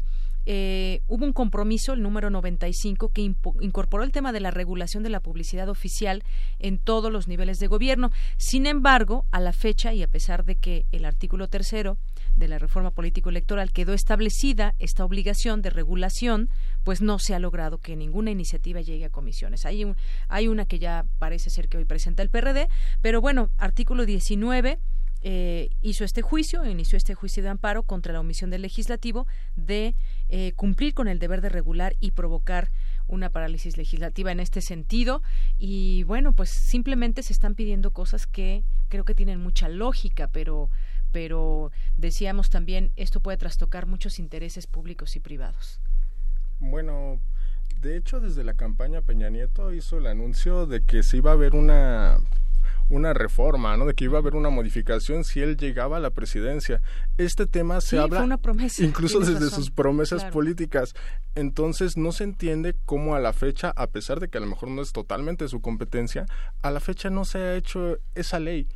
[0.49, 3.21] eh, hubo un compromiso, el número 95, que
[3.59, 6.23] incorporó el tema de la regulación de la publicidad oficial
[6.57, 8.11] en todos los niveles de gobierno.
[8.37, 11.97] Sin embargo, a la fecha y a pesar de que el artículo tercero
[12.37, 16.49] de la reforma político-electoral quedó establecida esta obligación de regulación,
[16.85, 19.65] pues no se ha logrado que ninguna iniciativa llegue a comisiones.
[19.65, 19.83] Hay,
[20.29, 22.69] hay una que ya parece ser que hoy presenta el PRD,
[23.01, 24.79] pero bueno, artículo 19
[25.21, 29.25] eh, hizo este juicio, inició este juicio de amparo contra la omisión del legislativo
[29.55, 29.95] de
[30.29, 32.69] eh, cumplir con el deber de regular y provocar
[33.07, 35.21] una parálisis legislativa en este sentido.
[35.57, 40.69] Y bueno, pues simplemente se están pidiendo cosas que creo que tienen mucha lógica, pero
[41.13, 45.79] pero decíamos también esto puede trastocar muchos intereses públicos y privados.
[46.59, 47.19] Bueno,
[47.81, 51.33] de hecho desde la campaña Peña Nieto hizo el anuncio de que se iba a
[51.33, 52.19] haber una
[52.89, 53.85] una reforma, ¿no?
[53.85, 56.81] De que iba a haber una modificación si él llegaba a la presidencia.
[57.17, 60.93] Este tema se habla una promesa, incluso desde sus promesas políticas.
[61.35, 64.69] Entonces no se entiende cómo a la fecha, a pesar de que a lo mejor
[64.69, 66.25] no es totalmente su competencia,
[66.61, 68.67] a la fecha no se ha hecho esa ley.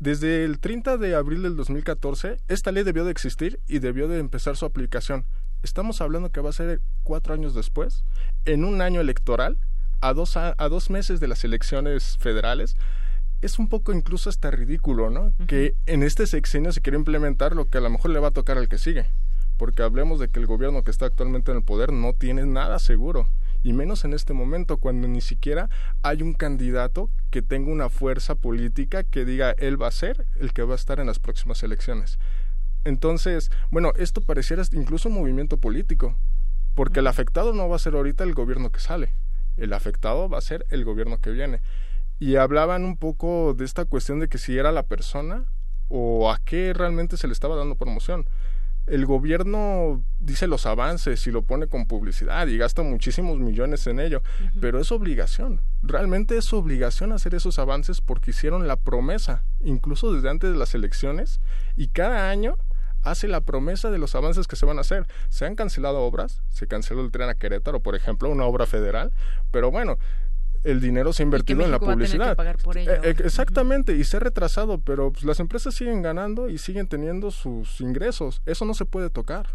[0.00, 4.18] Desde el 30 de abril del 2014, esta ley debió de existir y debió de
[4.18, 5.24] empezar su aplicación.
[5.62, 8.04] Estamos hablando que va a ser cuatro años después,
[8.44, 9.56] en un año electoral,
[10.02, 12.76] a dos, a, dos meses de las elecciones federales.
[13.44, 15.34] Es un poco incluso hasta ridículo, ¿no?
[15.46, 18.30] Que en este sexenio se quiere implementar lo que a lo mejor le va a
[18.30, 19.04] tocar al que sigue.
[19.58, 22.78] Porque hablemos de que el gobierno que está actualmente en el poder no tiene nada
[22.78, 23.28] seguro
[23.62, 25.68] y menos en este momento cuando ni siquiera
[26.02, 30.54] hay un candidato que tenga una fuerza política que diga él va a ser el
[30.54, 32.18] que va a estar en las próximas elecciones.
[32.84, 36.16] Entonces, bueno, esto pareciera incluso un movimiento político,
[36.74, 39.12] porque el afectado no va a ser ahorita el gobierno que sale,
[39.58, 41.60] el afectado va a ser el gobierno que viene.
[42.24, 45.44] Y hablaban un poco de esta cuestión de que si era la persona
[45.88, 48.26] o a qué realmente se le estaba dando promoción.
[48.86, 54.00] El gobierno dice los avances y lo pone con publicidad y gasta muchísimos millones en
[54.00, 54.22] ello,
[54.58, 60.30] pero es obligación, realmente es obligación hacer esos avances porque hicieron la promesa, incluso desde
[60.30, 61.42] antes de las elecciones,
[61.76, 62.56] y cada año
[63.02, 65.06] hace la promesa de los avances que se van a hacer.
[65.28, 69.12] Se han cancelado obras, se canceló el tren a Querétaro, por ejemplo, una obra federal,
[69.50, 69.98] pero bueno,
[70.64, 72.36] el dinero se ha invertido en la publicidad.
[72.74, 76.88] Eh, eh, exactamente, y se ha retrasado, pero pues, las empresas siguen ganando y siguen
[76.88, 78.42] teniendo sus ingresos.
[78.46, 79.48] Eso no se puede tocar.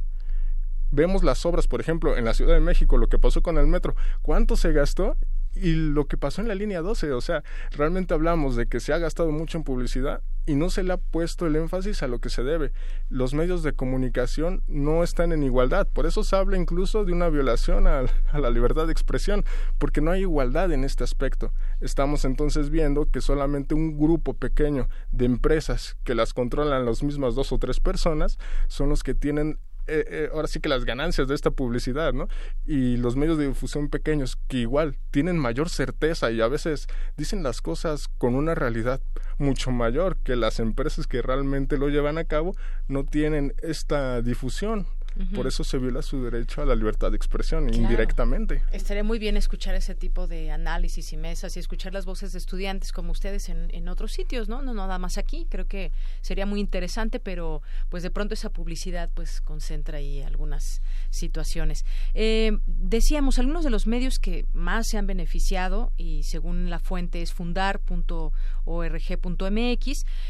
[0.92, 3.68] Vemos las obras, por ejemplo, en la Ciudad de México, lo que pasó con el
[3.68, 5.18] metro, cuánto se gastó
[5.56, 8.94] y lo que pasó en la línea 12, o sea, realmente hablamos de que se
[8.94, 12.20] ha gastado mucho en publicidad y no se le ha puesto el énfasis a lo
[12.20, 12.72] que se debe.
[13.10, 17.30] Los medios de comunicación no están en igualdad, por eso se habla incluso de una
[17.30, 19.46] violación a, la libertad de expresión,
[19.78, 21.54] porque no hay igualdad en este aspecto.
[21.82, 27.36] Estamos entonces viendo que solamente un grupo pequeño de empresas que las controlan las mismas
[27.36, 29.60] dos o tres personas son los que tienen
[29.90, 32.28] eh, eh, ahora sí que las ganancias de esta publicidad, ¿no?
[32.66, 36.88] Y los medios de difusión pequeños que igual tienen mayor certeza y a veces
[37.18, 39.02] dicen las cosas con una realidad
[39.38, 42.56] mucho mayor que las empresas que realmente lo llevan a cabo
[42.88, 44.88] no tienen esta difusión
[45.36, 48.64] por eso se viola su derecho a la libertad de expresión indirectamente.
[48.72, 52.40] Estaría muy bien escuchar ese tipo de análisis y mesas y escuchar las voces de
[52.40, 54.62] estudiantes como ustedes en, en otros sitios, ¿no?
[54.62, 55.48] No nada más aquí.
[55.50, 55.92] Creo que
[56.22, 61.86] sería muy interesante, pero pues de pronto esa publicidad pues concentra ahí algunas situaciones.
[62.14, 67.22] Eh, decíamos, algunos de los medios que más se han beneficiado y según la fuente
[67.22, 68.30] es fundar.org.mx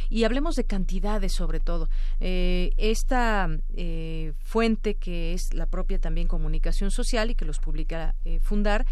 [0.09, 1.89] y hablemos de cantidades sobre todo.
[2.19, 8.15] Eh, esta eh, fuente que es la propia también comunicación social y que los publica
[8.25, 8.85] eh, Fundar,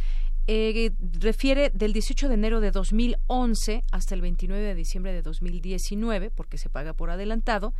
[0.49, 6.30] eh, refiere del 18 de enero de 2011 hasta el 29 de diciembre de 2019,
[6.30, 7.73] porque se paga por adelantado,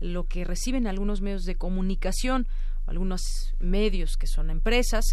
[0.00, 2.48] lo que reciben algunos medios de comunicación,
[2.86, 5.04] algunos medios que son empresas.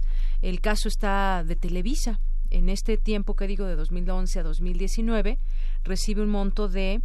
[0.42, 2.22] El caso está de Televisa.
[2.50, 5.38] En este tiempo que digo de 2011 a 2019,
[5.84, 7.02] recibe un monto de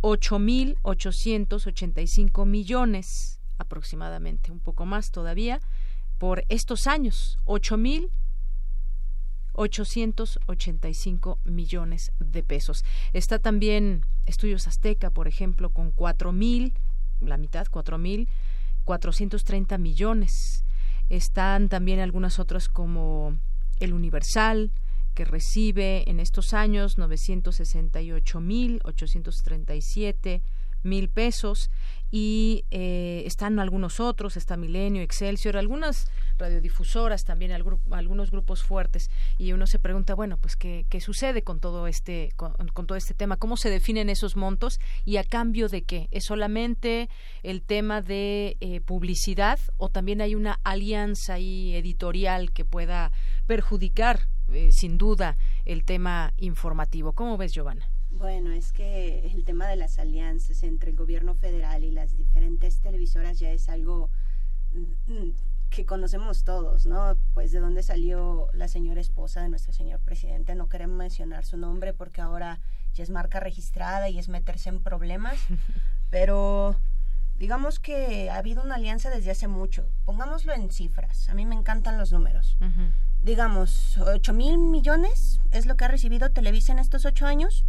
[0.00, 5.60] 8.885 millones aproximadamente, un poco más todavía,
[6.18, 8.10] por estos años, ocho mil
[9.54, 12.84] 885 millones de pesos.
[13.12, 16.74] Está también Estudios Azteca, por ejemplo, con cuatro mil,
[17.20, 18.28] la mitad, cuatro mil
[18.84, 20.64] 430 millones.
[21.08, 23.38] Están también algunas otras como
[23.80, 24.72] El Universal,
[25.14, 30.42] que recibe en estos años 968 mil 837
[30.82, 31.70] mil pesos
[32.16, 36.06] y eh, están algunos otros, está Milenio, Excelsior, algunas
[36.38, 41.58] radiodifusoras también, algunos grupos fuertes y uno se pregunta, bueno, pues qué, qué sucede con
[41.58, 42.54] todo este con,
[42.86, 47.08] todo este tema, cómo se definen esos montos y a cambio de qué, es solamente
[47.42, 53.10] el tema de eh, publicidad o también hay una alianza ahí editorial que pueda
[53.48, 57.12] perjudicar eh, sin duda el tema informativo.
[57.12, 57.88] ¿Cómo ves, Giovanna?
[58.24, 62.80] Bueno, es que el tema de las alianzas entre el gobierno federal y las diferentes
[62.80, 64.08] televisoras ya es algo
[64.72, 65.28] mm,
[65.68, 67.18] que conocemos todos, ¿no?
[67.34, 70.54] Pues de dónde salió la señora esposa de nuestro señor presidente.
[70.54, 72.60] No queremos mencionar su nombre porque ahora
[72.94, 75.36] ya es marca registrada y es meterse en problemas,
[76.08, 76.76] pero
[77.36, 79.86] digamos que ha habido una alianza desde hace mucho.
[80.06, 81.28] Pongámoslo en cifras.
[81.28, 82.56] A mí me encantan los números.
[83.22, 87.66] Digamos, 8 mil millones es lo que ha recibido Televisa en estos ocho años.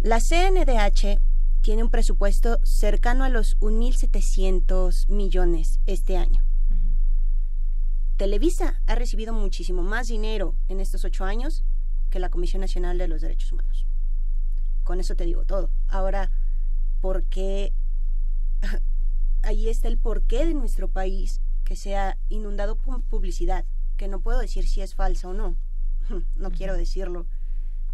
[0.00, 1.20] La CNDH
[1.62, 6.44] tiene un presupuesto cercano a los 1.700 millones este año.
[8.16, 11.64] Televisa ha recibido muchísimo más dinero en estos ocho años
[12.08, 13.86] que la Comisión Nacional de los Derechos Humanos.
[14.84, 15.70] Con eso te digo todo.
[15.88, 16.30] Ahora,
[17.00, 17.72] ¿por qué?
[19.42, 23.64] Ahí está el porqué de nuestro país que sea inundado por publicidad,
[23.96, 25.56] que no puedo decir si es falsa o no.
[26.36, 27.26] No quiero decirlo.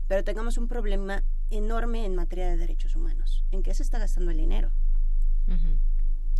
[0.09, 3.45] Pero tengamos un problema enorme en materia de derechos humanos.
[3.51, 4.73] ¿En qué se está gastando el dinero?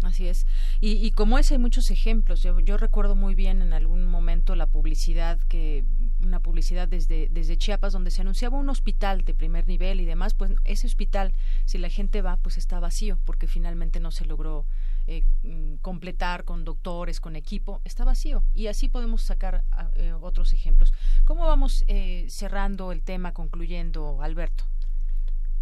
[0.03, 0.47] Así es.
[0.81, 2.43] Y, como ese hay muchos ejemplos.
[2.43, 5.85] Yo, yo, recuerdo muy bien en algún momento la publicidad que
[6.21, 10.35] una publicidad desde desde Chiapas donde se anunciaba un hospital de primer nivel y demás.
[10.35, 11.35] Pues ese hospital,
[11.67, 14.67] si la gente va, pues está vacío porque finalmente no se logró
[15.07, 18.45] eh, mm, completar con doctores, con equipo, está vacío.
[18.55, 20.93] Y así podemos sacar ah, eh, otros ejemplos.
[21.25, 24.65] ¿Cómo vamos eh, cerrando el tema, concluyendo, Alberto?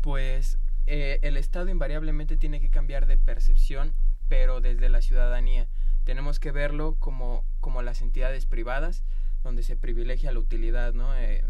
[0.01, 3.95] Pues el Estado invariablemente tiene que cambiar de percepción
[4.31, 5.67] pero desde la ciudadanía.
[6.05, 9.03] Tenemos que verlo como, como las entidades privadas,
[9.43, 11.15] donde se privilegia la utilidad, ¿no?
[11.17, 11.45] Eh,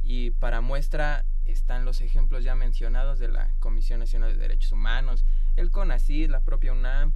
[0.00, 5.24] y para muestra están los ejemplos ya mencionados de la Comisión Nacional de Derechos Humanos,
[5.56, 7.14] el CONACYT, la propia UNAM,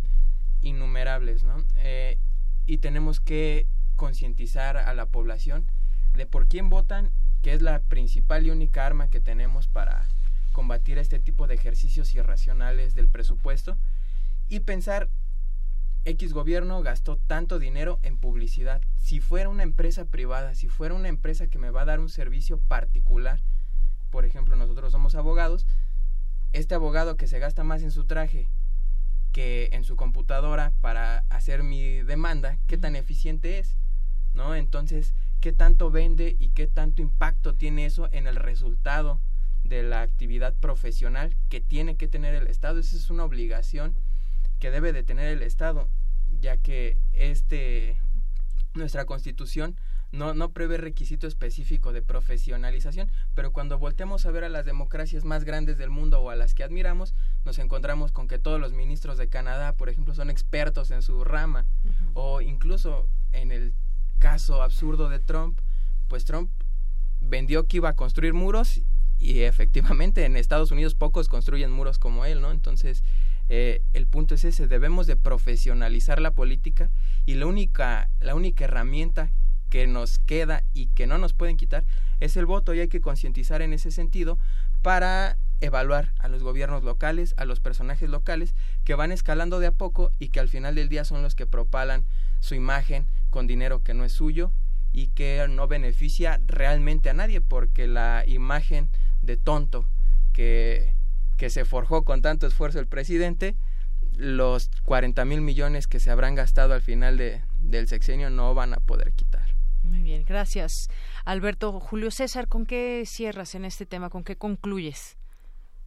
[0.63, 1.65] innumerables, ¿no?
[1.77, 2.19] Eh,
[2.67, 5.65] y tenemos que concientizar a la población
[6.15, 10.09] de por quién votan, que es la principal y única arma que tenemos para
[10.55, 13.77] combatir este tipo de ejercicios irracionales del presupuesto
[14.49, 15.11] y pensar,
[16.07, 18.81] X gobierno gastó tanto dinero en publicidad.
[18.97, 22.09] Si fuera una empresa privada, si fuera una empresa que me va a dar un
[22.09, 23.41] servicio particular,
[24.11, 25.67] por ejemplo, nosotros somos abogados,
[26.53, 28.49] este abogado que se gasta más en su traje
[29.33, 33.77] que en su computadora para hacer mi demanda, ¿qué tan eficiente es?
[34.35, 34.55] ¿No?
[34.55, 39.21] Entonces, ¿qué tanto vende y qué tanto impacto tiene eso en el resultado
[39.75, 42.79] de la actividad profesional que tiene que tener el Estado?
[42.79, 43.95] Esa es una obligación
[44.61, 45.89] que debe de tener el Estado,
[46.41, 47.97] ya que este
[48.75, 49.77] nuestra Constitución
[50.11, 55.25] no, no prevé requisito específico de profesionalización, pero cuando volteamos a ver a las democracias
[55.25, 57.15] más grandes del mundo o a las que admiramos,
[57.45, 61.25] nos encontramos con que todos los ministros de Canadá, por ejemplo, son expertos en su
[61.25, 61.67] rama,
[62.15, 63.75] o incluso en el
[64.19, 65.59] caso absurdo de Trump,
[66.09, 66.51] pues Trump
[67.21, 68.81] vendió que iba a construir muros
[69.25, 72.51] y efectivamente en Estados Unidos pocos construyen muros como él, ¿no?
[72.51, 73.03] Entonces,
[73.49, 76.91] eh, el punto es ese, debemos de profesionalizar la política
[77.25, 79.31] y la única, la única herramienta
[79.71, 81.85] que nos queda y que no nos pueden quitar
[82.21, 84.39] es el voto y hay que concientizar en ese sentido
[84.83, 89.73] para evaluar a los gobiernos locales, a los personajes locales que van escalando de a
[89.73, 92.05] poco y que al final del día son los que propalan
[92.41, 94.53] su imagen con dinero que no es suyo
[94.93, 98.91] y que no beneficia realmente a nadie porque la imagen
[99.25, 99.87] de tonto
[100.33, 100.95] que
[101.37, 103.57] que se forjó con tanto esfuerzo el presidente,
[104.17, 108.75] los 40 mil millones que se habrán gastado al final de, del sexenio no van
[108.75, 109.47] a poder quitar.
[109.83, 110.89] Muy bien, gracias.
[111.25, 114.09] Alberto Julio César, ¿con qué cierras en este tema?
[114.09, 115.19] ¿Con qué concluyes?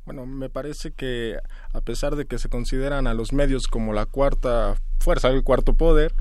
[0.06, 1.38] Bueno, me parece que
[1.74, 5.74] a pesar de que se consideran a los medios como la cuarta fuerza, el cuarto
[5.74, 6.14] poder,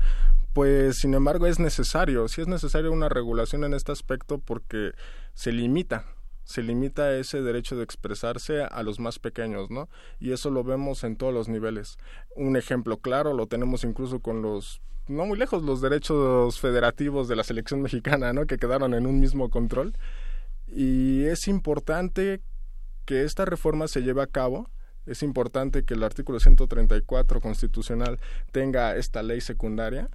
[0.53, 4.91] pues sin embargo es necesario, sí es necesaria una regulación en este aspecto porque
[5.35, 6.05] se limita
[6.47, 9.89] se limita ese derecho de expresarse a los más pequeños, ¿no?
[10.17, 11.97] Y eso lo vemos en todos los niveles.
[12.37, 17.35] Un ejemplo claro lo tenemos incluso con los no muy lejos los derechos federativos de
[17.35, 18.45] la selección mexicana, ¿no?
[18.45, 19.93] Que quedaron en un mismo control.
[20.67, 22.41] Y es importante
[23.03, 24.69] que esta reforma se lleve a cabo.
[25.05, 28.19] Es importante que el artículo 134 constitucional
[28.53, 30.09] tenga esta ley secundaria.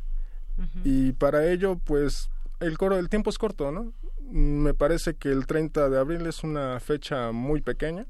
[0.85, 2.31] Y para ello, pues,
[2.61, 3.93] el coro del tiempo es corto, ¿no?
[4.33, 8.07] Me parece que el 30 de abril es una fecha muy pequeña,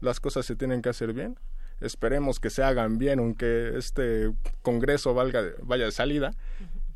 [0.00, 1.38] las cosas se tienen que hacer bien.
[1.80, 4.32] esperemos que se hagan bien, aunque este
[4.62, 6.32] Congreso valga, vaya de salida,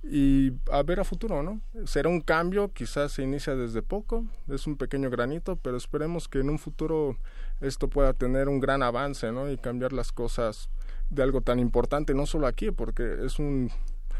[0.02, 1.60] y a ver a futuro, ¿no?
[1.86, 6.40] Será un cambio, quizás se inicia desde poco, es un pequeño granito, pero esperemos que
[6.40, 7.16] en un futuro
[7.60, 9.50] esto pueda tener un gran avance, ¿no?
[9.50, 10.70] Y cambiar las cosas
[11.10, 13.70] de algo tan importante, no solo aquí, porque es un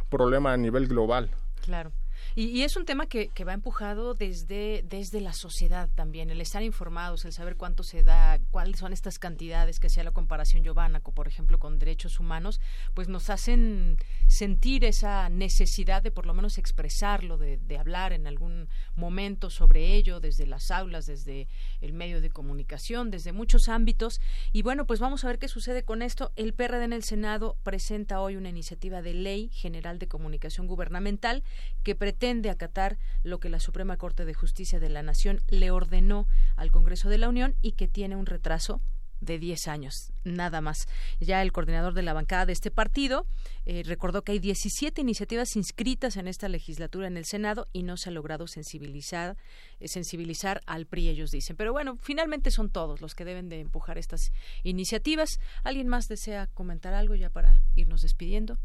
[0.09, 1.31] problema a nivel global.
[1.65, 1.91] Claro.
[2.35, 7.25] Y, es un tema que, va empujado desde, desde la sociedad también, el estar informados,
[7.25, 11.29] el saber cuánto se da, cuáles son estas cantidades, que sea la comparación Giovanna, por
[11.29, 12.61] ejemplo, con derechos humanos,
[12.95, 18.27] pues nos hacen sentir esa necesidad de por lo menos expresarlo, de, de hablar en
[18.27, 21.49] algún momento sobre ello, desde las aulas, desde
[21.81, 24.21] el medio de comunicación, desde muchos ámbitos.
[24.53, 26.33] Y bueno, pues vamos a ver qué sucede con esto.
[26.37, 31.43] El PRD en el Senado presenta hoy una iniciativa de ley general de comunicación gubernamental
[31.83, 32.12] que pretende
[32.51, 36.27] acatar lo que la Suprema Corte de Justicia de la Nación le ordenó
[36.57, 38.81] al Congreso de la Unión y que tiene un retraso
[39.23, 40.89] de 10 años, nada más.
[41.21, 43.25] Ya el coordinador de la bancada de este partido
[43.65, 47.97] eh, recordó que hay 17 iniciativas inscritas en esta legislatura en el Senado y no
[47.97, 49.37] se ha logrado sensibilizar,
[49.79, 51.57] eh, sensibilizar al PRI, ellos dicen.
[51.57, 54.33] Pero bueno, finalmente son todos los que deben de empujar estas
[54.65, 55.39] iniciativas.
[55.63, 58.59] ¿Alguien más desea comentar algo ya para irnos despidiendo?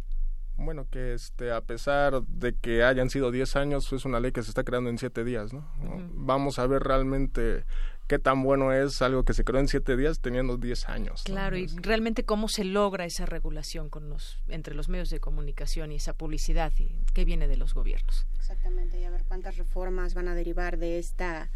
[0.58, 4.44] Bueno, que este, a pesar de que hayan sido 10 años, es una ley que
[4.44, 5.68] se está creando en 7 días, ¿no?
[6.14, 7.66] Vamos a ver realmente
[8.08, 11.24] qué tan bueno es algo que se creó en siete días teniendo diez años.
[11.24, 15.92] Claro, y realmente cómo se logra esa regulación con los, entre los medios de comunicación
[15.92, 18.26] y esa publicidad y qué viene de los gobiernos.
[18.38, 21.52] Exactamente, y a ver cuántas reformas van a derivar de esta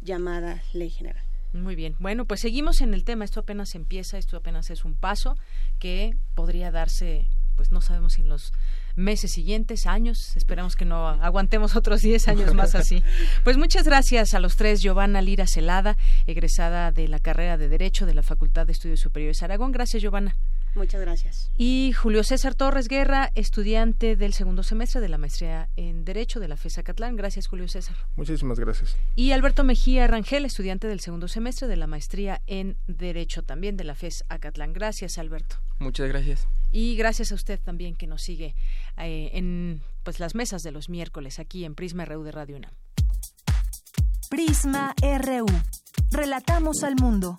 [0.00, 1.24] llamada ley general.
[1.52, 1.94] Muy bien.
[2.00, 3.24] Bueno, pues seguimos en el tema.
[3.24, 5.36] Esto apenas empieza, esto apenas es un paso
[5.78, 8.52] que podría darse, pues no sabemos si en los
[8.96, 10.36] meses siguientes, años.
[10.36, 13.02] Esperamos que no aguantemos otros 10 años más así.
[13.42, 14.80] Pues muchas gracias a los tres.
[14.80, 19.42] Giovanna Lira Celada, egresada de la carrera de Derecho de la Facultad de Estudios Superiores
[19.42, 19.72] Aragón.
[19.72, 20.36] Gracias, Giovanna.
[20.74, 21.50] Muchas gracias.
[21.56, 26.48] Y Julio César Torres Guerra, estudiante del segundo semestre de la maestría en Derecho de
[26.48, 27.16] la FESA Catlán.
[27.16, 27.96] Gracias, Julio César.
[28.16, 28.96] Muchísimas gracias.
[29.14, 33.84] Y Alberto Mejía Rangel, estudiante del segundo semestre de la maestría en Derecho también de
[33.84, 34.72] la FES Acatlán.
[34.72, 35.56] Gracias, Alberto.
[35.78, 36.48] Muchas gracias.
[36.72, 38.54] Y gracias a usted también que nos sigue
[38.98, 42.72] eh, en pues las mesas de los miércoles aquí en Prisma RU de Radio UNAM.
[44.28, 45.46] Prisma RU.
[46.10, 47.38] Relatamos al mundo.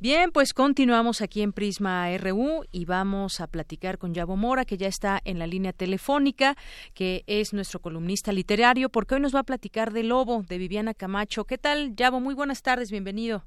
[0.00, 4.76] Bien, pues continuamos aquí en Prisma RU y vamos a platicar con Yabo Mora, que
[4.76, 6.54] ya está en la línea telefónica,
[6.94, 10.94] que es nuestro columnista literario, porque hoy nos va a platicar de Lobo, de Viviana
[10.94, 11.46] Camacho.
[11.46, 12.20] ¿Qué tal, Yabo?
[12.20, 13.42] Muy buenas tardes, bienvenido.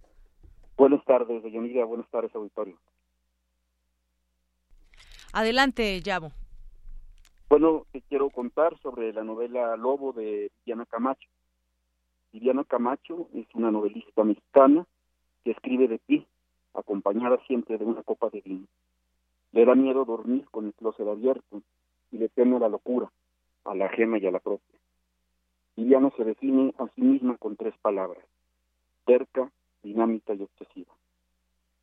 [0.75, 2.77] Buenas tardes, Deyanira, buenas tardes, auditorio.
[5.31, 6.33] Adelante, Yabo.
[7.47, 11.29] Bueno, te quiero contar sobre la novela Lobo de Viviana Camacho.
[12.33, 14.85] Viviana Camacho es una novelista mexicana
[15.45, 16.27] que escribe de ti,
[16.73, 18.68] acompañada siempre de una copa de vino.
[19.52, 21.61] Le da miedo dormir con el closet abierto
[22.11, 23.11] y le teme la locura,
[23.65, 24.80] a la ajena y a la propia.
[25.76, 28.23] Viviana se define a sí misma con tres palabras,
[29.06, 29.52] terca,
[29.84, 30.93] dinámica y obsesiva.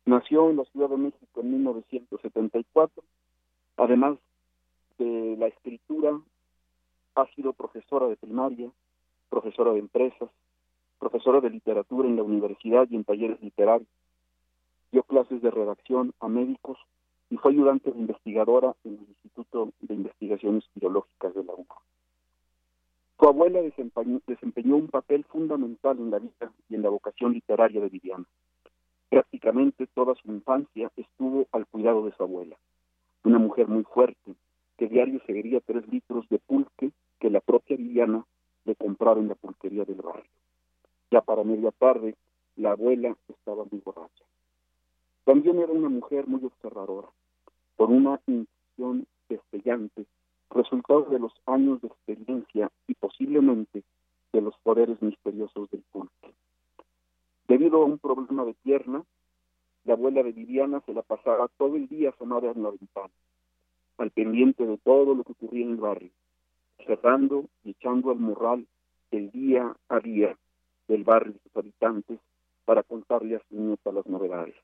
[0.05, 3.03] Nació en la Ciudad de México en 1974,
[3.77, 4.17] además
[4.97, 6.19] de la escritura,
[7.15, 8.71] ha sido profesora de primaria,
[9.29, 10.29] profesora de empresas,
[10.99, 13.89] profesora de literatura en la universidad y en talleres literarios,
[14.91, 16.77] dio clases de redacción a médicos
[17.29, 21.75] y fue ayudante de investigadora en el Instituto de Investigaciones Biológicas de la UNA.
[23.19, 27.89] Su abuela desempeñó, un papel fundamental en la vida y en la vocación literaria de
[27.89, 28.25] Viviana.
[29.09, 32.55] Prácticamente toda su infancia estuvo al cuidado de su abuela,
[33.23, 34.35] una mujer muy fuerte,
[34.77, 38.25] que diario seguiría tres litros de pulque que la propia Viviana
[38.63, 40.29] le compraba en la pulquería del barrio.
[41.11, 42.15] Ya para media tarde,
[42.55, 44.23] la abuela estaba muy borracha.
[45.29, 47.07] También era una mujer muy observadora,
[47.77, 50.07] con una intuición destellante,
[50.49, 53.83] resultado de los años de experiencia y posiblemente
[54.33, 56.33] de los poderes misteriosos del pulque.
[57.47, 59.03] Debido a un problema de pierna,
[59.83, 63.13] la abuela de Viviana se la pasaba todo el día asomada en la ventana,
[63.99, 66.11] al pendiente de todo lo que ocurría en el barrio,
[66.87, 68.65] cerrando y echando al morral
[69.11, 70.35] el día a día
[70.87, 72.19] del barrio y sus habitantes
[72.65, 74.55] para contarle a su nieta las novedades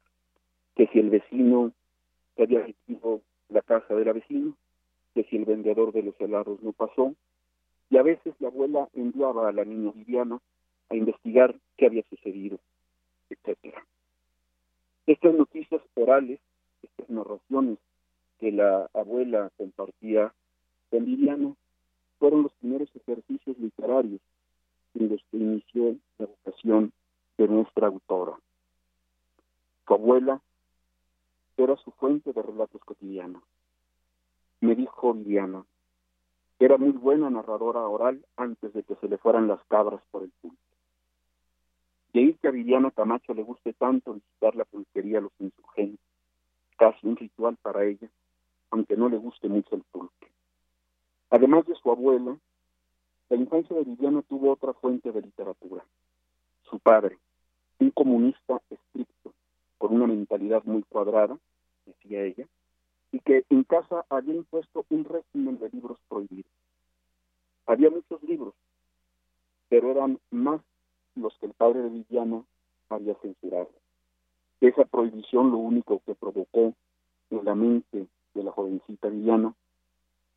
[0.76, 1.72] que si el vecino
[2.36, 4.54] que había recibido la casa de la vecina,
[5.14, 7.14] que si el vendedor de los helados no pasó,
[7.90, 10.40] y a veces la abuela enviaba a la niña Viviana
[10.90, 12.60] a investigar qué había sucedido,
[13.30, 13.76] etc.
[15.08, 16.40] Estas noticias orales,
[16.84, 17.78] estas narraciones
[18.40, 20.34] que la abuela compartía
[20.90, 21.54] con Viviana,
[22.20, 24.22] fueron los primeros ejercicios literarios
[24.96, 26.92] en los que inició la vocación
[27.38, 28.34] de nuestra autora.
[29.86, 30.42] Su abuela
[31.64, 33.44] era su fuente de relatos cotidianos.
[34.61, 35.65] Me dijo Viviana,
[36.60, 40.32] era muy buena narradora oral antes de que se le fueran las cabras por el
[40.41, 40.57] pulque.
[42.14, 45.99] De ahí que a Viviana Camacho le guste tanto visitar la pulquería a los insurgentes,
[46.77, 48.10] casi un ritual para ella,
[48.72, 50.32] aunque no le guste mucho el pulque.
[51.30, 52.38] Además de su abuela,
[53.30, 55.84] la infancia de Viviana tuvo otra fuente de literatura,
[56.64, 57.18] su padre,
[57.80, 59.34] un comunista estricto,
[59.78, 61.38] con una mentalidad muy cuadrada,
[61.86, 62.48] decía ella,
[63.12, 66.52] y que en casa había impuesto un régimen de libros prohibidos.
[67.66, 68.54] Había muchos libros,
[69.70, 70.62] pero eran más
[71.16, 72.44] los que el padre de Viviana
[72.90, 73.70] había censurado.
[74.62, 76.74] Esa prohibición lo único que provocó
[77.30, 79.54] en la mente de la jovencita Viviana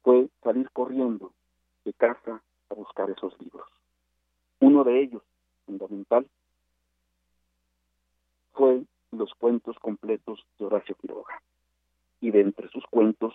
[0.02, 1.32] fue salir corriendo
[1.84, 3.68] de casa a buscar esos libros.
[4.60, 5.22] Uno de ellos,
[5.66, 6.26] fundamental,
[8.52, 8.82] fue
[9.12, 11.42] los cuentos completos de Horacio Quiroga.
[12.20, 13.34] Y de entre sus cuentos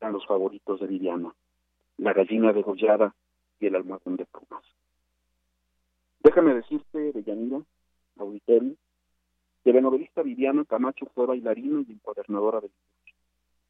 [0.00, 1.34] eran los favoritos de Viviana,
[1.96, 3.14] La gallina degollada
[3.60, 4.64] y El almacén de plumas.
[6.20, 7.62] Déjame decirte, Deyanira,
[8.18, 8.74] auditorio,
[9.64, 13.16] que la novelista Viviana Camacho fue bailarina y encuadernadora de libros.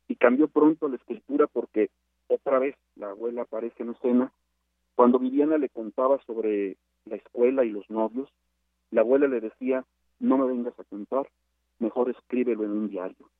[0.09, 1.91] Y cambió pronto la escritura porque
[2.29, 4.33] otra vez la abuela aparece en escena.
[4.95, 6.77] Cuando Viviana le contaba sobre
[7.07, 8.29] la escuela y los novios,
[8.91, 9.85] la abuela le decía,
[10.21, 11.29] no me vengas a contar,
[11.79, 13.31] mejor escríbelo en un diario.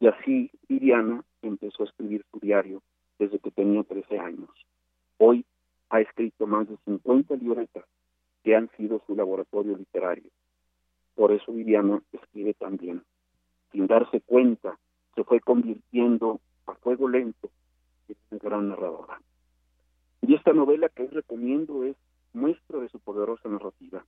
[0.00, 2.82] Y así Viviana empezó a escribir su diario
[3.18, 4.50] desde que tenía 13 años.
[5.18, 5.44] Hoy
[5.90, 7.84] ha escrito más de 50 libretas
[8.42, 10.30] que han sido su laboratorio literario.
[11.14, 13.02] Por eso Viviana escribe también.
[13.72, 14.78] Sin darse cuenta,
[15.14, 17.50] se fue convirtiendo a fuego lento
[18.08, 19.20] en una gran narradora.
[20.22, 21.96] Y esta novela que os recomiendo es
[22.32, 24.04] muestra de su poderosa narrativa.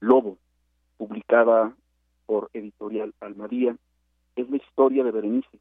[0.00, 0.38] Lobo,
[0.98, 1.74] publicada
[2.26, 3.74] por Editorial Almadía,
[4.36, 5.58] es la historia de Berenice,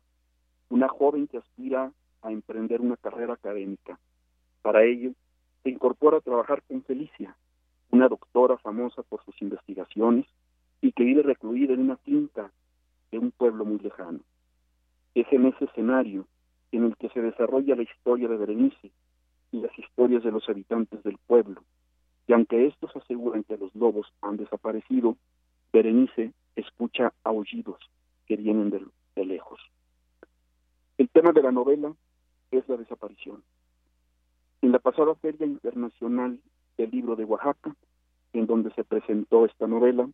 [0.69, 1.91] una joven que aspira
[2.21, 3.97] a emprender una carrera académica.
[4.61, 5.11] Para ello,
[5.63, 7.35] se incorpora a trabajar con Felicia,
[7.91, 10.25] una doctora famosa por sus investigaciones
[10.81, 12.51] y que vive recluida en una finca
[13.11, 14.19] de un pueblo muy lejano.
[15.15, 16.27] Es en ese escenario
[16.71, 18.91] en el que se desarrolla la historia de Berenice
[19.51, 21.63] y las historias de los habitantes del pueblo,
[22.27, 25.15] y aunque estos aseguran que los lobos han desaparecido,
[25.71, 27.79] Berenice escucha aullidos
[28.25, 29.59] que vienen de, lejos.
[30.97, 31.93] El tema de la novela
[32.51, 33.43] es la desaparición.
[34.61, 36.39] En la pasada Feria Internacional
[36.77, 37.75] del Libro de Oaxaca,
[38.33, 40.07] en donde se presentó esta novela,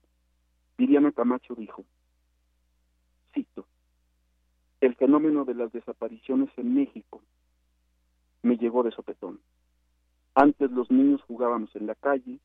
[0.78, 1.84] Viviana Camacho dijo,
[3.34, 3.66] cito,
[4.82, 7.22] el fenómeno de las desapariciones en México
[8.42, 9.40] me llegó de sopetón.
[10.36, 12.40] Antes los niños jugábamos en la calle,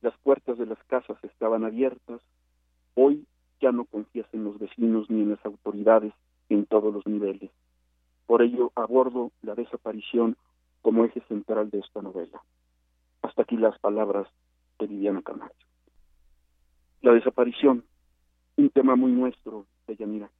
[0.00, 2.20] las puertas de las casas estaban abiertas,
[2.94, 3.26] hoy
[3.60, 6.14] ya no confías en los vecinos ni en las autoridades
[6.48, 7.50] en todos los niveles.
[8.26, 10.36] Por ello abordo la desaparición
[10.80, 12.42] como eje central de esta novela.
[13.22, 14.26] Hasta aquí las palabras
[14.78, 15.66] de Viviana Camacho.
[17.02, 17.84] La desaparición,
[18.56, 20.30] un tema muy nuestro de Yanira,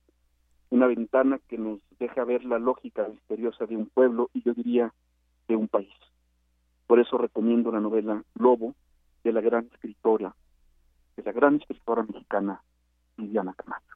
[0.71, 4.95] una ventana que nos deja ver la lógica misteriosa de un pueblo y yo diría
[5.49, 5.93] de un país.
[6.91, 8.75] Por eso recomiendo la novela Lobo
[9.23, 10.35] de la gran escritora,
[11.17, 12.65] de la gran escritora mexicana
[13.17, 13.95] Viviana Camacho.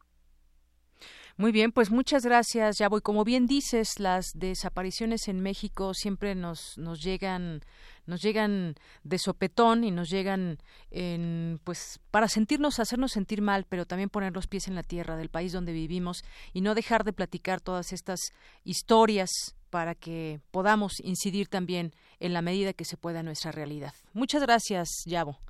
[1.37, 2.99] Muy bien, pues muchas gracias, Yabo.
[2.99, 7.62] Y como bien dices, las desapariciones en México siempre nos, nos llegan
[8.07, 10.59] nos llegan de sopetón y nos llegan
[10.91, 15.16] en, pues para sentirnos, hacernos sentir mal, pero también poner los pies en la tierra
[15.16, 16.23] del país donde vivimos
[16.53, 18.21] y no dejar de platicar todas estas
[18.62, 21.90] historias para que podamos incidir también
[22.20, 23.92] en la medida que se pueda en nuestra realidad.
[24.12, 25.40] Muchas gracias, Yabo.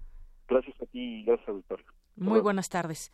[0.49, 1.85] Gracias a ti y gracias, auditorio.
[2.17, 3.13] Muy buenas tardes.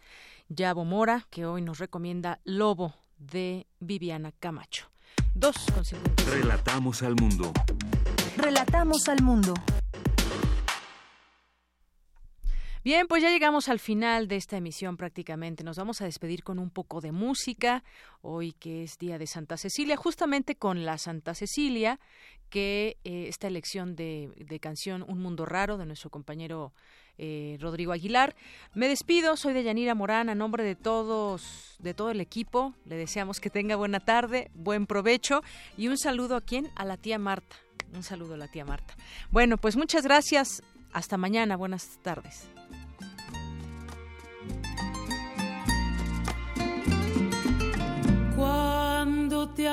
[0.48, 4.86] Yabo Mora, que hoy nos recomienda Lobo de Viviana Camacho.
[5.34, 5.56] Dos
[6.30, 7.52] Relatamos al mundo.
[8.36, 9.54] Relatamos al mundo.
[12.82, 15.62] Bien, pues ya llegamos al final de esta emisión prácticamente.
[15.65, 17.85] Nos vamos a despedir con un poco de música,
[18.23, 22.01] hoy que es Día de Santa Cecilia, justamente con la Santa Cecilia,
[22.48, 26.73] que eh, esta elección de, canción Un Mundo Raro de nuestro compañero
[27.19, 28.35] eh, Rodrigo Aguilar.
[28.73, 32.74] Me despido, soy de Yanira Morán, a nombre de todos, de todo el equipo.
[32.86, 35.43] Le deseamos que tenga buena tarde, buen provecho
[35.77, 36.70] y un saludo a quién?
[36.77, 37.57] A la tía Marta.
[37.93, 38.94] Un saludo a la tía Marta.
[39.31, 40.62] Bueno, pues muchas gracias.
[40.93, 41.57] Hasta mañana.
[41.57, 42.48] Buenas tardes.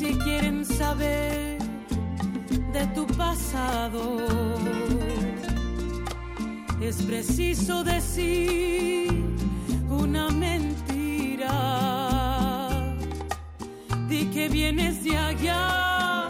[0.00, 1.58] si quieren saber
[2.72, 4.16] de tu pasado,
[6.80, 9.12] es preciso decir
[9.90, 11.52] una mentira.
[14.08, 16.28] Di que vienes de allá,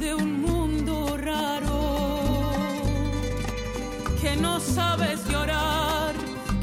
[0.00, 1.78] de un mundo raro,
[4.20, 6.14] que no sabes llorar,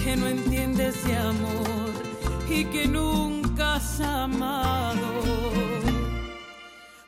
[0.03, 1.91] que no entiendes de amor
[2.49, 5.34] y que nunca has amado.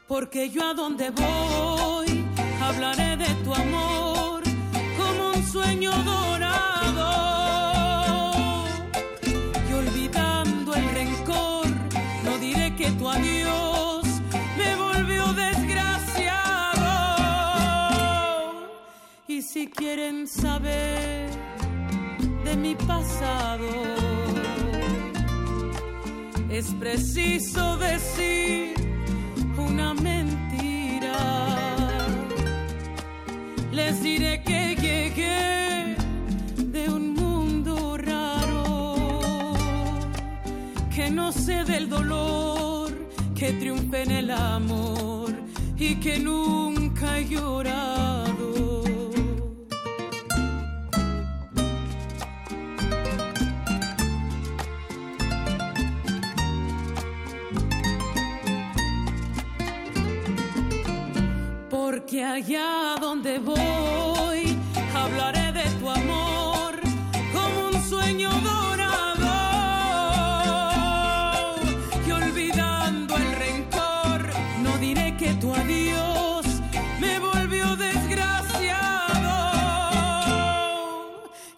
[0.08, 2.26] Porque yo a donde voy
[2.62, 4.42] hablaré de tu amor
[4.98, 7.10] como un sueño dorado.
[9.70, 11.68] Y olvidando el rencor,
[12.24, 14.06] no diré que tu adiós
[14.58, 16.86] me volvió desgraciado.
[19.28, 21.30] Y si quieren saber
[22.46, 23.68] de mi pasado,
[26.50, 28.77] es preciso decir
[29.78, 31.18] una mentira.
[33.72, 35.96] Les diré que llegué
[36.58, 39.54] de un mundo raro,
[40.94, 42.92] que no sé del dolor,
[43.36, 45.32] que triunfe en el amor
[45.78, 48.57] y que nunca he llorado.
[62.18, 64.58] Porque allá donde voy
[64.92, 66.74] hablaré de tu amor
[67.32, 69.28] como un sueño dorado.
[72.08, 74.32] Y olvidando el rencor,
[74.64, 76.48] no diré que tu adiós
[77.00, 78.50] me volvió desgraciado.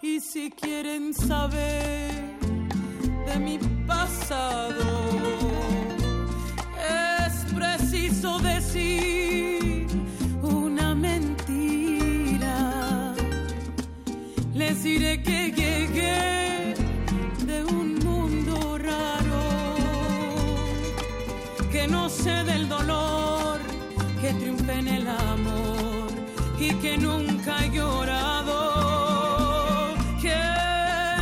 [0.01, 2.37] Y si quieren saber
[3.27, 5.18] de mi pasado,
[22.25, 23.59] del dolor,
[24.19, 26.09] que triunfe en el amor
[26.59, 28.55] y que nunca he llorado,
[30.21, 30.35] que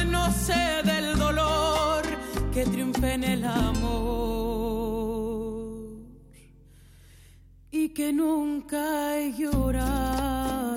[0.06, 2.04] no sé del dolor,
[2.52, 4.08] que triunfe en el amor
[7.70, 10.77] y que nunca he llorado.